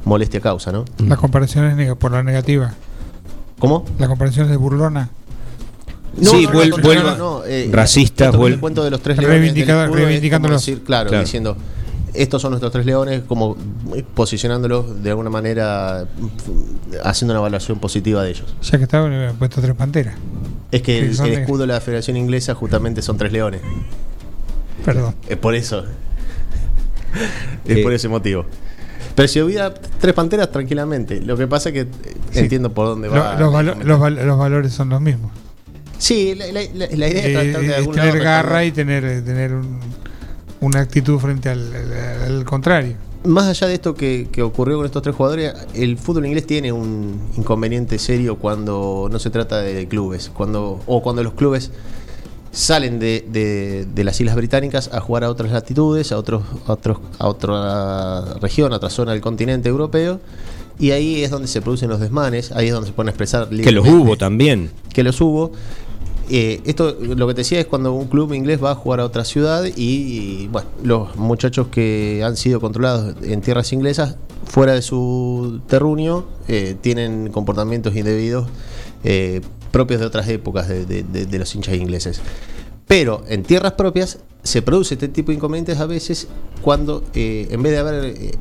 molestia 0.05 0.39
causa, 0.39 0.71
¿no? 0.71 0.85
La 1.07 1.17
comparación 1.17 1.65
es 1.65 1.75
neg- 1.75 1.95
por 1.97 2.11
la 2.11 2.21
negativa. 2.23 2.73
¿Cómo? 3.59 3.85
La 3.97 4.07
comparación 4.07 4.45
es 4.45 4.51
de 4.51 4.57
burlona. 4.57 5.09
Sí, 6.21 6.43
no, 6.45 6.51
vuel- 6.53 6.69
no, 6.69 6.77
no, 6.77 6.83
vuelva- 6.83 7.11
no, 7.17 7.39
no, 7.39 7.45
eh, 7.45 7.67
vuel- 8.37 8.53
el 8.53 8.59
cuento 8.59 8.83
de 8.83 8.91
los 8.91 9.01
tres 9.01 9.17
del 9.17 9.25
decir, 10.61 10.83
Claro. 10.83 11.09
diciendo 11.19 11.57
estos 12.13 12.41
son 12.41 12.51
nuestros 12.51 12.71
tres 12.71 12.85
leones, 12.85 13.21
como 13.27 13.57
eh, 13.95 14.03
posicionándolos 14.13 15.01
de 15.03 15.09
alguna 15.09 15.29
manera, 15.29 16.05
mm, 16.17 16.27
haciendo 17.03 17.33
una 17.33 17.39
evaluación 17.39 17.79
positiva 17.79 18.23
de 18.23 18.31
ellos. 18.31 18.55
Ya 18.61 18.77
que 18.77 18.83
estaba, 18.83 19.07
le 19.09 19.17
hubieran 19.17 19.35
puesto 19.37 19.61
tres 19.61 19.75
panteras. 19.75 20.15
Es 20.71 20.81
que 20.81 21.13
Sí, 21.13 21.21
el, 21.23 21.33
escudo 21.33 21.61
de 21.61 21.67
la 21.67 21.81
Federación 21.81 22.17
Inglesa 22.17 22.55
justamente 22.55 23.01
son 23.01 23.17
tres 23.17 23.31
leones. 23.31 23.61
Perdón. 24.85 25.15
Es 25.29 25.37
por 25.37 25.55
eso. 25.55 25.83
es 27.65 27.77
Eh, 27.77 27.83
por 27.83 27.93
ese 27.93 28.07
motivo. 28.09 28.45
Pero 29.15 29.27
si 29.27 29.39
hubiera 29.41 29.73
tres 29.73 30.13
panteras, 30.13 30.51
tranquilamente. 30.51 31.21
Lo 31.21 31.37
que 31.37 31.47
pasa 31.47 31.69
es 31.69 31.73
que 31.73 31.81
eh, 31.81 31.87
entiendo 32.33 32.73
por 32.73 32.87
dónde 32.87 33.07
Lo- 33.09 33.13
va. 33.15 33.35
los, 33.39 33.53
valo- 33.53 33.75
los 33.83 33.99
val- 33.99 34.25
los 34.25 34.37
valores 34.37 34.73
son 34.73 34.89
los 34.89 34.99
mismos. 35.01 35.31
Sí, 35.99 36.33
la, 36.35 36.47
la- 36.47 36.61
la- 36.73 36.87
la 36.95 37.07
idea 37.07 37.21
es 37.21 37.25
Eh, 37.25 37.33
tratar 37.51 37.61
de 37.67 37.75
algún 37.75 37.95
tener 37.95 38.13
lado 38.15 38.23
garra 38.25 38.65
y 38.65 38.71
tener, 38.71 39.05
eh, 39.05 39.21
tener 39.21 39.53
un- 39.53 39.79
una 40.63 40.79
actitud 40.79 41.19
frente 41.19 41.49
al, 41.49 41.59
al- 41.75 42.33
al 42.37 42.45
contrario. 42.45 42.95
Más 43.25 43.45
allá 43.47 43.67
de 43.67 43.75
esto 43.75 43.95
que, 43.95 44.27
que 44.31 44.41
ocurrió 44.41 44.77
con 44.77 44.85
estos 44.85 45.01
tres 45.01 45.15
jugadores, 45.15 45.53
el 45.73 45.97
fútbol 45.97 46.25
inglés 46.25 46.45
tiene 46.45 46.71
un 46.73 47.21
inconveniente 47.37 47.97
serio 47.97 48.37
cuando 48.37 49.07
no 49.09 49.17
se 49.19 49.29
trata 49.29 49.61
de 49.61 49.87
clubes, 49.87 50.29
cuando 50.33 50.81
o 50.87 51.01
cuando 51.01 51.23
los 51.23 51.33
clubes 51.33 51.71
salen 52.51 52.99
de, 52.99 53.25
de- 53.31 53.87
de 53.93 54.03
las 54.03 54.19
islas 54.19 54.35
británicas 54.35 54.89
a 54.93 54.99
jugar 54.99 55.23
a 55.23 55.29
otras 55.29 55.51
latitudes, 55.51 56.11
a 56.11 56.17
otros, 56.17 56.43
a 56.67 56.73
otros, 56.73 56.97
a 57.17 57.27
otra 57.27 58.33
región, 58.41 58.73
a 58.73 58.75
otra 58.75 58.89
zona 58.89 59.13
del 59.13 59.21
continente 59.21 59.69
europeo, 59.69 60.19
y 60.77 60.91
ahí 60.91 61.23
es 61.23 61.31
donde 61.31 61.47
se 61.47 61.61
producen 61.61 61.89
los 61.89 61.99
desmanes, 61.99 62.51
ahí 62.51 62.67
es 62.67 62.73
donde 62.73 62.87
se 62.89 62.93
pueden 62.93 63.09
expresar 63.09 63.47
Que 63.49 63.71
los 63.71 63.87
hubo 63.87 64.17
también. 64.17 64.69
que 64.93 65.03
los 65.03 65.19
hubo. 65.21 65.51
Eh, 66.29 66.61
esto 66.65 66.95
lo 66.99 67.27
que 67.27 67.33
te 67.33 67.41
decía 67.41 67.59
es 67.59 67.65
cuando 67.65 67.93
un 67.93 68.07
club 68.07 68.33
inglés 68.33 68.63
va 68.63 68.71
a 68.71 68.75
jugar 68.75 69.01
a 69.01 69.05
otra 69.05 69.25
ciudad 69.25 69.65
y, 69.75 70.47
bueno, 70.47 70.69
los 70.83 71.15
muchachos 71.17 71.67
que 71.67 72.21
han 72.25 72.37
sido 72.37 72.61
controlados 72.61 73.15
en 73.23 73.41
tierras 73.41 73.73
inglesas 73.73 74.15
fuera 74.45 74.73
de 74.73 74.81
su 74.81 75.61
terruño 75.67 76.25
eh, 76.47 76.75
tienen 76.79 77.29
comportamientos 77.29 77.95
indebidos 77.95 78.47
eh, 79.03 79.41
propios 79.71 79.99
de 79.99 80.05
otras 80.05 80.27
épocas 80.29 80.67
de- 80.69 80.85
de- 80.85 81.03
de 81.25 81.39
los 81.39 81.53
hinchas 81.55 81.75
ingleses. 81.75 82.21
Pero 82.87 83.23
en 83.27 83.43
tierras 83.43 83.73
propias 83.73 84.19
se 84.43 84.61
produce 84.61 84.95
este 84.95 85.07
tipo 85.07 85.31
de 85.31 85.35
inconvenientes 85.37 85.79
a 85.79 85.85
veces 85.85 86.27
cuando 86.61 87.03
eh, 87.13 87.47
en 87.49 87.63
vez 87.63 87.71
de 87.71 87.77
haber 87.79 88.05
eh, 88.05 88.31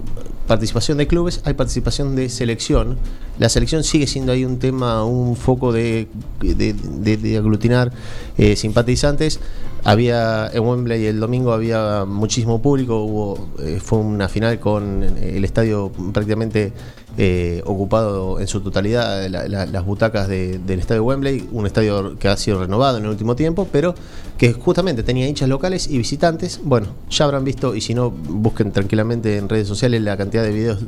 participación 0.46 0.98
de 0.98 1.06
clubes, 1.06 1.40
hay 1.44 1.54
participación 1.54 2.16
de 2.16 2.28
selección. 2.28 2.98
La 3.38 3.48
selección 3.48 3.84
sigue 3.84 4.06
siendo 4.06 4.32
ahí 4.32 4.44
un 4.44 4.58
tema, 4.58 5.04
un 5.04 5.36
foco 5.36 5.72
de, 5.72 6.08
de- 6.40 7.36
aglutinar 7.38 7.92
eh, 8.36 8.56
simpatizantes. 8.56 9.40
Había 9.84 10.48
en 10.52 10.62
Wembley 10.64 11.06
el 11.06 11.18
domingo 11.18 11.52
había 11.52 12.04
muchísimo 12.04 12.60
público, 12.62 13.02
hubo 13.02 13.48
eh, 13.60 13.80
fue 13.82 13.98
una 13.98 14.28
final 14.28 14.60
con 14.60 15.02
el 15.02 15.44
estadio 15.44 15.90
prácticamente 16.12 16.72
eh, 17.18 17.62
ocupado 17.66 18.40
en 18.40 18.46
su 18.46 18.60
totalidad, 18.60 19.26
la- 19.28 19.46
la- 19.48 19.66
las 19.66 19.84
butacas 19.84 20.28
de- 20.28 20.58
del 20.58 20.78
estadio 20.80 21.04
Wembley, 21.04 21.46
un 21.52 21.66
estadio 21.66 22.16
que 22.18 22.28
ha 22.28 22.36
sido 22.36 22.60
renovado 22.60 22.98
en 22.98 23.04
el 23.04 23.10
último 23.10 23.36
tiempo, 23.36 23.68
pero 23.70 23.94
que 24.38 24.52
justamente 24.54 25.02
tenía 25.02 25.28
hinchas 25.28 25.48
locales 25.48 25.88
y 25.88 25.98
visitantes. 25.98 26.60
Bueno, 26.64 26.88
ya 27.10 27.24
habrán 27.26 27.44
visto, 27.44 27.74
y 27.74 27.80
si 27.80 27.94
no, 27.94 28.10
busquen 28.10 28.72
tranquilamente 28.72 29.36
en 29.36 29.48
redes 29.48 29.68
sociales 29.68 30.00
la 30.02 30.16
cantidad 30.16 30.42
de 30.42 30.52
videos 30.52 30.78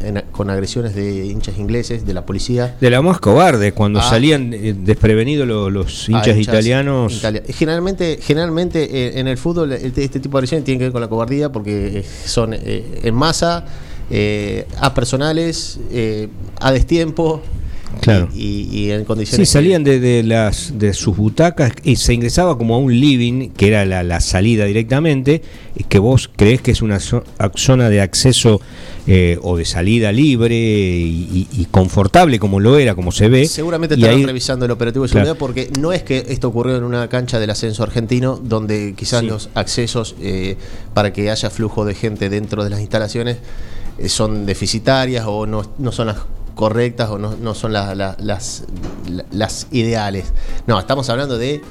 en- 0.00 0.22
con 0.32 0.50
agresiones 0.50 0.94
de 0.94 1.26
hinchas 1.26 1.58
ingleses, 1.58 2.04
de 2.06 2.14
la 2.14 2.24
policía. 2.26 2.76
De 2.80 2.90
la 2.90 3.00
más 3.02 3.18
cobarde, 3.18 3.72
cuando 3.72 4.00
Ah. 4.00 4.08
salían 4.08 4.52
eh, 4.52 4.74
desprevenidos 4.78 5.48
lo- 5.48 5.70
los, 5.70 6.08
hinchas 6.08 6.36
italianos. 6.36 7.14
italia- 7.18 7.42
Generalmente, 7.48 8.18
generalmente 8.22 8.84
eh, 8.84 9.18
en 9.18 9.28
el 9.28 9.38
fútbol 9.38 9.72
este, 9.72 10.04
este 10.04 10.20
tipo 10.20 10.36
de 10.36 10.40
agresiones 10.40 10.64
tienen 10.64 10.78
que 10.78 10.84
ver 10.84 10.92
con 10.92 11.00
la 11.00 11.08
cobardía 11.08 11.50
porque 11.50 11.98
eh, 12.00 12.04
son 12.26 12.52
eh, 12.54 13.00
en 13.02 13.14
masa, 13.14 13.64
eh, 14.10 14.66
a 14.78 14.92
personales, 14.94 15.78
eh, 15.92 16.28
a 16.60 16.72
destiempo 16.72 17.42
Claro. 18.00 18.28
y, 18.32 18.68
y 18.70 18.92
en 18.92 19.00
Sí, 19.00 19.04
condiciones. 19.04 19.48
que- 19.48 19.52
salían 19.52 19.82
de, 19.82 19.98
de 19.98 20.22
las 20.22 20.78
de 20.78 20.94
sus 20.94 21.16
butacas 21.16 21.72
y 21.82 21.96
se 21.96 22.14
ingresaba 22.14 22.56
como 22.56 22.76
a 22.76 22.78
un 22.78 22.98
living, 22.98 23.50
que 23.50 23.66
era 23.66 23.84
la, 23.84 24.04
la 24.04 24.20
salida 24.20 24.64
directamente, 24.64 25.42
y 25.76 25.82
que 25.84 25.98
vos 25.98 26.30
creés 26.34 26.62
que 26.62 26.70
es 26.70 26.82
una 26.82 26.98
zo- 26.98 27.24
zona 27.56 27.88
de 27.88 28.00
acceso 28.00 28.60
eh, 29.08 29.38
o 29.42 29.56
de 29.56 29.64
salida 29.64 30.12
libre 30.12 30.54
y, 30.56 31.48
y- 31.52 31.62
y 31.62 31.64
confortable 31.64 32.38
como 32.38 32.60
lo 32.60 32.78
era, 32.78 32.94
como 32.94 33.10
se 33.10 33.28
ve. 33.28 33.46
Seguramente 33.46 33.96
estarán 33.96 34.18
ahí- 34.18 34.24
revisando 34.26 34.66
el 34.66 34.70
operativo 34.70 35.04
de 35.04 35.10
Claro. 35.10 35.26
seguridad 35.26 35.38
porque 35.38 35.70
no 35.80 35.92
es 35.92 36.04
que 36.04 36.26
esto 36.28 36.46
ocurrió 36.48 36.76
en 36.76 36.84
una 36.84 37.08
cancha 37.08 37.40
del 37.40 37.50
ascenso 37.50 37.82
argentino 37.82 38.36
donde 38.42 38.94
quizás 38.96 39.20
Sí. 39.22 39.26
los 39.26 39.50
accesos 39.54 40.14
eh, 40.22 40.56
para 40.94 41.12
que 41.12 41.28
haya 41.28 41.50
flujo 41.50 41.84
de 41.84 41.94
gente 41.94 42.28
dentro 42.28 42.62
de 42.62 42.70
las 42.70 42.80
instalaciones 42.80 43.38
son 44.08 44.46
deficitarias 44.46 45.24
o 45.26 45.46
no, 45.46 45.62
no 45.78 45.92
son 45.92 46.08
las 46.08 46.18
correctas 46.54 47.10
o 47.10 47.18
no, 47.18 47.36
no 47.36 47.54
son 47.54 47.72
las, 47.72 47.96
las 47.96 49.66
ideales. 49.70 50.32
No, 50.66 50.78
estamos 50.78 51.08
hablando 51.10 51.38
de 51.38 51.62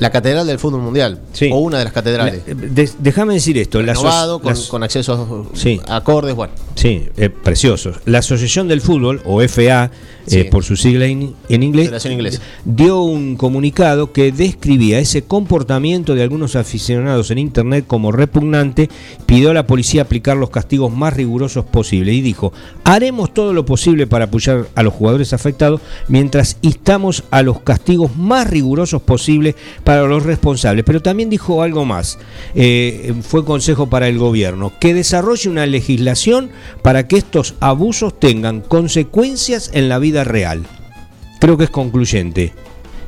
la 0.00 0.10
catedral 0.10 0.46
del 0.46 0.58
fútbol 0.58 0.80
mundial 0.80 1.20
Sí. 1.32 1.50
o 1.52 1.58
una 1.58 1.78
de 1.78 1.84
las 1.84 1.92
catedrales. 1.92 2.42
La- 2.46 2.54
de- 2.54 2.90
déjame 2.98 3.34
decir 3.34 3.56
esto. 3.58 3.80
la 3.82 3.92
Renovado, 3.92 4.40
con, 4.40 4.82
accesos 4.82 5.46
Sí. 5.54 5.80
acordes, 5.88 6.34
bueno. 6.34 6.52
Sí, 6.74 7.04
eh, 7.16 7.30
preciosos. 7.30 7.96
La 8.06 8.18
Asociación 8.18 8.66
del 8.66 8.80
Fútbol, 8.80 9.20
o 9.24 9.40
FA, 9.42 9.90
Sí. 10.26 10.38
eh, 10.40 10.44
por 10.46 10.64
su 10.64 10.76
sigla 10.76 11.06
en, 11.06 11.34
en 11.48 11.62
inglés, 11.62 12.04
Inglesa. 12.06 12.40
dio 12.64 13.02
un 13.02 13.36
comunicado 13.36 14.12
que 14.12 14.32
describía 14.32 14.98
ese 14.98 15.22
comportamiento 15.22 16.14
de 16.14 16.22
algunos 16.22 16.56
aficionados 16.56 17.30
en 17.30 17.38
Internet 17.38 17.84
como 17.86 18.12
repugnante, 18.12 18.88
pidió 19.26 19.50
a 19.50 19.54
la 19.54 19.66
policía 19.66 20.02
aplicar 20.02 20.36
los 20.36 20.50
castigos 20.50 20.92
más 20.92 21.14
rigurosos 21.14 21.64
posibles 21.64 22.14
y 22.14 22.20
dijo, 22.22 22.52
haremos 22.84 23.34
todo 23.34 23.52
lo 23.52 23.64
posible 23.66 24.06
para 24.06 24.26
apoyar 24.26 24.66
a 24.74 24.82
los 24.82 24.94
jugadores 24.94 25.32
afectados 25.32 25.80
mientras 26.08 26.56
instamos 26.62 27.24
a 27.30 27.42
los 27.42 27.60
castigos 27.60 28.16
más 28.16 28.48
rigurosos 28.48 29.02
posibles 29.02 29.54
para 29.84 29.89
los 29.96 30.24
responsables. 30.24 30.84
Pero 30.84 31.02
también 31.02 31.30
dijo 31.30 31.62
algo 31.62 31.84
más, 31.84 32.18
eh, 32.54 33.14
fue 33.22 33.44
consejo 33.44 33.88
para 33.88 34.08
el 34.08 34.18
gobierno, 34.18 34.72
que 34.80 34.94
desarrolle 34.94 35.48
una 35.50 35.66
legislación 35.66 36.50
para 36.82 37.06
que 37.08 37.16
estos 37.16 37.54
abusos 37.60 38.18
tengan 38.18 38.60
consecuencias 38.60 39.70
en 39.74 39.88
la 39.88 39.98
vida 39.98 40.24
real. 40.24 40.64
Creo 41.40 41.56
que 41.56 41.64
es 41.64 41.70
concluyente. 41.70 42.52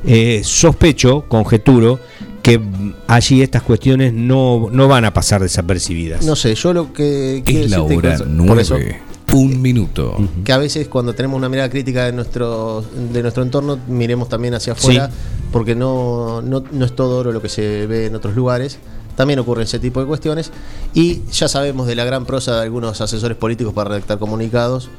Eh, 0.05 0.41
sospecho, 0.43 1.25
conjeturo, 1.29 1.99
que 2.41 2.59
allí 3.07 3.41
estas 3.41 3.63
cuestiones 3.63 4.13
no, 4.13 4.67
no 4.69 4.87
van 4.89 5.05
a 5.05 5.13
pasar 5.13 5.41
desapercibidas. 5.41 6.25
No 6.25 6.35
sé, 6.35 6.53
yo 6.55 6.73
lo 6.73 6.91
que 6.91 7.41
Es 7.45 7.71
la 7.71 7.81
hora 7.81 8.17
9. 8.27 9.01
Un 9.31 9.61
minuto. 9.61 10.15
que 10.43 10.51
a 10.51 10.57
veces 10.57 10.87
cuando 10.89 11.15
tenemos 11.15 11.37
una 11.37 11.49
mirada 11.49 11.69
crítica 11.69 12.05
de 12.05 12.11
nuestro, 12.11 12.83
de 13.13 13.21
nuestro 13.21 13.41
entorno, 13.41 13.79
miremos 13.87 14.29
también 14.29 14.53
hacia 14.53 14.73
afuera, 14.73 15.07
Sí. 15.09 15.13
Porque 15.53 15.75
no, 15.75 16.41
no, 16.41 16.63
no 16.71 16.83
es 16.83 16.93
todo 16.93 17.19
oro 17.19 17.31
lo 17.31 17.41
que 17.41 17.47
se 17.47 17.87
ve 17.87 18.07
en 18.07 18.15
otros 18.15 18.35
lugares. 18.35 18.79
También 19.15 19.37
ocurren 19.37 19.63
ese 19.65 19.77
tipo 19.77 20.01
de 20.01 20.07
cuestiones. 20.07 20.51
Y 20.95 21.21
ya 21.31 21.47
sabemos 21.47 21.85
de 21.87 21.95
la 21.95 22.03
gran 22.03 22.25
prosa 22.25 22.55
de 22.57 22.63
algunos 22.63 22.99
asesores 22.99 23.37
políticos 23.37 23.71
para 23.73 23.91
redactar 23.91 24.17
comunicados. 24.17 24.89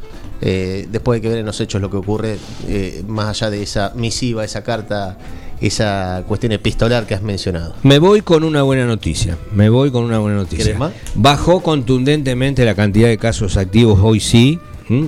eh, 0.41 0.87
después 0.91 1.19
de 1.19 1.23
que 1.23 1.29
ver 1.31 1.39
en 1.39 1.47
los 1.47 1.61
hechos 1.61 1.81
lo 1.81 1.91
que 1.91 1.97
ocurre, 1.97 2.39
eh, 2.69 3.03
más 3.07 3.29
allá 3.29 3.51
de 3.51 3.63
esa 3.63 3.93
misiva, 3.95 4.45
esa 4.45 4.63
carta, 4.63 5.17
esa 5.61 6.23
cuestión 6.29 6.53
epistolar 6.53 7.07
que 7.07 7.15
has 7.15 7.23
mencionado. 7.23 7.75
Me 7.83 7.99
voy 7.99 8.21
con 8.21 8.45
una 8.45 8.63
buena 8.63 8.85
noticia. 8.87 9.39
Me 9.53 9.69
voy 9.69 9.91
con 9.91 10.05
una 10.05 10.19
buena 10.19 10.37
noticia. 10.37 10.65
¿Querés 10.65 10.79
más? 10.79 10.93
Bajó 11.15 11.61
contundentemente 11.63 12.65
la 12.65 12.75
cantidad 12.75 13.09
de 13.09 13.19
casos 13.19 13.57
activos 13.57 14.01
hoy 14.03 14.21
sí. 14.21 14.59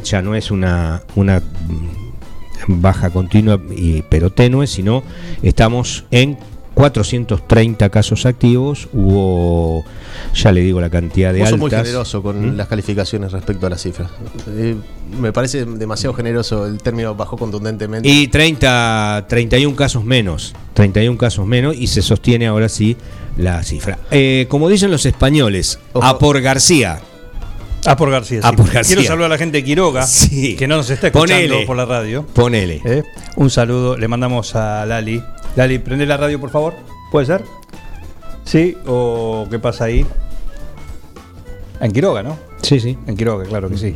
Ya 0.05 0.23
no 0.23 0.35
es 0.35 0.51
una, 0.51 1.03
una 1.17 1.43
baja 2.67 3.11
continua 3.11 3.61
y, 3.71 4.03
pero 4.03 4.31
tenue, 4.31 4.67
sino 4.67 5.03
estamos 5.43 6.05
en 6.11 6.37
430 6.75 7.89
casos 7.89 8.27
activos. 8.27 8.89
Hubo, 8.93 9.83
ya 10.35 10.53
le 10.53 10.61
digo 10.61 10.79
la 10.79 10.91
cantidad 10.91 11.33
de 11.33 11.41
Vos 11.41 11.49
sos 11.49 11.55
altas. 11.55 11.79
muy 11.79 11.87
generoso 11.87 12.23
con 12.23 12.53
¿Mm? 12.53 12.57
las 12.57 12.69
calificaciones 12.69 13.33
respecto 13.33 13.67
a 13.67 13.71
las 13.71 13.83
cifras. 13.83 14.11
Eh, 14.51 14.77
me 15.19 15.33
parece 15.33 15.65
demasiado 15.65 16.13
generoso 16.15 16.67
el 16.67 16.79
término 16.83 17.15
bajó 17.15 17.39
contundentemente. 17.39 18.07
Y 18.07 18.29
30, 18.29 19.25
31 19.27 19.75
casos 19.75 20.05
menos. 20.05 20.55
31 20.75 21.17
casos 21.17 21.47
menos 21.47 21.75
y 21.75 21.87
se 21.87 22.03
sostiene 22.03 22.47
ahora 22.47 22.69
sí 22.69 22.97
la 23.39 23.63
cifra. 23.63 23.99
Eh, 24.11 24.45
como 24.51 24.69
dicen 24.69 24.91
los 24.91 25.07
españoles, 25.07 25.79
Ojo. 25.95 26.05
a 26.07 26.19
por 26.19 26.41
García. 26.43 27.01
Ah, 27.87 27.97
por 27.97 28.11
García. 28.11 28.41
Ah, 28.43 28.51
sí. 28.51 28.57
por 28.57 28.67
García. 28.71 28.97
Quiero 28.97 29.09
saludar 29.09 29.27
a 29.31 29.35
la 29.35 29.39
gente 29.39 29.59
de 29.59 29.65
Quiroga, 29.65 30.07
Sí. 30.07 30.57
que 30.57 30.67
no 30.67 30.77
nos 30.77 30.91
está 30.91 31.07
escuchando 31.07 31.35
Ponele. 31.47 31.67
por 31.67 31.77
la 31.77 31.85
radio. 31.85 32.27
Ponele. 32.27 32.83
¿eh? 32.85 33.03
Un 33.37 33.49
saludo, 33.51 33.97
le 33.97 34.09
mandamos 34.09 34.55
a 34.57 34.85
Lali. 34.87 35.23
Lali, 35.55 35.79
prende 35.79 36.05
la 36.07 36.17
radio, 36.17 36.41
por 36.41 36.51
favor. 36.51 36.75
¿Puede 37.13 37.27
ser? 37.27 37.45
¿Sí? 38.45 38.77
¿O 38.87 39.47
qué 39.51 39.59
pasa 39.59 39.85
ahí? 39.85 40.05
En 41.81 41.93
Quiroga, 41.93 42.23
¿no? 42.23 42.39
Sí, 42.63 42.81
sí. 42.81 42.99
En 43.07 43.17
Quiroga, 43.17 43.45
claro 43.45 43.69
que 43.69 43.77
sí. 43.79 43.95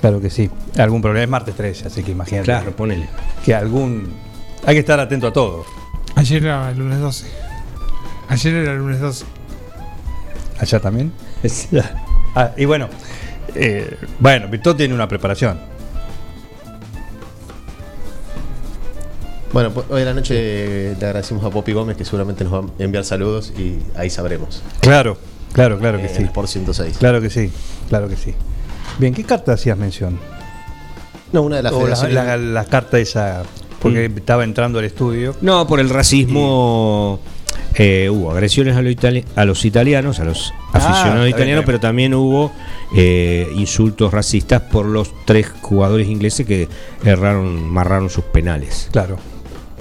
Claro 0.00 0.20
que 0.20 0.30
sí. 0.30 0.50
Algún 0.78 1.02
problema 1.02 1.22
es 1.24 1.28
martes 1.30 1.54
13, 1.54 1.86
así 1.88 2.02
que 2.02 2.12
imagínate. 2.12 2.46
Claro, 2.46 2.74
ponele. 2.74 3.08
Que 3.44 3.54
algún. 3.54 4.12
Hay 4.66 4.74
que 4.74 4.80
estar 4.80 4.98
atento 4.98 5.26
a 5.28 5.32
todo. 5.32 5.64
Ayer 6.16 6.42
era 6.44 6.70
el 6.70 6.78
lunes 6.78 6.98
12. 6.98 7.26
Ayer 8.28 8.54
era 8.54 8.72
el 8.72 8.78
lunes 8.78 9.00
12. 9.00 9.24
¿Allá 10.58 10.80
también? 10.80 11.12
Ah, 12.32 12.52
y 12.56 12.64
bueno, 12.64 12.88
eh, 13.54 13.96
bueno, 14.18 14.48
Víctor 14.48 14.76
tiene 14.76 14.94
una 14.94 15.08
preparación. 15.08 15.58
Bueno, 19.52 19.70
pues, 19.72 19.86
hoy 19.90 20.02
a 20.02 20.04
la 20.04 20.14
noche 20.14 20.94
le 20.98 21.06
agradecemos 21.06 21.44
a 21.44 21.50
Popi 21.50 21.72
Gómez 21.72 21.96
que 21.96 22.04
seguramente 22.04 22.44
nos 22.44 22.52
va 22.52 22.58
a 22.78 22.82
enviar 22.82 23.04
saludos 23.04 23.52
y 23.58 23.78
ahí 23.96 24.08
sabremos. 24.08 24.62
Claro, 24.80 25.18
claro, 25.52 25.78
claro 25.78 25.98
que 25.98 26.06
Eh, 26.06 26.14
sí. 26.16 26.24
Por 26.32 26.46
106. 26.46 26.98
Claro 26.98 27.20
que 27.20 27.30
sí, 27.30 27.50
claro 27.88 28.08
que 28.08 28.16
sí. 28.16 28.34
Bien, 28.98 29.12
¿qué 29.12 29.24
carta 29.24 29.52
hacías 29.54 29.76
mención? 29.76 30.18
No, 31.32 31.42
una 31.42 31.56
de 31.56 31.62
las 31.64 31.72
la, 31.72 32.08
la- 32.24 32.36
la 32.36 32.64
carta 32.64 32.98
esa, 32.98 33.42
porque 33.80 34.08
Mm. 34.08 34.18
estaba 34.18 34.44
entrando 34.44 34.78
al 34.78 34.84
estudio. 34.84 35.34
No, 35.40 35.66
por 35.66 35.80
el 35.80 35.88
racismo 35.90 37.18
eh, 37.74 38.08
hubo 38.10 38.30
agresiones 38.30 38.76
a, 38.76 38.82
lo 38.82 38.90
itali- 38.90 39.24
a 39.34 39.44
los 39.44 39.64
italianos, 39.64 40.20
a 40.20 40.24
los 40.24 40.52
Ah, 40.72 41.02
bien, 41.14 41.28
italianos, 41.28 41.30
está 41.30 41.44
bien. 41.44 41.62
pero 41.66 41.80
también 41.80 42.14
hubo 42.14 42.52
eh, 42.94 43.48
insultos 43.56 44.12
racistas 44.12 44.62
por 44.62 44.86
los 44.86 45.12
tres 45.24 45.48
jugadores 45.62 46.08
ingleses 46.08 46.46
que 46.46 46.68
erraron, 47.04 47.68
marraron 47.68 48.08
sus 48.10 48.24
penales. 48.24 48.88
Claro, 48.92 49.16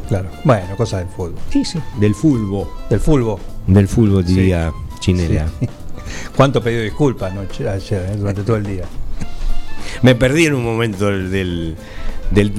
claro. 0.07 0.29
Bueno, 0.43 0.75
cosas 0.75 1.01
del 1.01 1.09
fútbol. 1.09 1.35
Sí, 1.51 1.63
sí. 1.65 1.79
Del 1.99 2.15
fútbol. 2.15 2.67
Del 2.89 2.99
fútbol. 2.99 3.39
Del 3.67 3.87
fútbol, 3.87 4.25
diría 4.25 4.71
Chinela. 4.99 5.47
Sí. 5.59 5.69
¿Cuánto 6.35 6.61
pidió 6.63 6.81
disculpas 6.81 7.31
anoche, 7.31 7.67
ayer, 7.69 8.09
eh, 8.11 8.15
durante 8.17 8.41
todo 8.43 8.55
el 8.57 8.65
día? 8.65 8.83
Me 10.01 10.15
perdí 10.15 10.45
en 10.47 10.55
un 10.55 10.63
momento 10.63 11.05
del. 11.07 11.29
del, 11.31 11.75
del, 12.31 12.51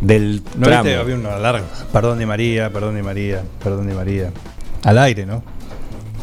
del 0.00 0.42
No 0.56 0.66
tramo. 0.66 0.84
viste, 0.84 0.98
había 0.98 1.14
una 1.14 1.38
larga. 1.38 1.64
Perdón 1.92 2.18
de 2.18 2.26
María, 2.26 2.72
perdón 2.72 2.94
de 2.96 3.02
María, 3.02 3.42
perdón 3.62 3.86
de 3.86 3.94
María. 3.94 4.32
Al 4.84 4.98
aire, 4.98 5.26
¿no? 5.26 5.42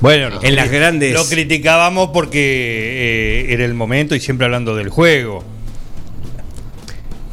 Bueno, 0.02 0.30
lo 0.30 0.43
En 0.43 0.56
las 0.56 0.70
grandes- 0.70 1.14
Lo 1.14 1.26
criticábamos 1.26 2.10
porque 2.14 3.46
eh, 3.50 3.54
era 3.54 3.66
el 3.66 3.74
momento 3.74 4.16
y 4.16 4.20
siempre 4.20 4.46
hablando 4.46 4.76
del 4.76 4.89
juego. 4.89 5.43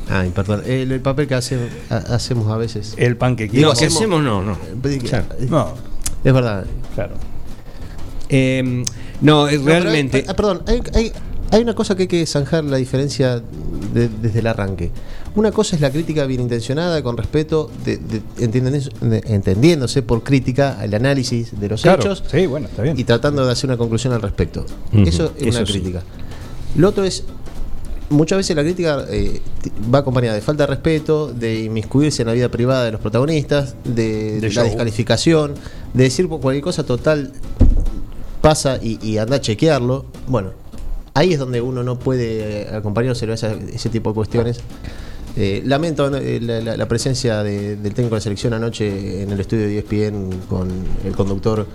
Ay, 0.08 0.30
perdón. 0.30 0.62
El, 0.66 0.92
el 0.92 1.00
papel 1.00 1.26
que 1.26 1.34
hace- 1.34 1.68
ha- 1.90 1.96
hacemos 2.14 2.50
a 2.52 2.56
veces. 2.56 2.94
El 2.98 3.16
pan 3.16 3.34
que 3.36 3.48
quiero. 3.48 3.68
que 3.72 3.86
hacemos, 3.86 4.22
no, 4.22 4.42
no. 4.42 4.58
Claro. 5.08 5.26
No, 5.48 5.74
Es 6.24 6.32
verdad. 6.32 6.66
claro. 6.94 7.14
Eh, 8.28 8.84
no, 9.20 9.48
es 9.48 9.60
No, 9.60 9.72
hay- 9.72 9.80
realmente. 9.80 10.24
ah, 10.28 10.34
perdón, 10.34 10.62
hay, 10.66 10.82
hay- 10.94 11.12
hay 11.52 11.62
una 11.62 11.74
cosa 11.74 11.94
que 11.94 12.02
hay 12.02 12.08
que 12.08 12.26
zanjar 12.26 12.64
la 12.64 12.78
diferencia 12.78 13.40
de- 13.94 14.08
desde 14.08 14.40
el 14.40 14.46
arranque. 14.48 14.90
Una 15.36 15.52
cosa 15.52 15.76
es 15.76 15.82
la 15.82 15.90
crítica 15.90 16.26
bien 16.26 16.40
intencionada, 16.40 17.02
con 17.02 17.16
respeto, 17.16 17.70
de, 17.84 17.98
de- 17.98 18.22
entienden- 18.38 18.90
de- 19.00 19.22
entendiéndose 19.26 20.02
por 20.02 20.22
crítica 20.22 20.82
el 20.82 20.94
análisis 20.94 21.58
de 21.60 21.68
los 21.68 21.82
Claro, 21.82 22.00
hechos 22.02 22.24
sí, 22.30 22.46
bueno, 22.46 22.66
está 22.68 22.82
bien. 22.82 22.98
y 22.98 23.04
tratando 23.04 23.44
de 23.46 23.52
hacer 23.52 23.68
una 23.70 23.76
conclusión 23.76 24.12
al 24.12 24.22
respecto. 24.22 24.64
Eso 24.92 25.32
es 25.38 25.46
eso 25.46 25.58
una 25.58 25.66
sí. 25.66 25.72
crítica. 25.72 26.02
Lo 26.76 26.88
otro 26.88 27.04
es, 27.04 27.24
muchas 28.10 28.38
veces 28.38 28.56
la 28.56 28.62
crítica 28.62 29.04
eh, 29.10 29.40
va 29.94 29.98
acompañada 30.00 30.34
de 30.34 30.40
falta 30.40 30.64
de 30.64 30.68
respeto, 30.68 31.32
de 31.32 31.64
inmiscuirse 31.64 32.22
en 32.22 32.28
la 32.28 32.34
vida 32.34 32.48
privada 32.50 32.84
de 32.84 32.92
los 32.92 33.00
protagonistas, 33.00 33.74
de, 33.84 34.40
De 34.40 34.48
la 34.48 34.54
show. 34.54 34.64
descalificación, 34.64 35.54
de 35.94 36.04
decir 36.04 36.28
por 36.28 36.40
cualquier 36.40 36.64
cosa 36.64 36.84
total 36.84 37.32
pasa 38.40 38.78
y, 38.82 38.98
y 39.06 39.18
anda 39.18 39.36
a 39.36 39.40
chequearlo. 39.40 40.06
Bueno, 40.26 40.50
ahí 41.14 41.32
es 41.32 41.38
donde 41.38 41.60
uno 41.60 41.82
no 41.82 41.98
puede 41.98 42.62
eh, 42.62 42.68
acompañarse 42.74 43.30
a 43.30 43.34
ese, 43.34 43.88
tipo 43.90 44.10
de 44.10 44.14
cuestiones. 44.14 44.60
Eh, 45.36 45.62
lamento 45.64 46.14
eh, 46.16 46.40
la, 46.42 46.60
la- 46.60 46.76
la 46.76 46.88
presencia 46.88 47.42
de- 47.42 47.76
del 47.76 47.94
técnico 47.94 48.14
de 48.14 48.18
la 48.18 48.20
selección 48.20 48.52
anoche 48.54 49.22
en 49.22 49.30
el 49.30 49.40
estudio 49.40 49.66
de 49.66 49.78
ESPN 49.78 50.30
con 50.48 50.68
el 51.04 51.14
conductor 51.16 51.66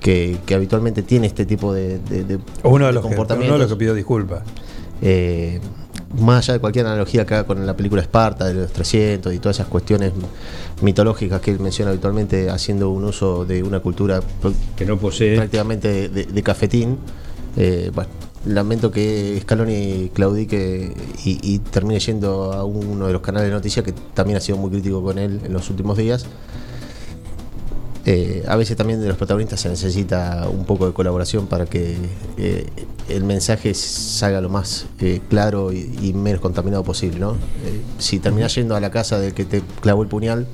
que, 0.00 0.38
que 0.44 0.54
habitualmente 0.54 1.02
tiene 1.02 1.26
este 1.28 1.46
tipo 1.46 1.72
de, 1.72 1.98
de- 2.00 2.24
de- 2.24 2.38
Uno 2.64 2.86
de 2.86 2.86
de 2.86 2.92
los 2.92 3.02
que, 3.02 3.06
uno 3.08 3.16
comportamientos. 3.16 3.58
de 3.58 3.64
los 3.64 3.72
que 3.72 3.76
pidió 3.76 3.94
disculpas. 3.94 4.42
Eh, 5.02 5.60
más 6.20 6.38
allá 6.44 6.54
de 6.54 6.60
cualquier 6.60 6.86
analogía 6.86 7.22
acá 7.22 7.44
con 7.44 7.64
la 7.66 7.76
película 7.76 8.00
Esparta 8.02 8.46
de 8.46 8.54
los 8.54 8.72
300 8.72 9.34
y 9.34 9.38
todas 9.38 9.56
esas 9.56 9.66
cuestiones 9.68 10.12
mitológicas 10.82 11.40
que 11.40 11.50
él 11.50 11.60
menciona 11.60 11.90
habitualmente 11.90 12.48
haciendo 12.50 12.90
un 12.90 13.04
uso 13.04 13.44
de 13.44 13.62
una 13.62 13.80
cultura 13.80 14.20
que 14.76 14.84
no 14.84 14.98
posee. 14.98 15.36
prácticamente 15.36 15.88
de, 15.88 16.08
de- 16.08 16.24
de 16.24 16.42
cafetín. 16.42 16.98
Eh, 17.56 17.90
bueno, 17.94 18.10
lamento 18.46 18.90
que 18.90 19.38
Scaloni 19.42 20.10
claudique 20.14 20.92
y, 21.24 21.38
y 21.42 21.58
termine 21.58 21.98
yendo 22.00 22.52
a 22.52 22.64
uno 22.64 23.06
de 23.06 23.12
los 23.12 23.22
canales 23.22 23.48
de 23.48 23.54
noticias 23.54 23.84
que 23.84 23.92
también 24.14 24.38
ha 24.38 24.40
sido 24.40 24.58
muy 24.58 24.70
crítico 24.70 25.02
con 25.02 25.18
él 25.18 25.40
en 25.44 25.52
los 25.52 25.68
últimos 25.70 25.98
días. 25.98 26.26
Eh, 28.08 28.44
a 28.46 28.54
veces 28.54 28.76
también 28.76 29.00
de 29.00 29.08
los 29.08 29.16
protagonistas 29.16 29.58
se 29.58 29.68
necesita 29.68 30.48
un 30.48 30.64
poco 30.64 30.86
de 30.86 30.92
colaboración 30.92 31.48
para 31.48 31.66
que 31.66 31.96
eh, 32.38 32.68
el 33.08 33.24
mensaje 33.24 33.74
salga 33.74 34.40
lo 34.40 34.48
más 34.48 34.86
eh, 35.00 35.20
claro 35.28 35.72
y, 35.72 35.92
y 36.00 36.12
menos 36.12 36.40
contaminado 36.40 36.84
posible. 36.84 37.18
¿no? 37.18 37.36
Si 37.98 38.20
terminás 38.20 38.54
yendo 38.54 38.76
a 38.76 38.80
la 38.80 38.92
casa 38.92 39.18
del 39.18 39.34
que 39.34 39.44
te 39.44 39.60
clavó 39.80 40.04
el 40.04 40.08
puñal, 40.08 40.46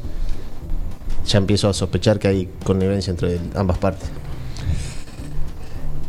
ya 1.27 1.37
empiezo 1.37 1.69
a 1.69 1.75
sospechar 1.75 2.19
que 2.19 2.29
hay 2.29 2.49
connivencia 2.65 3.11
entre 3.11 3.39
ambas 3.55 3.77
partes. 3.77 4.09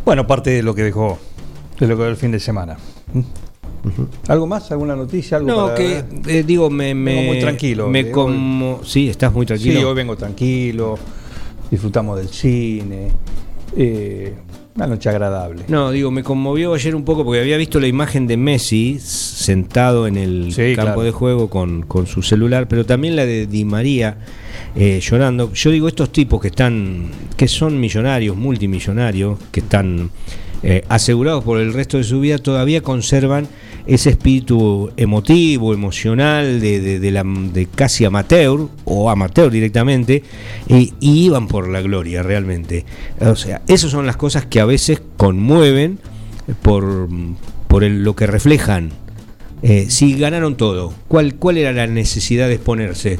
Bueno, 0.05 0.25
parte 0.25 0.49
de 0.49 0.63
lo 0.63 0.73
que 0.75 0.84
dejó, 0.84 1.19
de 1.80 1.88
lo 1.88 1.97
que 1.97 2.07
el 2.07 2.15
fin 2.15 2.32
de 2.32 2.39
semana. 2.39 2.78
¿Algo 4.28 4.47
más? 4.47 4.71
¿Alguna 4.71 4.95
noticia? 4.95 5.38
¿Algo 5.38 5.49
No, 5.49 5.55
para- 5.65 5.76
que 5.76 6.03
eh, 6.28 6.43
digo, 6.45 6.69
me, 6.69 6.93
me. 6.95 7.15
Vengo 7.15 7.28
muy 7.34 7.39
tranquilo, 7.39 7.89
Me 7.89 8.05
hoy. 8.05 8.11
como. 8.11 8.82
Sí, 8.84 9.09
estás 9.09 9.34
muy 9.34 9.45
tranquilo. 9.45 9.80
Sí, 9.80 9.84
hoy 9.84 9.93
vengo 9.95 10.15
tranquilo, 10.15 10.97
disfrutamos 11.69 12.17
del 12.17 12.30
cine, 12.30 13.09
eh, 13.76 14.34
una 14.76 14.88
noche 14.88 15.09
agradable. 15.09 15.65
No, 15.67 15.91
digo, 15.91 16.11
me 16.11 16.24
conmovió 16.24 16.74
ayer 16.74 16.95
un 16.95 17.03
poco 17.03 17.26
porque 17.26 17.41
había 17.41 17.57
visto 17.57 17.80
la 17.82 17.88
imagen 17.88 18.26
de 18.26 18.38
Messi 18.38 18.97
sentado 19.01 20.07
en 20.07 20.15
el 20.15 20.53
Sí, 20.53 20.76
campo 20.76 20.93
claro. 20.93 21.01
de 21.03 21.11
juego 21.11 21.49
con, 21.49 21.82
con 21.84 22.07
su 22.07 22.21
celular, 22.21 22.69
pero 22.69 22.86
también 22.86 23.17
la 23.17 23.26
de 23.26 23.47
Di 23.47 23.65
María 23.65 24.17
eh, 24.76 24.99
llorando. 25.01 25.51
Yo 25.51 25.69
digo, 25.71 25.89
estos 25.89 26.09
tipos 26.11 26.39
que 26.41 26.47
están, 26.47 27.09
que 27.36 27.49
son 27.49 27.78
millonarios, 27.80 28.38
multimillonarios, 28.38 29.38
que 29.51 29.59
están 29.59 30.09
eh, 30.64 30.84
asegurados 30.89 31.43
por 31.43 31.59
el 31.59 31.74
resto 31.74 31.97
de 31.97 32.03
su 32.05 32.20
vida, 32.22 32.38
todavía 32.38 32.82
conservan 32.82 33.47
ese 33.86 34.11
espíritu 34.11 34.91
emotivo, 34.95 35.74
emocional, 35.74 36.61
de, 36.61 36.80
de- 36.80 36.99
de 36.99 37.11
la- 37.11 37.24
de 37.26 37.66
casi 37.66 38.05
amateur, 38.05 38.68
o 38.86 39.09
amateur 39.09 39.51
directamente, 39.51 40.24
y, 40.70 40.93
iban 41.01 41.47
por 41.49 41.68
la 41.68 41.82
gloria 41.82 42.24
realmente. 42.24 42.86
O 43.20 43.36
sea, 43.36 43.61
esas 43.68 43.91
son 43.91 44.05
las 44.05 44.16
cosas 44.18 44.45
que 44.45 44.61
a 44.61 44.66
veces 44.66 45.01
conmueven 45.18 45.99
por, 46.61 47.09
por 47.68 47.84
lo 47.84 48.16
que 48.16 48.26
reflejan. 48.28 48.91
Eh, 49.64 49.88
si 49.89 50.18
ganaron 50.18 50.55
todo, 50.55 50.93
¿cuál, 51.07 51.36
¿cuál 51.36 51.57
era 51.57 51.72
la 51.74 51.88
necesidad 51.88 52.47
de 52.47 52.55
exponerse? 52.55 53.20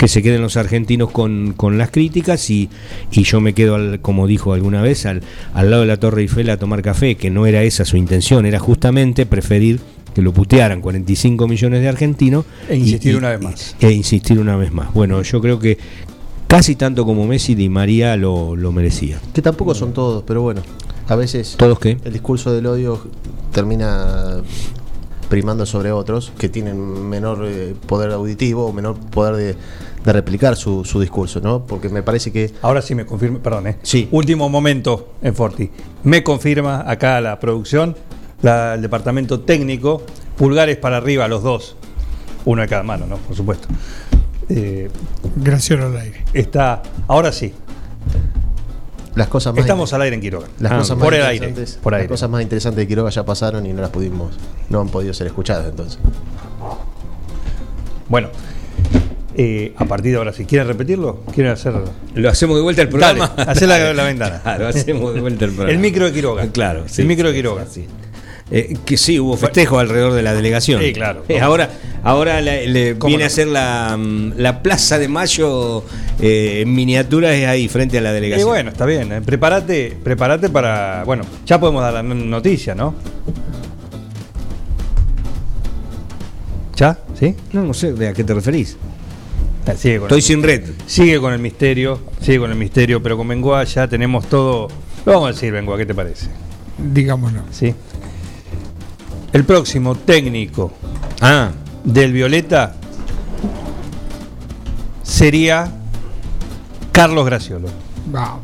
Que 0.00 0.08
se 0.08 0.22
queden 0.22 0.40
los 0.40 0.56
argentinos 0.56 1.10
con, 1.10 1.52
con 1.54 1.76
las 1.76 1.90
críticas 1.90 2.48
y, 2.48 2.70
y 3.12 3.22
yo 3.24 3.42
me 3.42 3.52
quedo, 3.52 3.74
al- 3.74 4.00
como 4.00 4.26
dijo 4.26 4.54
alguna 4.54 4.80
vez, 4.80 5.04
al, 5.04 5.20
al 5.52 5.68
lado 5.70 5.82
de 5.82 5.88
la 5.88 5.98
Torre 5.98 6.22
Eiffel 6.22 6.48
a 6.48 6.56
tomar 6.56 6.80
café, 6.80 7.16
que 7.16 7.28
no 7.28 7.44
era 7.44 7.62
esa 7.64 7.84
su 7.84 7.98
intención, 7.98 8.46
era 8.46 8.58
justamente 8.58 9.26
preferir 9.26 9.78
que 10.14 10.22
lo 10.22 10.32
putearan 10.32 10.80
45 10.80 11.46
millones 11.46 11.82
de 11.82 11.88
argentinos 11.88 12.46
E 12.70 12.76
insistir 12.78 13.12
y- 13.12 13.16
una 13.16 13.28
vez 13.28 13.42
más. 13.42 13.76
E 13.78 13.90
insistir 13.92 14.38
una 14.40 14.56
vez 14.56 14.72
más. 14.72 14.90
Bueno, 14.94 15.20
yo 15.22 15.38
creo 15.42 15.58
que 15.58 15.76
casi 16.48 16.76
tanto 16.76 17.04
como 17.04 17.26
Messi, 17.26 17.54
Di 17.54 17.68
María 17.68 18.16
lo, 18.16 18.56
lo 18.56 18.72
merecía. 18.72 19.20
Que 19.34 19.42
tampoco 19.42 19.74
son 19.74 19.92
todos, 19.92 20.24
pero 20.26 20.40
bueno, 20.40 20.62
a 21.08 21.14
veces 21.14 21.56
¿Todos 21.58 21.78
qué? 21.78 21.98
el 22.04 22.12
discurso 22.14 22.54
del 22.54 22.64
odio 22.66 23.06
termina 23.52 24.38
primando 25.28 25.64
sobre 25.66 25.92
otros 25.92 26.32
que 26.38 26.48
tienen 26.48 27.08
menor 27.08 27.44
eh, 27.46 27.74
poder 27.86 28.10
auditivo 28.10 28.66
o 28.66 28.72
menor 28.72 28.96
poder 28.98 29.36
de, 29.36 29.56
de 30.04 30.12
replicar 30.12 30.56
su, 30.56 30.84
su 30.84 31.00
discurso, 31.00 31.40
¿no? 31.40 31.66
Porque 31.66 31.88
me 31.88 32.02
parece 32.02 32.32
que 32.32 32.52
Ahora 32.62 32.80
sí 32.82 32.94
me 32.94 33.04
confirma, 33.04 33.38
perdón, 33.40 33.66
¿eh? 33.66 33.76
Sí. 33.82 34.08
Último 34.10 34.48
momento 34.48 35.12
en 35.22 35.34
Forti. 35.34 35.70
Me 36.04 36.22
confirma 36.22 36.90
acá 36.90 37.20
la 37.20 37.38
producción, 37.38 37.94
la- 38.42 38.74
el 38.74 38.82
departamento 38.82 39.40
técnico, 39.40 40.02
pulgares 40.36 40.76
para 40.78 40.96
arriba 40.96 41.28
los 41.28 41.42
dos. 41.42 41.76
Uno 42.46 42.62
de 42.62 42.68
cada 42.68 42.82
mano, 42.82 43.06
¿no? 43.06 43.16
Por 43.18 43.36
supuesto. 43.36 43.68
Eh, 44.48 44.90
Graciolo 45.36 45.86
al 45.86 45.96
aire. 45.98 46.24
está, 46.32 46.82
ahora 47.06 47.30
sí, 47.30 47.52
las 49.14 49.28
cosas 49.28 49.52
más 49.52 49.60
estamos 49.60 49.92
al 49.92 50.02
aire 50.02 50.16
en 50.16 50.22
Quiroga. 50.22 50.46
las 50.58 50.72
Ah, 50.72 50.78
cosas 50.78 50.96
por 50.96 51.06
más 51.10 51.14
el 51.20 51.26
aire, 51.26 51.48
interesantes, 51.48 51.78
por 51.82 51.92
las 51.92 51.98
aire. 52.00 52.08
cosas 52.08 52.30
más 52.30 52.42
interesantes 52.42 52.78
de 52.78 52.88
Quiroga 52.88 53.10
ya 53.10 53.24
pasaron 53.24 53.66
y 53.66 53.72
no 53.74 53.82
las 53.82 53.90
pudimos, 53.90 54.34
no 54.70 54.80
han 54.80 54.88
podido 54.88 55.12
ser 55.12 55.26
escuchadas 55.26 55.66
entonces. 55.68 55.98
Bueno, 58.08 58.28
eh, 59.36 59.72
a 59.76 59.84
partir 59.84 60.12
de 60.12 60.18
ahora, 60.18 60.32
si 60.32 60.44
quieren 60.44 60.66
repetirlo, 60.68 61.20
quieren 61.34 61.52
hacer. 61.52 61.74
Lo 62.14 62.28
hacemos 62.30 62.56
de 62.56 62.62
vuelta 62.62 62.82
el 62.82 62.90
Dale, 62.90 63.20
hacé 63.36 63.66
la, 63.66 63.92
la 63.94 64.04
ventana. 64.04 64.40
Claro, 64.42 64.68
hacemos 64.68 65.14
de 65.14 65.20
vuelta 65.20 65.44
el 65.44 65.50
programa. 65.52 65.72
El 65.72 65.78
micro 65.78 66.04
de 66.06 66.12
Quiroga. 66.12 66.46
Claro, 66.48 66.84
sí. 66.88 67.02
El 67.02 67.08
micro 67.08 67.28
de 67.28 67.34
Quiroga. 67.34 67.64
Sí. 67.70 67.86
Eh, 68.52 68.76
que 68.84 68.96
sí, 68.96 69.20
hubo 69.20 69.36
festejo 69.36 69.78
alrededor 69.78 70.12
de 70.12 70.22
la 70.22 70.34
delegación. 70.34 70.82
Sí, 70.82 70.92
claro. 70.92 71.22
Eh, 71.28 71.40
ahora 71.40 71.70
ahora 72.02 72.40
la- 72.40 72.56
le 72.62 72.98
¿Cómo 72.98 73.06
viene 73.10 73.22
no? 73.22 73.26
a 73.28 73.30
ser 73.30 73.46
la, 73.46 73.96
mm, 73.96 74.32
la 74.38 74.60
Plaza 74.64 74.98
de 74.98 75.06
Mayo 75.06 75.84
eh, 76.20 76.62
en 76.62 76.74
miniatura 76.74 77.32
es 77.32 77.46
ahí 77.46 77.68
frente 77.68 77.98
a 77.98 78.00
la 78.00 78.10
Y 78.10 78.14
delegación. 78.14 78.48
bueno, 78.48 78.70
está 78.70 78.86
bien. 78.86 79.22
Prepárate, 79.24 79.96
prepárate 80.02 80.48
para. 80.48 81.04
Bueno, 81.04 81.22
ya 81.46 81.60
podemos 81.60 81.80
dar 81.82 81.92
la 81.94 82.02
no- 82.02 82.16
noticia, 82.16 82.74
¿no? 82.74 82.96
¿Ya? 86.76 86.98
¿Sí? 87.18 87.34
No, 87.52 87.62
no 87.62 87.74
sé 87.74 87.92
de 87.92 88.08
a 88.08 88.12
qué 88.14 88.24
te 88.24 88.34
referís. 88.34 88.76
Sigue 89.76 89.98
con, 89.98 90.06
Estoy 90.06 90.18
el, 90.18 90.22
sin 90.22 90.42
red. 90.42 90.70
sigue 90.86 91.20
con 91.20 91.32
el 91.32 91.38
misterio, 91.38 92.00
sigue 92.20 92.38
con 92.40 92.50
el 92.50 92.56
misterio, 92.56 93.02
pero 93.02 93.16
con 93.16 93.28
Bengoa 93.28 93.62
ya 93.64 93.86
tenemos 93.86 94.26
todo. 94.28 94.68
Lo 95.06 95.12
vamos 95.12 95.28
a 95.30 95.32
decir, 95.32 95.52
Bengoa, 95.52 95.76
¿qué 95.78 95.86
te 95.86 95.94
parece? 95.94 96.26
Digámoslo. 96.78 97.42
¿Sí? 97.52 97.74
El 99.32 99.44
próximo 99.44 99.94
técnico 99.94 100.72
Ah, 101.20 101.50
del 101.84 102.12
Violeta 102.12 102.74
sería 105.02 105.70
Carlos 106.92 107.24
Graciolo. 107.26 107.68
Vamos. 108.06 108.40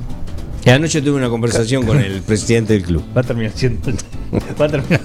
y 0.64 0.70
anoche 0.70 1.00
tuve 1.02 1.16
una 1.16 1.28
conversación 1.28 1.84
con 1.86 1.98
el 1.98 2.20
presidente 2.22 2.74
del 2.74 2.82
club. 2.82 3.04
Va 3.16 3.22
a 3.22 3.24
terminar 3.24 3.52
siendo. 3.54 3.90
Va 4.60 4.66
a 4.66 4.68
terminar. 4.68 5.00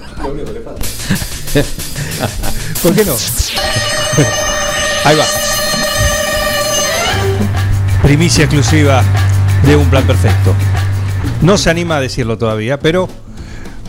¿Por 2.84 2.96
qué 2.96 3.06
no? 3.06 3.16
Ahí 5.06 5.16
va. 5.18 5.26
Primicia 8.12 8.44
exclusiva 8.44 9.02
de 9.66 9.74
un 9.78 9.90
plan 9.90 10.06
perfecto. 10.06 10.54
No 11.42 11.58
se 11.58 11.70
anima 11.70 11.96
a 11.96 12.02
decirlo 12.02 12.38
todavía, 12.38 12.78
pero 12.78 13.08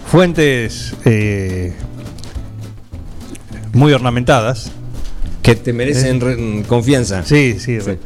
fuentes 0.06 0.94
eh, 1.04 1.72
muy 3.72 3.92
ornamentadas, 3.92 4.70
Que 5.42 5.56
te 5.56 5.72
merecen 5.72 6.20
re- 6.20 6.62
confianza. 6.68 7.24
sí, 7.24 7.56
sí, 7.58 7.80
re- 7.80 7.98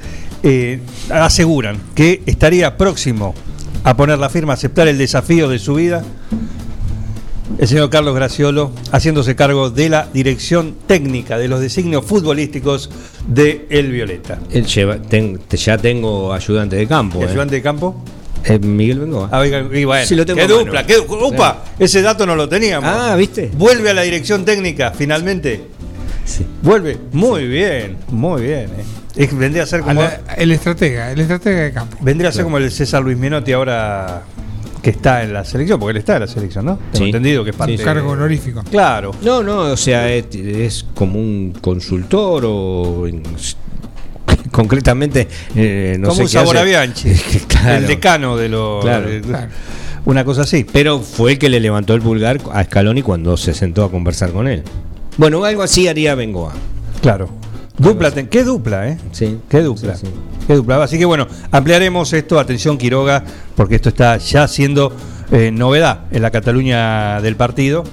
eh, 0.43 0.81
aseguran 1.11 1.77
que 1.95 2.23
estaría 2.25 2.79
próximo 2.79 3.35
a 3.85 3.95
poner 3.95 4.19
la 4.19 4.31
firma, 4.31 4.55
a 4.55 4.57
aceptar 4.57 4.89
el 4.89 4.97
desafío 4.97 5.51
de 5.51 5.59
su 5.59 5.75
vida 5.75 6.03
el 7.59 7.69
señor 7.69 7.91
Carlos 7.91 8.15
Graciolo, 8.15 8.73
haciéndose 8.91 9.37
cargo 9.37 9.69
de 9.71 9.89
la 9.91 10.09
dirección 10.13 10.77
técnica 10.87 11.37
de 11.39 11.49
los 11.49 11.61
designios 11.61 12.05
futbolísticos 12.05 12.91
de 13.27 13.67
El 13.71 13.91
Violeta. 13.91 14.39
Él 14.51 14.67
lleva, 14.67 14.97
ten- 14.99 15.39
te- 15.49 15.57
ya 15.57 15.77
tengo 15.79 16.33
ayudante 16.33 16.77
de 16.77 16.87
campo. 16.87 17.21
¿El 17.21 17.27
eh. 17.29 17.31
ayudante 17.31 17.55
de 17.57 17.63
campo? 17.63 18.03
Eh, 18.45 18.59
Miguel 18.61 19.01
Bengoa. 19.01 19.29
Ah, 19.33 19.41
oiga, 19.41 19.67
y 19.73 19.85
bueno, 19.85 20.07
Sí, 20.07 20.15
lo 20.15 20.25
tengo 20.25 20.39
qué 20.41 20.47
dupla, 20.47 20.87
qué 20.87 20.99
upa, 20.99 21.65
ese 21.79 22.01
dato 22.03 22.25
no 22.27 22.37
lo 22.37 22.49
teníamos. 22.49 22.89
Ah, 22.89 23.17
¿viste? 23.17 23.51
Vuelve 23.55 23.91
a 23.91 23.95
la 23.95 24.03
dirección 24.03 24.45
técnica, 24.45 24.93
finalmente. 24.93 25.65
Sí. 26.25 26.47
Vuelve. 26.63 26.97
Muy 27.13 27.47
bien, 27.49 27.97
muy 28.09 28.43
bien. 28.43 28.67
eh. 28.79 28.85
Es- 29.17 29.37
vendría 29.37 29.63
a 29.65 29.67
ser 29.67 29.81
A 29.81 29.85
como, 29.85 30.03
la- 30.03 30.21
el 30.37 30.53
estratega, 30.53 31.11
el 31.11 31.21
estratega 31.21 31.63
de 31.63 31.73
campo. 31.73 31.97
vendría 32.01 32.29
a 32.29 32.33
ser 32.33 32.45
como 32.45 32.59
el 32.59 32.71
César 32.71 33.03
Luis 33.03 33.17
Menotti 33.17 33.53
ahora 33.53 34.23
que 34.87 34.91
está 34.91 35.25
en 35.25 35.33
la 35.33 35.45
selección, 35.45 35.81
porque 35.81 35.91
él 35.91 35.97
está 35.97 36.15
en 36.15 36.21
la 36.21 36.27
selección, 36.29 36.65
¿no? 36.65 36.77
Tengo 36.93 36.99
Sí. 36.99 37.05
entendido 37.07 37.43
que 37.43 37.51
es 37.51 37.57
parte 37.57 37.77
Sí, 37.77 37.83
Cargo 37.83 38.11
honorífico. 38.13 38.63
Claro. 38.71 39.11
No, 39.23 39.43
no, 39.43 39.63
o 39.73 39.77
sea, 39.77 40.09
es, 40.15 40.27
es 40.33 40.87
como 40.95 41.19
un 41.19 41.55
consultor 41.61 42.45
o 42.47 43.09
en- 43.09 43.21
concretamente 44.53 45.27
eh, 45.57 45.97
no 45.99 46.09
como 46.11 46.17
sé 46.19 46.23
un 46.23 46.29
qué 46.29 46.39
hace. 46.39 46.47
sabor 46.47 46.57
a 46.59 46.63
Bianchi, 46.63 47.11
Claro. 47.49 47.79
el 47.79 47.87
decano 47.89 48.37
de 48.37 48.49
los. 48.49 48.85
Claro. 48.85 49.09
de- 49.09 49.21
Claro. 49.23 49.49
Una 50.05 50.25
cosa 50.25 50.43
así. 50.43 50.65
Pero 50.73 51.01
fue 51.01 51.33
el 51.33 51.39
que 51.41 51.49
le 51.49 51.59
levantó 51.59 51.95
el 51.95 52.01
pulgar 52.01 52.39
a 52.53 52.63
Scaloni 52.63 53.03
cuando 53.03 53.37
se 53.37 53.55
sentó 53.55 53.83
a 53.83 53.91
conversar 53.91 54.31
con 54.31 54.47
él. 54.47 54.63
Bueno, 55.17 55.45
algo 55.45 55.63
así 55.65 55.89
haría 55.89 56.15
Bengoa. 56.15 56.53
Claro. 57.03 57.29
Dupla, 57.79 58.11
ten- 58.11 58.29
qué 58.29 58.43
dupla, 58.45 58.89
¿eh? 58.89 58.99
Sí. 59.13 59.39
Qué 59.49 59.61
dupla. 59.63 59.97
Sí, 59.97 60.07
sí. 60.07 60.13
Qué 60.47 60.55
dupla. 60.55 60.83
Así 60.83 60.99
que 60.99 61.05
bueno, 61.05 61.27
ampliaremos 61.51 62.13
esto. 62.13 62.39
Atención, 62.39 62.79
Quiroga, 62.79 63.23
porque 63.55 63.75
esto 63.77 63.89
está 63.91 64.17
ya 64.17 64.49
siendo 64.49 64.93
eh, 65.31 65.51
novedad 65.51 66.01
en 66.11 66.23
la 66.23 66.31
Cataluña 66.31 67.21
del 67.21 67.37
partido. 67.37 67.85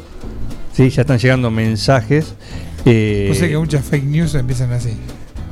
Sí, 0.74 0.90
ya 0.90 1.02
están 1.02 1.20
llegando 1.20 1.52
mensajes. 1.52 2.34
eh, 2.86 3.36
que 3.40 3.58
muchas 3.58 3.84
fake 3.86 4.06
news 4.06 4.36
empiezan 4.36 4.72
así. 4.72 4.94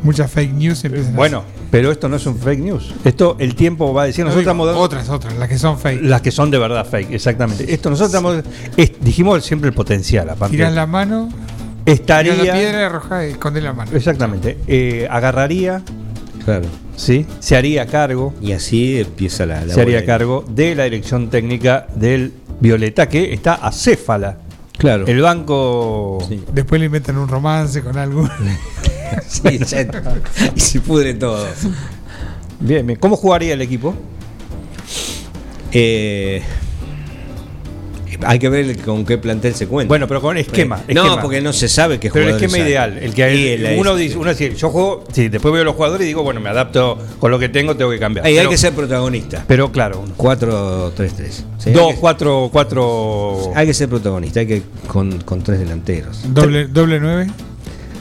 Muchas 0.03 0.32
fake 0.32 0.53
news 0.53 0.84
empiezan 0.84 1.15
bueno, 1.15 1.39
así. 1.39 1.67
pero 1.69 1.91
esto 1.91 2.09
no 2.09 2.15
es 2.15 2.25
un 2.25 2.36
fake 2.39 2.59
news. 2.59 2.91
Esto 3.05 3.36
el 3.39 3.53
tiempo 3.53 3.93
va 3.93 4.03
a 4.03 4.05
decir. 4.08 4.24
Nosotros 4.25 4.41
estamos 4.41 4.66
dando- 4.66 4.82
Otras, 4.82 5.09
otras, 5.09 5.37
las 5.37 5.47
que 5.47 5.59
son 5.59 5.78
fake. 5.78 6.01
las 6.01 6.21
que 6.21 6.32
son 6.32 6.49
de 6.49 6.58
verdad 6.58 6.86
fake, 6.89 7.12
exactamente. 7.12 7.71
Esto 7.71 7.89
nosotros 7.91 8.09
estamos, 8.12 8.43
es- 8.78 8.93
dijimos 8.99 9.43
siempre 9.45 9.67
el 9.70 9.75
potencial, 9.75 10.28
aparte. 10.29 10.55
Tirás 10.58 10.74
la 10.74 10.87
mano, 10.87 11.29
estaría. 11.86 12.36
la 12.36 12.53
piedra, 12.53 12.86
arrojás 12.87 13.25
y 13.28 13.32
escondés 13.32 13.63
la 13.63 13.74
mano. 13.74 13.91
Exactamente. 13.93 14.58
eh, 14.67 15.08
agarraría, 15.09 15.82
Claro. 16.45 16.66
¿sí? 16.95 17.25
Se 17.39 17.55
haría 17.55 17.86
cargo. 17.87 18.33
Y 18.41 18.51
así 18.53 18.99
empieza 18.99 19.45
la, 19.45 19.66
la 19.66 19.74
se 19.74 19.82
haría 19.82 20.05
cargo 20.05 20.43
de 20.47 20.75
la 20.75 20.86
dirección 20.86 21.29
técnica 21.29 21.87
del 21.95 22.33
Violeta, 22.59 23.08
que 23.09 23.33
está 23.33 23.53
acéfala. 23.55 24.37
Claro. 24.78 25.05
El 25.08 25.21
banco. 25.21 26.17
Sí. 26.28 26.43
Después 26.53 26.79
le 26.79 26.86
inventan 26.87 27.17
un 27.17 27.28
romance 27.28 27.82
con 27.82 27.97
algo. 27.97 28.28
Sí, 29.28 29.59
y 30.55 30.59
se 30.62 30.79
pudre 30.79 31.13
todo. 31.16 31.45
Bien, 32.62 32.87
bien. 32.87 32.97
¿Cómo 32.97 33.17
jugaría 33.17 33.53
el 33.55 33.62
equipo? 33.62 33.93
Eh, 35.74 36.41
hay 38.26 38.39
que 38.39 38.50
ver 38.50 38.78
con 38.82 39.06
qué 39.06 39.18
plantel 39.18 39.54
se 39.56 39.68
cuenta. 39.68 39.88
Bueno, 39.89 40.08
pero 40.08 40.22
con 40.22 40.38
esquema. 40.38 40.78
no, 40.88 41.02
esquema. 41.04 41.22
porque 41.22 41.42
no 41.42 41.54
se 41.54 41.68
sabe 41.68 42.00
qué 42.00 42.10
Pero 42.12 42.30
el 42.30 42.36
esquema 42.36 42.58
ideal, 42.60 42.98
el 42.98 43.14
que 43.14 43.24
hay, 43.24 43.48
el- 43.50 43.80
uno 43.80 43.96
dice, 43.96 44.18
uno 44.18 44.30
dice, 44.32 44.56
yo 44.56 44.70
juego, 44.70 45.04
sí, 45.12 45.30
después 45.30 45.54
veo 45.54 45.64
los 45.64 45.76
jugadores 45.76 46.06
y 46.06 46.08
digo, 46.08 46.24
bueno, 46.24 46.39
me 46.39 46.50
adapto 46.50 46.98
con 47.20 47.32
lo 47.32 47.39
que 47.39 47.50
tengo, 47.50 47.76
tengo 47.76 47.92
que 47.92 48.00
cambiar. 48.00 48.26
Ahí 48.26 48.34
hay 48.34 48.39
pero, 48.39 48.50
que 48.52 48.58
ser 48.58 48.74
protagonista. 48.74 49.43
pero 49.48 49.72
claro, 49.72 50.04
4-3-3. 50.18 51.30
Sí, 51.58 51.70
hay 51.70 51.74
dos, 51.74 51.93
que- 51.93 52.00
cuatro, 52.00 52.50
cuatro. 52.52 53.52
Hay 53.56 53.68
que 53.68 53.74
ser 53.74 53.89
protagonista, 53.89 54.39
hay 54.39 54.48
que 54.48 54.62
con, 54.88 55.20
con 55.22 55.42
tres 55.43 55.60
delanteros. 55.60 56.22
doble, 56.34 56.68
doble 56.68 57.00
nueve. 57.00 57.28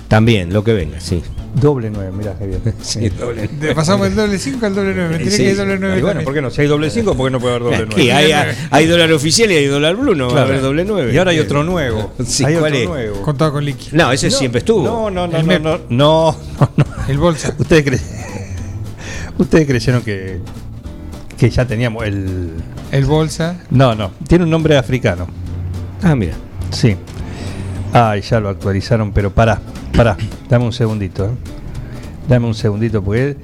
También, 0.08 0.52
lo 0.52 0.64
que 0.64 0.72
venga, 0.72 1.00
sí. 1.00 1.22
Doble 1.52 1.90
9, 1.90 2.12
mirá 2.16 2.34
qué 2.38 2.46
bien. 2.46 2.60
Sí, 2.82 3.08
doble. 3.08 3.48
De- 3.48 3.74
pasamos 3.74 4.06
del 4.06 4.14
doble 4.14 4.38
5 4.38 4.64
al 4.66 4.74
doble 4.74 4.92
9. 4.94 5.08
Me 5.10 5.18
tenía 5.18 5.30
Sí, 5.32 5.42
que 5.42 5.50
sí. 5.50 5.56
doble 5.56 5.78
9. 5.80 5.98
Y 5.98 6.02
bueno, 6.02 6.20
¿por 6.22 6.32
qué 6.34 6.40
no? 6.42 6.50
Si 6.50 6.60
hay 6.60 6.68
doble 6.68 6.90
5, 6.90 7.14
¿por 7.16 7.26
qué 7.26 7.30
no 7.32 7.40
puede 7.40 7.56
haber 7.56 7.64
doble 7.64 7.86
9? 7.90 7.92
Aquí 7.94 8.10
hay, 8.32 8.54
hay 8.70 8.86
dólar 8.86 9.12
oficial 9.12 9.50
y 9.50 9.56
hay 9.56 9.66
dólar 9.66 9.96
blue, 9.96 10.14
no 10.14 10.26
va 10.26 10.30
a 10.30 10.34
Claro. 10.34 10.48
haber 10.50 10.62
doble 10.62 10.84
9. 10.84 11.12
Y 11.12 11.18
ahora 11.18 11.32
hay 11.32 11.40
otro 11.40 11.64
nuevo. 11.64 12.12
Sí, 12.24 12.44
hay 12.44 12.54
¿cuál 12.54 12.72
otro 12.72 12.82
es? 12.82 12.88
nuevo. 12.88 13.22
Contado 13.22 13.52
con 13.52 13.64
liqui. 13.64 13.88
No, 13.92 14.12
ese 14.12 14.30
siempre 14.30 14.60
estuvo. 14.60 14.84
No, 14.84 15.10
no, 15.10 15.26
no, 15.26 15.38
El 15.38 15.46
no, 15.46 15.58
no, 15.58 15.78
no, 15.78 15.80
no, 15.88 16.38
no. 16.76 16.84
El 17.08 17.18
bolsa. 17.18 17.52
Ustedes, 17.58 17.84
cre- 17.84 18.00
Ustedes 19.38 19.66
creyeron 19.66 20.02
que, 20.02 20.38
que 21.38 21.50
ya 21.50 21.64
teníamos 21.66 22.04
el... 22.04 22.50
El 22.92 23.04
bolsa. 23.06 23.56
No, 23.70 23.94
no, 23.94 24.12
tiene 24.28 24.44
un 24.44 24.50
nombre 24.50 24.76
africano. 24.76 25.26
Ah, 26.02 26.14
mira. 26.14 26.34
Sí. 26.70 26.96
Ay, 27.92 28.20
ya 28.22 28.38
lo 28.40 28.48
actualizaron, 28.48 29.12
pero 29.12 29.30
pará, 29.30 29.60
pará, 29.96 30.16
dame 30.48 30.64
un 30.64 30.72
segundito. 30.72 31.26
¿eh? 31.26 31.30
Dame 32.28 32.46
un 32.46 32.54
segundito 32.54 33.02
porque 33.02 33.36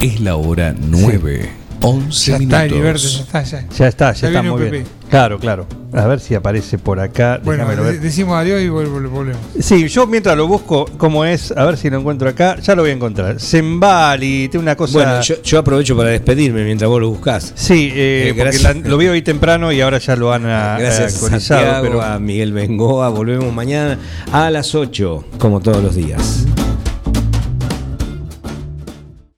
Es 0.00 0.20
la 0.20 0.36
hora 0.36 0.74
9, 0.78 1.50
11 1.86 2.30
Ya 2.30 2.36
está, 2.38 2.64
Heriberto, 2.64 3.02
ya 3.08 3.20
está. 3.20 3.42
Ya, 3.42 3.64
ya 3.76 3.88
está, 3.88 4.12
ya, 4.12 4.20
Ya 4.20 4.28
está 4.28 4.40
viene 4.40 4.50
muy 4.56 4.70
bien. 4.70 4.86
Claro, 5.10 5.38
claro. 5.38 5.66
A 5.92 6.06
ver 6.08 6.18
si 6.18 6.34
aparece 6.34 6.76
por 6.76 6.98
acá. 6.98 7.40
Bueno, 7.44 7.66
ver. 7.68 8.00
decimos 8.00 8.36
adiós 8.36 8.60
y 8.62 8.66
vol- 8.66 8.88
vol- 8.88 9.08
volvemos. 9.08 9.40
Sí, 9.60 9.86
yo 9.86 10.08
mientras 10.08 10.36
lo 10.36 10.48
busco, 10.48 10.86
cómo 10.96 11.24
es, 11.24 11.52
a 11.52 11.64
ver 11.66 11.76
si 11.76 11.88
lo 11.88 11.98
encuentro 12.00 12.28
acá, 12.28 12.58
ya 12.58 12.74
lo 12.74 12.82
voy 12.82 12.90
a 12.90 12.94
encontrar. 12.94 13.38
Zembali, 13.38 14.48
tiene 14.48 14.62
una 14.64 14.76
cosa. 14.76 14.94
Bueno, 14.94 15.20
yo, 15.20 15.40
yo 15.42 15.58
aprovecho 15.60 15.96
para 15.96 16.08
despedirme 16.08 16.64
mientras 16.64 16.88
vos 16.88 17.00
lo 17.00 17.10
buscás. 17.10 17.52
Sí, 17.54 17.92
eh, 17.94 18.30
Eh, 18.30 18.34
porque 18.36 18.58
la- 18.58 18.72
lo 18.72 18.96
vi 18.98 19.06
hoy 19.06 19.22
temprano 19.22 19.70
y 19.70 19.80
ahora 19.82 19.98
ya 19.98 20.16
lo 20.16 20.32
han 20.32 20.46
ah, 20.46 20.76
Gracias 20.80 21.14
actualizado. 21.14 21.60
Santiago, 21.60 21.82
pero 21.86 22.02
a 22.02 22.18
Miguel 22.18 22.52
Bengoa. 22.52 23.08
Volvemos 23.10 23.52
mañana 23.54 23.98
a 24.32 24.50
las 24.50 24.74
8, 24.74 25.24
como 25.38 25.60
todos 25.60 25.80
los 25.82 25.94
días. 25.94 26.46